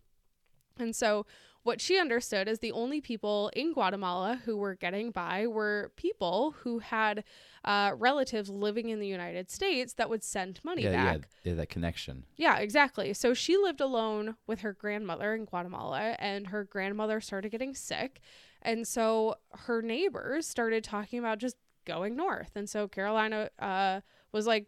And 0.79 0.95
so 0.95 1.27
what 1.67 1.81
she 1.81 1.99
understood 1.99 2.47
is 2.47 2.59
the 2.59 2.71
only 2.71 3.01
people 3.01 3.51
in 3.53 3.73
Guatemala 3.73 4.39
who 4.45 4.55
were 4.55 4.73
getting 4.73 5.11
by 5.11 5.45
were 5.47 5.91
people 5.97 6.55
who 6.61 6.79
had 6.79 7.25
uh, 7.65 7.91
relatives 7.97 8.49
living 8.49 8.87
in 8.87 9.01
the 9.01 9.07
United 9.07 9.51
States 9.51 9.91
that 9.95 10.09
would 10.09 10.23
send 10.23 10.61
money 10.63 10.83
Yeah, 10.83 10.91
back. 10.93 11.27
yeah, 11.43 11.51
yeah, 11.51 11.55
that 11.55 11.67
connection. 11.67 12.23
Yeah, 12.37 12.59
exactly. 12.59 13.13
So 13.13 13.33
she 13.33 13.57
lived 13.57 13.81
alone 13.81 14.37
with 14.47 14.61
her 14.61 14.71
grandmother 14.71 15.35
in 15.35 15.43
Guatemala, 15.43 16.15
and 16.19 16.47
her 16.47 16.63
grandmother 16.63 17.19
started 17.19 17.49
getting 17.49 17.75
sick. 17.75 18.21
And 18.61 18.87
so 18.87 19.35
her 19.51 19.81
neighbors 19.81 20.47
started 20.47 20.85
talking 20.85 21.19
about 21.19 21.37
just 21.37 21.57
going 21.83 22.15
north. 22.15 22.51
And 22.55 22.69
so 22.69 22.87
Carolina 22.87 23.49
uh, 23.59 23.99
was 24.31 24.47
like, 24.47 24.67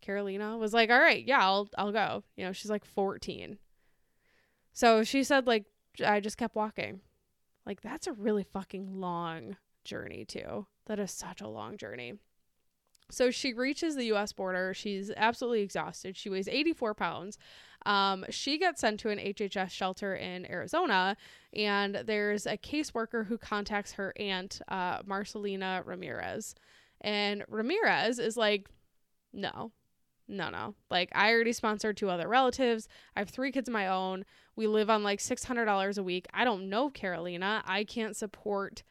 Carolina 0.00 0.58
was 0.58 0.74
like, 0.74 0.90
all 0.90 0.98
right, 0.98 1.24
yeah, 1.24 1.40
I'll 1.40 1.68
I'll 1.78 1.92
go. 1.92 2.24
You 2.36 2.44
know, 2.44 2.52
she's 2.52 2.70
like 2.70 2.84
14. 2.84 3.58
So 4.72 5.04
she 5.04 5.22
said 5.22 5.46
like 5.46 5.64
I 6.04 6.20
just 6.20 6.38
kept 6.38 6.54
walking. 6.54 7.00
Like 7.66 7.80
that's 7.82 8.06
a 8.06 8.12
really 8.12 8.44
fucking 8.44 9.00
long 9.00 9.56
journey 9.84 10.24
too. 10.24 10.66
That 10.86 10.98
is 10.98 11.10
such 11.10 11.40
a 11.40 11.48
long 11.48 11.76
journey. 11.76 12.14
So 13.10 13.30
she 13.30 13.54
reaches 13.54 13.96
the 13.96 14.12
US 14.12 14.32
border. 14.32 14.74
She's 14.74 15.10
absolutely 15.16 15.62
exhausted. 15.62 16.16
She 16.16 16.28
weighs 16.28 16.48
84 16.48 16.94
pounds. 16.94 17.38
Um, 17.86 18.24
she 18.28 18.58
gets 18.58 18.80
sent 18.80 19.00
to 19.00 19.10
an 19.10 19.18
HHS 19.18 19.70
shelter 19.70 20.14
in 20.14 20.50
Arizona, 20.50 21.16
and 21.54 21.94
there's 21.94 22.44
a 22.44 22.56
caseworker 22.58 23.26
who 23.26 23.38
contacts 23.38 23.92
her 23.92 24.12
aunt, 24.18 24.60
uh, 24.68 24.98
Marcelina 25.06 25.82
Ramirez. 25.86 26.54
And 27.00 27.44
Ramirez 27.48 28.18
is 28.18 28.36
like, 28.36 28.68
no, 29.32 29.72
no, 30.28 30.50
no. 30.50 30.74
Like, 30.90 31.10
I 31.14 31.32
already 31.32 31.52
sponsored 31.52 31.96
two 31.96 32.10
other 32.10 32.28
relatives. 32.28 32.86
I 33.16 33.20
have 33.20 33.30
three 33.30 33.50
kids 33.50 33.68
of 33.68 33.72
my 33.72 33.88
own. 33.88 34.24
We 34.56 34.66
live 34.66 34.90
on 34.90 35.02
like 35.02 35.20
$600 35.20 35.98
a 35.98 36.02
week. 36.02 36.26
I 36.34 36.44
don't 36.44 36.68
know 36.68 36.90
Carolina. 36.90 37.62
I 37.66 37.84
can't 37.84 38.16
support 38.16 38.82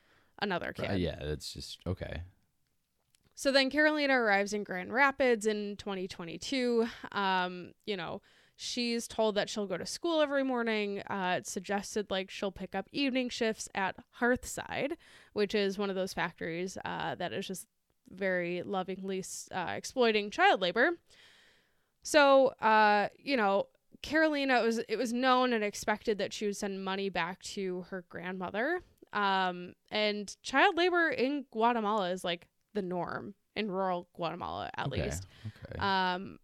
another 0.42 0.74
kid. 0.74 0.92
Uh, 0.92 0.96
yeah, 0.96 1.18
it's 1.20 1.54
just 1.54 1.80
okay. 1.86 2.22
So 3.36 3.52
then 3.52 3.70
Carolina 3.70 4.20
arrives 4.20 4.54
in 4.54 4.64
Grand 4.64 4.92
Rapids 4.92 5.46
in 5.46 5.76
2022. 5.78 6.88
Um, 7.12 7.74
you 7.86 7.96
know, 7.96 8.22
she's 8.56 9.08
told 9.08 9.36
that 9.36 9.48
she'll 9.48 9.68
go 9.68 9.78
to 9.78 9.86
school 9.86 10.22
every 10.22 10.44
morning. 10.44 11.02
Uh, 11.02 11.36
it's 11.38 11.52
suggested 11.52 12.10
like 12.10 12.32
she'll 12.32 12.52
pick 12.52 12.74
up 12.74 12.90
evening 12.92 13.30
shifts 13.30 13.70
at 13.76 13.96
Hearthside, 14.20 14.94
which 15.34 15.54
is 15.54 15.78
one 15.78 15.92
of 15.92 15.96
those 15.96 16.14
factories 16.14 16.80
uh, 16.84 17.14
that 17.16 17.32
is 17.32 17.46
just 17.46 17.68
very 18.10 18.64
lovingly 18.64 19.24
uh, 19.52 19.74
exploiting 19.76 20.32
child 20.32 20.62
labor. 20.62 20.92
So, 22.08 22.54
uh, 22.62 23.10
you 23.22 23.36
know, 23.36 23.68
Carolina 24.02 24.62
it 24.62 24.66
was 24.66 24.78
it 24.88 24.96
was 24.98 25.12
known 25.12 25.52
and 25.52 25.62
expected 25.62 26.20
that 26.20 26.32
she 26.32 26.46
would 26.46 26.56
send 26.56 26.86
money 26.86 27.10
back 27.10 27.42
to 27.42 27.86
her 27.90 28.06
grandmother. 28.08 28.80
Um, 29.12 29.74
and 29.92 30.34
child 30.42 30.78
labor 30.78 31.10
in 31.10 31.44
Guatemala 31.52 32.12
is 32.12 32.24
like 32.24 32.48
the 32.74 32.82
norm 32.82 33.34
in 33.58 33.70
rural 33.70 34.08
Guatemala, 34.16 34.70
at 34.78 34.88
okay. 34.88 35.04
least. 35.04 35.28
Okay. 35.46 35.80
Um, 35.80 36.40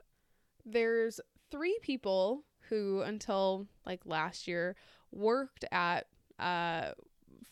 there's 0.66 1.22
three 1.50 1.80
people 1.82 2.44
who, 2.68 3.00
until 3.00 3.66
like 3.86 4.02
last 4.06 4.50
year, 4.50 4.76
worked 5.14 5.64
at 5.72 6.08
uh, 6.40 6.90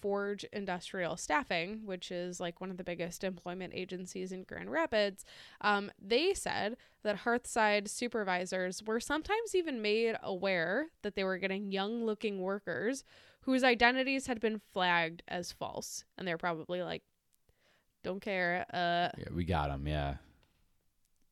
Forge 0.02 0.44
Industrial 0.52 1.16
Staffing, 1.16 1.82
which 1.86 2.12
is 2.12 2.40
like 2.40 2.60
one 2.60 2.72
of 2.72 2.78
the 2.78 2.84
biggest 2.84 3.24
employment 3.24 3.74
agencies 3.76 4.32
in 4.32 4.44
Grand 4.44 4.72
Rapids. 4.72 5.24
Um, 5.62 5.92
they 6.02 6.34
said 6.34 6.76
that 7.04 7.20
Hearthside 7.20 7.88
supervisors 7.88 8.82
were 8.84 9.00
sometimes 9.00 9.56
even 9.56 9.82
made 9.82 10.16
aware 10.24 10.88
that 11.04 11.16
they 11.16 11.24
were 11.24 11.38
getting 11.38 11.72
young 11.72 12.04
looking 12.06 12.42
workers 12.42 13.04
whose 13.42 13.64
identities 13.64 14.28
had 14.28 14.40
been 14.40 14.62
flagged 14.74 15.24
as 15.28 15.52
false. 15.52 16.04
And 16.18 16.28
they're 16.28 16.38
probably 16.38 16.82
like, 16.82 17.04
don't 18.04 18.20
care. 18.22 18.66
Uh, 18.74 19.10
yeah, 19.18 19.30
we 19.34 19.44
got 19.46 19.70
them. 19.70 19.88
Yeah. 19.88 20.16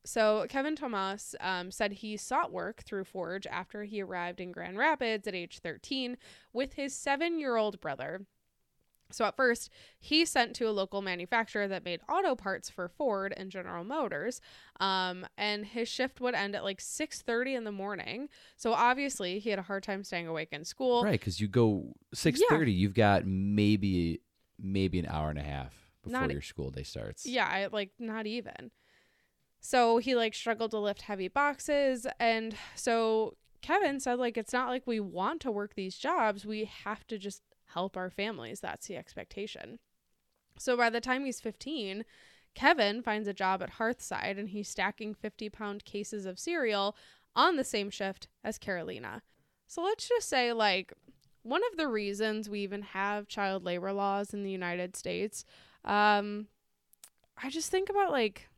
so 0.04 0.46
Kevin 0.48 0.76
Tomas 0.76 1.34
um, 1.40 1.70
said 1.70 1.92
he 1.92 2.16
sought 2.16 2.52
work 2.52 2.82
through 2.82 3.04
Forge 3.04 3.46
after 3.46 3.84
he 3.84 4.00
arrived 4.02 4.40
in 4.40 4.50
Grand 4.52 4.78
Rapids 4.78 5.26
at 5.28 5.34
age 5.34 5.58
13 5.60 6.16
with 6.52 6.74
his 6.74 6.94
seven-year-old 6.94 7.80
brother. 7.80 8.22
So 9.12 9.24
at 9.24 9.36
first, 9.36 9.70
he 9.98 10.24
sent 10.24 10.54
to 10.56 10.68
a 10.68 10.70
local 10.70 11.02
manufacturer 11.02 11.68
that 11.68 11.84
made 11.84 12.00
auto 12.08 12.34
parts 12.34 12.68
for 12.68 12.88
Ford 12.88 13.34
and 13.36 13.50
General 13.50 13.84
Motors, 13.84 14.40
um, 14.78 15.26
and 15.36 15.66
his 15.66 15.88
shift 15.88 16.20
would 16.20 16.34
end 16.34 16.54
at 16.54 16.64
like 16.64 16.80
6:30 16.80 17.56
in 17.56 17.64
the 17.64 17.72
morning. 17.72 18.28
So 18.56 18.72
obviously, 18.72 19.38
he 19.38 19.50
had 19.50 19.58
a 19.58 19.62
hard 19.62 19.82
time 19.82 20.04
staying 20.04 20.26
awake 20.26 20.48
in 20.52 20.64
school. 20.64 21.04
Right, 21.04 21.18
because 21.18 21.40
you 21.40 21.48
go 21.48 21.94
six 22.14 22.40
thirty, 22.48 22.72
you've 22.72 22.94
got 22.94 23.26
maybe 23.26 24.20
maybe 24.58 24.98
an 24.98 25.06
hour 25.06 25.30
and 25.30 25.38
a 25.38 25.42
half 25.42 25.74
before 26.02 26.20
Not 26.20 26.32
your 26.32 26.42
school 26.42 26.70
day 26.70 26.82
starts. 26.82 27.26
Yeah, 27.26 27.46
I, 27.46 27.66
like 27.66 27.92
not 27.98 28.26
even. 28.26 28.70
So 29.60 29.98
he 29.98 30.14
like 30.14 30.34
struggled 30.34 30.70
to 30.72 30.78
lift 30.78 31.02
heavy 31.02 31.28
boxes 31.28 32.06
and 32.18 32.54
so 32.74 33.36
Kevin 33.62 34.00
said 34.00 34.18
like 34.18 34.38
it's 34.38 34.52
not 34.52 34.68
like 34.68 34.86
we 34.86 35.00
want 35.00 35.40
to 35.42 35.50
work 35.50 35.74
these 35.74 35.98
jobs, 35.98 36.46
we 36.46 36.64
have 36.64 37.06
to 37.08 37.18
just 37.18 37.42
help 37.74 37.96
our 37.96 38.10
families. 38.10 38.60
That's 38.60 38.86
the 38.86 38.96
expectation. 38.96 39.78
So 40.58 40.76
by 40.76 40.90
the 40.90 41.00
time 41.00 41.24
he's 41.24 41.40
15, 41.40 42.04
Kevin 42.54 43.02
finds 43.02 43.28
a 43.28 43.34
job 43.34 43.62
at 43.62 43.74
Hearthside 43.74 44.38
and 44.38 44.50
he's 44.50 44.68
stacking 44.68 45.14
50 45.14 45.48
pound 45.50 45.84
cases 45.84 46.26
of 46.26 46.38
cereal 46.38 46.96
on 47.34 47.56
the 47.56 47.64
same 47.64 47.90
shift 47.90 48.28
as 48.42 48.58
Carolina. 48.58 49.22
So 49.66 49.82
let's 49.82 50.08
just 50.08 50.28
say, 50.28 50.52
like, 50.52 50.92
one 51.42 51.62
of 51.70 51.76
the 51.76 51.88
reasons 51.88 52.50
we 52.50 52.60
even 52.60 52.82
have 52.82 53.28
child 53.28 53.64
labor 53.64 53.92
laws 53.92 54.34
in 54.34 54.42
the 54.42 54.50
United 54.50 54.96
States, 54.96 55.44
um, 55.84 56.48
I 57.42 57.48
just 57.48 57.70
think 57.70 57.88
about 57.88 58.12
like 58.12 58.48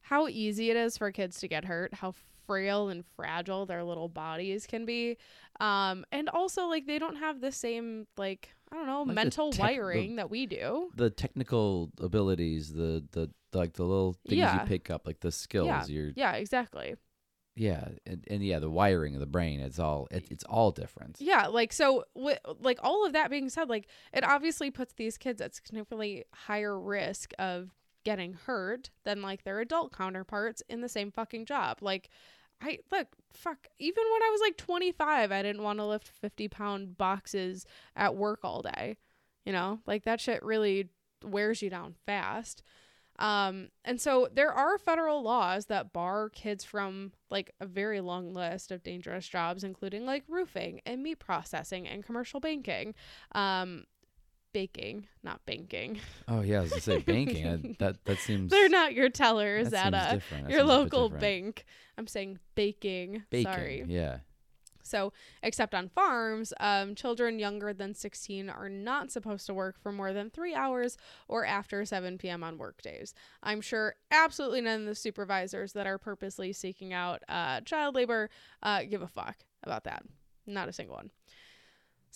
how 0.00 0.28
easy 0.28 0.70
it 0.70 0.76
is 0.76 0.96
for 0.96 1.10
kids 1.12 1.40
to 1.40 1.48
get 1.48 1.64
hurt, 1.64 1.94
how 1.94 2.14
frail 2.46 2.88
and 2.88 3.04
fragile 3.16 3.66
their 3.66 3.84
little 3.84 4.08
bodies 4.08 4.66
can 4.66 4.84
be. 4.86 5.16
Um, 5.60 6.04
and 6.12 6.28
also 6.28 6.66
like 6.66 6.86
they 6.86 6.98
don't 6.98 7.16
have 7.16 7.40
the 7.40 7.52
same 7.52 8.06
like 8.16 8.50
I 8.72 8.76
don't 8.76 8.86
know 8.86 9.00
Like 9.00 9.08
the 9.08 9.14
mental 9.14 9.50
tech- 9.52 9.56
the- 9.58 9.62
wiring 9.62 10.16
that 10.16 10.30
we 10.30 10.46
do. 10.46 10.90
The 10.96 11.10
technical 11.10 11.90
abilities, 12.00 12.72
the 12.72 13.04
the 13.12 13.30
like 13.52 13.74
the 13.74 13.84
little 13.84 14.14
things 14.28 14.38
Yeah. 14.38 14.60
you 14.62 14.66
pick 14.66 14.90
up, 14.90 15.06
like 15.06 15.20
the 15.20 15.32
skills, 15.32 15.66
Yeah. 15.68 15.84
you're 15.86 16.12
Yeah, 16.16 16.32
exactly. 16.32 16.96
yeah, 17.54 17.88
and, 18.04 18.22
and 18.28 18.44
yeah, 18.44 18.58
the 18.58 18.68
wiring 18.68 19.14
of 19.14 19.20
the 19.20 19.26
brain, 19.26 19.60
it's 19.60 19.78
all 19.78 20.08
it, 20.10 20.26
it's 20.30 20.44
all 20.44 20.72
different. 20.72 21.16
Yeah, 21.20 21.46
like 21.46 21.72
so 21.72 22.04
wi- 22.14 22.40
like 22.60 22.78
all 22.82 23.06
of 23.06 23.12
that 23.14 23.30
being 23.30 23.48
said, 23.48 23.68
like 23.70 23.86
it 24.12 24.24
obviously 24.24 24.70
puts 24.70 24.92
these 24.94 25.16
kids 25.16 25.40
at 25.40 25.54
significantly 25.54 26.24
higher 26.34 26.78
risk 26.78 27.32
of 27.38 27.70
getting 28.04 28.34
hurt 28.34 28.90
than 29.04 29.22
like 29.22 29.42
their 29.44 29.58
adult 29.60 29.92
counterparts 29.96 30.62
in 30.68 30.80
the 30.80 30.88
same 30.88 31.10
fucking 31.10 31.46
job. 31.46 31.78
Like 31.80 32.10
I 32.60 32.78
look, 32.90 33.08
fuck, 33.32 33.68
even 33.78 34.04
when 34.12 34.22
I 34.22 34.30
was 34.30 34.40
like 34.40 34.56
25, 34.56 35.30
I 35.32 35.42
didn't 35.42 35.62
want 35.62 35.78
to 35.78 35.84
lift 35.84 36.08
50 36.08 36.48
pound 36.48 36.98
boxes 36.98 37.66
at 37.94 38.16
work 38.16 38.40
all 38.42 38.62
day. 38.62 38.96
You 39.44 39.52
know, 39.52 39.80
like 39.86 40.04
that 40.04 40.20
shit 40.20 40.42
really 40.42 40.88
wears 41.24 41.62
you 41.62 41.70
down 41.70 41.94
fast. 42.06 42.62
Um, 43.18 43.68
and 43.84 44.00
so 44.00 44.28
there 44.32 44.52
are 44.52 44.78
federal 44.78 45.22
laws 45.22 45.66
that 45.66 45.92
bar 45.92 46.28
kids 46.28 46.64
from 46.64 47.12
like 47.30 47.50
a 47.60 47.66
very 47.66 48.00
long 48.00 48.34
list 48.34 48.70
of 48.70 48.82
dangerous 48.82 49.26
jobs, 49.26 49.64
including 49.64 50.04
like 50.04 50.24
roofing 50.28 50.80
and 50.84 51.02
meat 51.02 51.18
processing 51.18 51.88
and 51.88 52.04
commercial 52.04 52.40
banking. 52.40 52.94
Um, 53.32 53.84
baking, 54.52 55.06
not 55.22 55.44
banking. 55.46 56.00
Oh 56.28 56.40
yeah, 56.40 56.58
I 56.58 56.62
was 56.62 56.70
gonna 56.70 56.82
say 56.82 56.98
banking. 57.06 57.46
I, 57.46 57.76
that 57.78 58.04
that 58.04 58.18
seems 58.18 58.50
They're 58.50 58.68
not 58.68 58.94
your 58.94 59.08
tellers 59.08 59.72
at 59.72 59.94
a 59.94 60.20
your 60.48 60.60
seems 60.60 60.60
a 60.60 60.64
local 60.64 61.08
bank. 61.08 61.64
I'm 61.98 62.06
saying 62.06 62.38
baking. 62.54 63.24
Baking, 63.30 63.52
Sorry. 63.52 63.84
yeah. 63.86 64.18
So, 64.86 65.12
except 65.42 65.74
on 65.74 65.88
farms, 65.88 66.52
um, 66.60 66.94
children 66.94 67.38
younger 67.38 67.72
than 67.72 67.92
16 67.92 68.48
are 68.48 68.68
not 68.68 69.10
supposed 69.10 69.46
to 69.46 69.54
work 69.54 69.80
for 69.80 69.90
more 69.90 70.12
than 70.12 70.30
three 70.30 70.54
hours 70.54 70.96
or 71.26 71.44
after 71.44 71.84
7 71.84 72.18
p.m. 72.18 72.44
on 72.44 72.56
work 72.56 72.80
days. 72.82 73.12
I'm 73.42 73.60
sure 73.60 73.96
absolutely 74.12 74.60
none 74.60 74.82
of 74.82 74.86
the 74.86 74.94
supervisors 74.94 75.72
that 75.72 75.88
are 75.88 75.98
purposely 75.98 76.52
seeking 76.52 76.92
out 76.92 77.22
uh, 77.28 77.62
child 77.62 77.96
labor 77.96 78.30
uh, 78.62 78.84
give 78.84 79.02
a 79.02 79.08
fuck 79.08 79.38
about 79.64 79.84
that. 79.84 80.04
Not 80.46 80.68
a 80.68 80.72
single 80.72 80.94
one. 80.94 81.10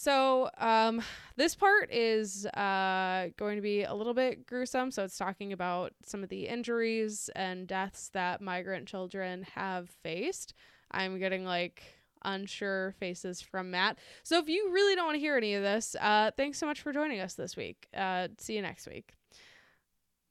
So, 0.00 0.48
um, 0.56 1.02
this 1.36 1.54
part 1.54 1.92
is 1.92 2.46
uh, 2.46 3.28
going 3.36 3.56
to 3.56 3.60
be 3.60 3.82
a 3.82 3.92
little 3.92 4.14
bit 4.14 4.46
gruesome. 4.46 4.90
So, 4.90 5.04
it's 5.04 5.18
talking 5.18 5.52
about 5.52 5.92
some 6.02 6.22
of 6.22 6.30
the 6.30 6.48
injuries 6.48 7.28
and 7.36 7.68
deaths 7.68 8.08
that 8.14 8.40
migrant 8.40 8.88
children 8.88 9.42
have 9.54 9.90
faced. 10.02 10.54
I'm 10.90 11.18
getting 11.18 11.44
like 11.44 11.82
unsure 12.24 12.94
faces 12.98 13.42
from 13.42 13.72
Matt. 13.72 13.98
So, 14.22 14.38
if 14.38 14.48
you 14.48 14.70
really 14.72 14.96
don't 14.96 15.04
want 15.04 15.16
to 15.16 15.20
hear 15.20 15.36
any 15.36 15.52
of 15.52 15.62
this, 15.62 15.94
uh, 16.00 16.30
thanks 16.34 16.56
so 16.56 16.64
much 16.64 16.80
for 16.80 16.94
joining 16.94 17.20
us 17.20 17.34
this 17.34 17.54
week. 17.54 17.86
Uh, 17.94 18.28
see 18.38 18.56
you 18.56 18.62
next 18.62 18.86
week. 18.86 19.12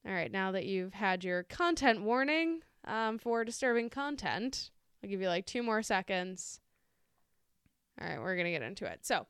All 0.03 0.11
right, 0.13 0.31
now 0.31 0.51
that 0.51 0.65
you've 0.65 0.95
had 0.95 1.23
your 1.23 1.43
content 1.43 2.01
warning 2.01 2.61
um, 2.85 3.19
for 3.19 3.45
disturbing 3.45 3.91
content, 3.91 4.71
I'll 5.03 5.11
give 5.11 5.21
you 5.21 5.27
like 5.27 5.45
two 5.45 5.61
more 5.61 5.83
seconds. 5.83 6.59
All 8.01 8.07
right, 8.07 8.19
we're 8.19 8.33
going 8.33 8.45
to 8.45 8.51
get 8.51 8.63
into 8.63 8.85
it. 8.85 9.05
So, 9.05 9.27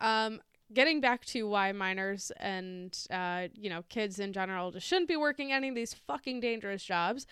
um, 0.00 0.40
getting 0.72 1.00
back 1.00 1.24
to 1.26 1.44
why 1.44 1.72
minors 1.72 2.32
and 2.38 3.06
uh, 3.10 3.48
you 3.54 3.70
know 3.70 3.84
kids 3.88 4.18
in 4.18 4.32
general 4.32 4.70
just 4.70 4.86
shouldn't 4.86 5.08
be 5.08 5.16
working 5.16 5.52
any 5.52 5.68
of 5.68 5.74
these 5.74 5.94
fucking 5.94 6.40
dangerous 6.40 6.82
jobs 6.82 7.26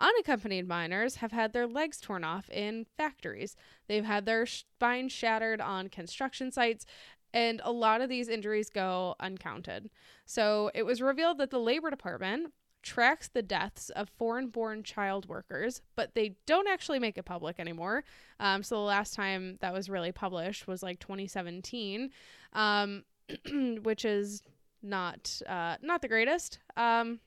unaccompanied 0.00 0.66
minors 0.66 1.16
have 1.16 1.32
had 1.32 1.52
their 1.52 1.66
legs 1.66 2.00
torn 2.00 2.24
off 2.24 2.48
in 2.50 2.86
factories. 2.96 3.56
They've 3.86 4.04
had 4.04 4.26
their 4.26 4.46
spine 4.46 5.08
shattered 5.08 5.60
on 5.60 5.88
construction 5.88 6.50
sites 6.50 6.84
and 7.32 7.60
a 7.64 7.72
lot 7.72 8.00
of 8.00 8.08
these 8.08 8.28
injuries 8.28 8.70
go 8.70 9.16
uncounted. 9.18 9.90
So 10.24 10.70
it 10.74 10.84
was 10.84 11.02
revealed 11.02 11.38
that 11.38 11.50
the 11.50 11.58
labor 11.58 11.90
department 11.90 12.52
tracks 12.84 13.28
the 13.28 13.42
deaths 13.42 13.90
of 13.90 14.10
foreign 14.10 14.48
born 14.48 14.82
child 14.82 15.26
workers, 15.26 15.80
but 15.96 16.14
they 16.14 16.36
don't 16.46 16.68
actually 16.68 16.98
make 16.98 17.16
it 17.16 17.24
public 17.24 17.58
anymore. 17.58 18.04
Um, 18.38 18.62
so 18.62 18.76
the 18.76 18.82
last 18.82 19.14
time 19.14 19.56
that 19.60 19.72
was 19.72 19.88
really 19.88 20.12
published 20.12 20.66
was 20.68 20.82
like 20.82 21.00
2017, 21.00 22.10
um, 22.52 23.04
which 23.82 24.04
is 24.04 24.42
not 24.82 25.40
uh, 25.48 25.76
not 25.82 26.02
the 26.02 26.08
greatest. 26.08 26.58
Um, 26.76 27.20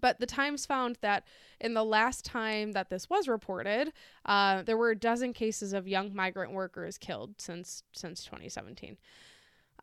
but 0.00 0.20
the 0.20 0.26
Times 0.26 0.66
found 0.66 0.98
that 1.00 1.24
in 1.60 1.74
the 1.74 1.84
last 1.84 2.24
time 2.24 2.72
that 2.72 2.90
this 2.90 3.10
was 3.10 3.28
reported, 3.28 3.92
uh, 4.24 4.62
there 4.62 4.76
were 4.76 4.90
a 4.90 4.96
dozen 4.96 5.32
cases 5.32 5.72
of 5.72 5.88
young 5.88 6.14
migrant 6.14 6.52
workers 6.52 6.96
killed 6.96 7.34
since 7.38 7.82
since 7.92 8.24
2017. 8.24 8.96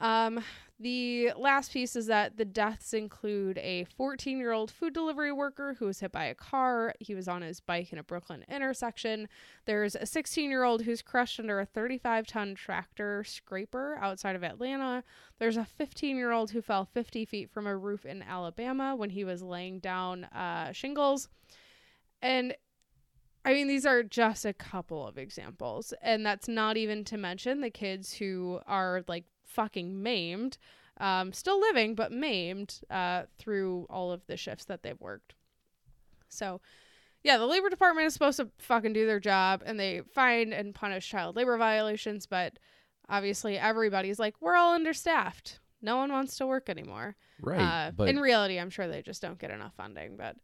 Um, 0.04 0.44
the 0.82 1.32
last 1.38 1.72
piece 1.72 1.96
is 1.96 2.08
that 2.08 2.36
the 2.36 2.44
deaths 2.44 2.94
include 2.94 3.58
a 3.60 3.86
14 3.96 4.38
year 4.38 4.52
old 4.52 4.70
food 4.70 4.94
delivery 4.94 5.32
worker 5.32 5.78
who 5.80 5.86
was 5.86 6.02
hit 6.02 6.12
by 6.12 6.26
a 6.26 6.36
car. 6.36 6.94
He 7.00 7.16
was 7.16 7.30
on 7.30 7.42
his 7.42 7.62
bike 7.62 7.94
in 7.94 8.00
a 8.00 8.04
Brooklyn 8.04 8.44
intersection. 8.50 9.30
There's 9.66 9.96
a 9.96 10.06
16 10.06 10.50
year 10.50 10.64
old 10.64 10.82
who's 10.82 11.02
crushed 11.02 11.40
under 11.40 11.62
a 11.62 11.66
35 11.66 12.28
ton 12.28 12.54
tractor 12.54 13.24
scraper 13.24 13.98
outside 14.02 14.36
of 14.36 14.44
Atlanta. 14.44 15.06
There's 15.40 15.56
a 15.56 15.64
15 15.64 16.18
year 16.18 16.34
old 16.34 16.52
who 16.52 16.62
fell 16.62 16.84
50 16.84 17.24
feet 17.24 17.50
from 17.50 17.66
a 17.66 17.78
roof 17.78 18.06
in 18.06 18.22
Alabama 18.22 18.98
when 18.98 19.12
he 19.12 19.24
was 19.24 19.42
laying 19.42 19.80
down 19.80 20.26
uh, 20.26 20.74
shingles. 20.74 21.30
And 22.22 22.56
I 23.46 23.54
mean, 23.54 23.68
these 23.68 23.86
are 23.86 24.04
just 24.04 24.44
a 24.44 24.54
couple 24.54 25.08
of 25.08 25.18
examples. 25.18 25.94
And 26.02 26.26
that's 26.26 26.50
not 26.50 26.76
even 26.76 27.06
to 27.06 27.18
mention 27.18 27.62
the 27.62 27.70
kids 27.70 28.14
who 28.14 28.60
are 28.68 29.06
like 29.08 29.26
fucking 29.54 30.02
maimed, 30.02 30.58
um, 31.00 31.34
still 31.34 31.60
living, 31.60 31.96
but 31.96 32.12
maimed 32.12 32.80
uh, 32.90 33.24
through 33.38 33.88
all 33.90 34.12
of 34.12 34.26
the 34.28 34.38
shifts 34.38 34.66
that 34.66 34.84
they've 34.84 35.00
worked. 35.00 35.36
So, 36.30 36.62
yeah, 37.24 37.38
the 37.38 37.46
Labor 37.46 37.70
Department 37.70 38.08
is 38.08 38.14
supposed 38.14 38.38
to 38.38 38.50
fucking 38.58 38.94
do 38.94 39.06
their 39.06 39.20
job 39.20 39.64
and 39.66 39.80
they 39.80 40.02
find 40.14 40.54
and 40.54 40.76
punish 40.76 41.08
child 41.08 41.36
labor 41.36 41.58
violations, 41.58 42.26
but 42.26 42.60
obviously 43.10 43.58
everybody's 43.58 44.20
like, 44.20 44.36
we're 44.42 44.56
all 44.56 44.74
understaffed. 44.74 45.60
No 45.82 45.98
one 45.98 46.12
wants 46.12 46.38
to 46.38 46.48
work 46.48 46.70
anymore. 46.70 47.16
Right. 47.42 47.60
Uh, 47.60 47.92
but, 47.92 48.10
in 48.10 48.20
reality, 48.20 48.60
I'm 48.60 48.70
sure 48.70 48.88
they 48.88 49.02
just 49.02 49.22
don't 49.22 49.40
get 49.40 49.52
enough 49.52 49.74
funding, 49.76 50.18
but 50.18 50.38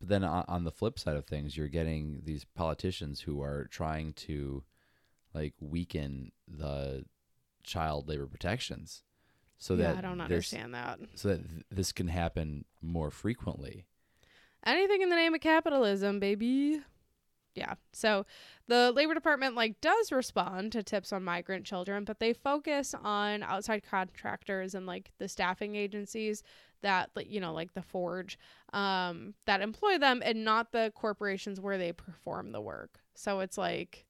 but 0.00 0.08
then 0.08 0.24
on, 0.24 0.44
on 0.46 0.64
the 0.64 0.70
flip 0.70 0.98
side 0.98 1.16
of 1.16 1.26
things, 1.26 1.56
you're 1.56 1.68
getting 1.68 2.22
these 2.24 2.44
politicians 2.44 3.20
who 3.20 3.42
are 3.42 3.66
trying 3.66 4.12
to 4.14 4.62
like 5.34 5.54
weaken 5.60 6.30
the 6.46 7.04
child 7.68 8.08
labor 8.08 8.26
protections 8.26 9.02
so 9.58 9.74
yeah, 9.74 9.88
that 9.92 9.98
I 9.98 10.00
don't 10.00 10.20
understand 10.20 10.74
that. 10.74 10.98
so 11.14 11.28
that 11.28 11.48
th- 11.48 11.64
this 11.70 11.92
can 11.92 12.08
happen 12.08 12.64
more 12.80 13.10
frequently. 13.10 13.86
anything 14.64 15.02
in 15.02 15.08
the 15.10 15.16
name 15.16 15.34
of 15.34 15.40
capitalism, 15.40 16.20
baby. 16.20 16.80
Yeah. 17.54 17.74
So 17.92 18.24
the 18.68 18.92
Labor 18.92 19.14
Department 19.14 19.56
like 19.56 19.80
does 19.80 20.12
respond 20.12 20.70
to 20.72 20.84
tips 20.84 21.12
on 21.12 21.24
migrant 21.24 21.64
children, 21.64 22.04
but 22.04 22.20
they 22.20 22.32
focus 22.32 22.94
on 23.02 23.42
outside 23.42 23.82
contractors 23.82 24.76
and 24.76 24.86
like 24.86 25.10
the 25.18 25.28
staffing 25.28 25.74
agencies 25.74 26.44
that 26.82 27.10
like 27.16 27.28
you 27.28 27.40
know 27.40 27.52
like 27.52 27.74
the 27.74 27.82
Forge 27.82 28.38
um 28.72 29.34
that 29.46 29.60
employ 29.60 29.98
them 29.98 30.22
and 30.24 30.44
not 30.44 30.70
the 30.70 30.92
corporations 30.94 31.60
where 31.60 31.78
they 31.78 31.92
perform 31.92 32.52
the 32.52 32.60
work. 32.60 33.00
So 33.16 33.40
it's 33.40 33.58
like 33.58 34.06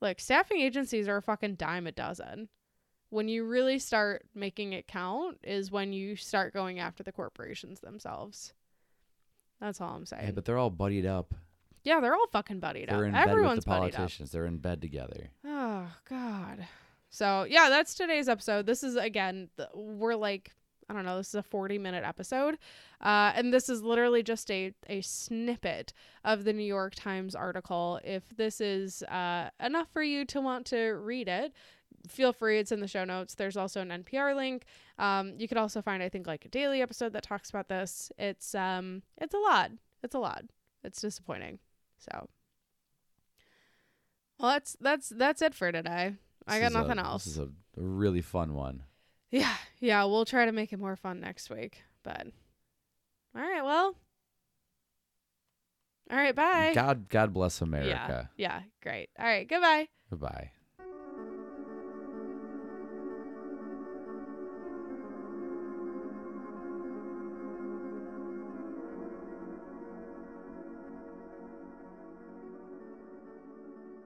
like 0.00 0.20
staffing 0.20 0.60
agencies 0.60 1.08
are 1.08 1.16
a 1.18 1.22
fucking 1.22 1.54
dime 1.54 1.86
a 1.86 1.92
dozen. 1.92 2.48
When 3.10 3.28
you 3.28 3.44
really 3.44 3.78
start 3.78 4.26
making 4.34 4.74
it 4.74 4.86
count 4.86 5.38
is 5.42 5.70
when 5.70 5.92
you 5.92 6.14
start 6.14 6.52
going 6.52 6.78
after 6.78 7.02
the 7.02 7.12
corporations 7.12 7.80
themselves. 7.80 8.52
That's 9.60 9.80
all 9.80 9.94
I'm 9.94 10.04
saying. 10.06 10.26
Yeah, 10.26 10.30
but 10.32 10.44
they're 10.44 10.58
all 10.58 10.70
buddied 10.70 11.06
up. 11.06 11.34
Yeah, 11.84 12.00
they're 12.00 12.14
all 12.14 12.26
fucking 12.30 12.60
buddied 12.60 12.88
They're 12.88 12.98
up. 12.98 13.08
in 13.08 13.14
Everyone's 13.14 13.64
bed 13.64 13.80
with 13.80 13.92
the 13.92 13.96
politicians. 13.96 14.30
They're 14.30 14.44
in 14.44 14.58
bed 14.58 14.82
together. 14.82 15.30
Oh 15.46 15.86
God. 16.08 16.66
So 17.10 17.46
yeah, 17.48 17.68
that's 17.70 17.94
today's 17.94 18.28
episode. 18.28 18.66
This 18.66 18.82
is 18.82 18.96
again, 18.96 19.48
th- 19.56 19.70
we're 19.74 20.14
like, 20.14 20.52
I 20.88 20.94
don't 20.94 21.04
know, 21.04 21.18
this 21.18 21.28
is 21.28 21.34
a 21.34 21.42
forty-minute 21.42 22.02
episode, 22.04 22.54
uh, 23.02 23.32
and 23.34 23.52
this 23.52 23.68
is 23.68 23.82
literally 23.82 24.22
just 24.22 24.50
a 24.50 24.72
a 24.88 25.00
snippet 25.02 25.92
of 26.24 26.44
the 26.44 26.52
New 26.52 26.64
York 26.64 26.94
Times 26.94 27.34
article. 27.34 28.00
If 28.04 28.28
this 28.36 28.60
is 28.60 29.02
uh, 29.04 29.50
enough 29.60 29.88
for 29.92 30.02
you 30.02 30.24
to 30.26 30.40
want 30.40 30.64
to 30.68 30.92
read 30.92 31.28
it, 31.28 31.52
feel 32.08 32.32
free. 32.32 32.58
It's 32.58 32.72
in 32.72 32.80
the 32.80 32.88
show 32.88 33.04
notes. 33.04 33.34
There's 33.34 33.56
also 33.56 33.82
an 33.82 33.90
NPR 33.90 34.34
link. 34.34 34.64
Um, 34.98 35.34
you 35.36 35.46
could 35.46 35.58
also 35.58 35.82
find, 35.82 36.02
I 36.02 36.08
think, 36.08 36.26
like 36.26 36.46
a 36.46 36.48
daily 36.48 36.80
episode 36.80 37.12
that 37.12 37.22
talks 37.22 37.50
about 37.50 37.68
this. 37.68 38.10
It's 38.18 38.54
um, 38.54 39.02
it's 39.18 39.34
a 39.34 39.38
lot. 39.38 39.70
It's 40.02 40.14
a 40.14 40.18
lot. 40.18 40.44
It's 40.84 41.00
disappointing. 41.02 41.58
So, 41.98 42.28
well, 44.38 44.52
that's 44.52 44.76
that's 44.80 45.08
that's 45.10 45.42
it 45.42 45.54
for 45.54 45.70
today. 45.72 46.14
I 46.46 46.58
This 46.60 46.60
got 46.60 46.70
is 46.70 46.74
a- 46.76 46.78
nothing 46.88 46.98
else. 46.98 47.24
This 47.24 47.32
is 47.34 47.38
a 47.40 47.48
really 47.76 48.22
fun 48.22 48.54
one. 48.54 48.84
Yeah, 49.30 49.54
yeah, 49.80 50.04
we'll 50.04 50.24
try 50.24 50.46
to 50.46 50.52
make 50.52 50.72
it 50.72 50.78
more 50.78 50.96
fun 50.96 51.20
next 51.20 51.50
week. 51.50 51.82
But 52.02 52.28
all 53.36 53.42
right, 53.42 53.62
well, 53.62 53.94
all 56.10 56.16
right, 56.16 56.34
bye. 56.34 56.72
God, 56.74 57.08
God 57.08 57.32
bless 57.34 57.60
America. 57.60 58.30
yeah, 58.36 58.60
yeah, 58.60 58.62
great. 58.82 59.10
All 59.18 59.26
right, 59.26 59.46
goodbye. 59.48 59.88
Goodbye. 60.10 60.52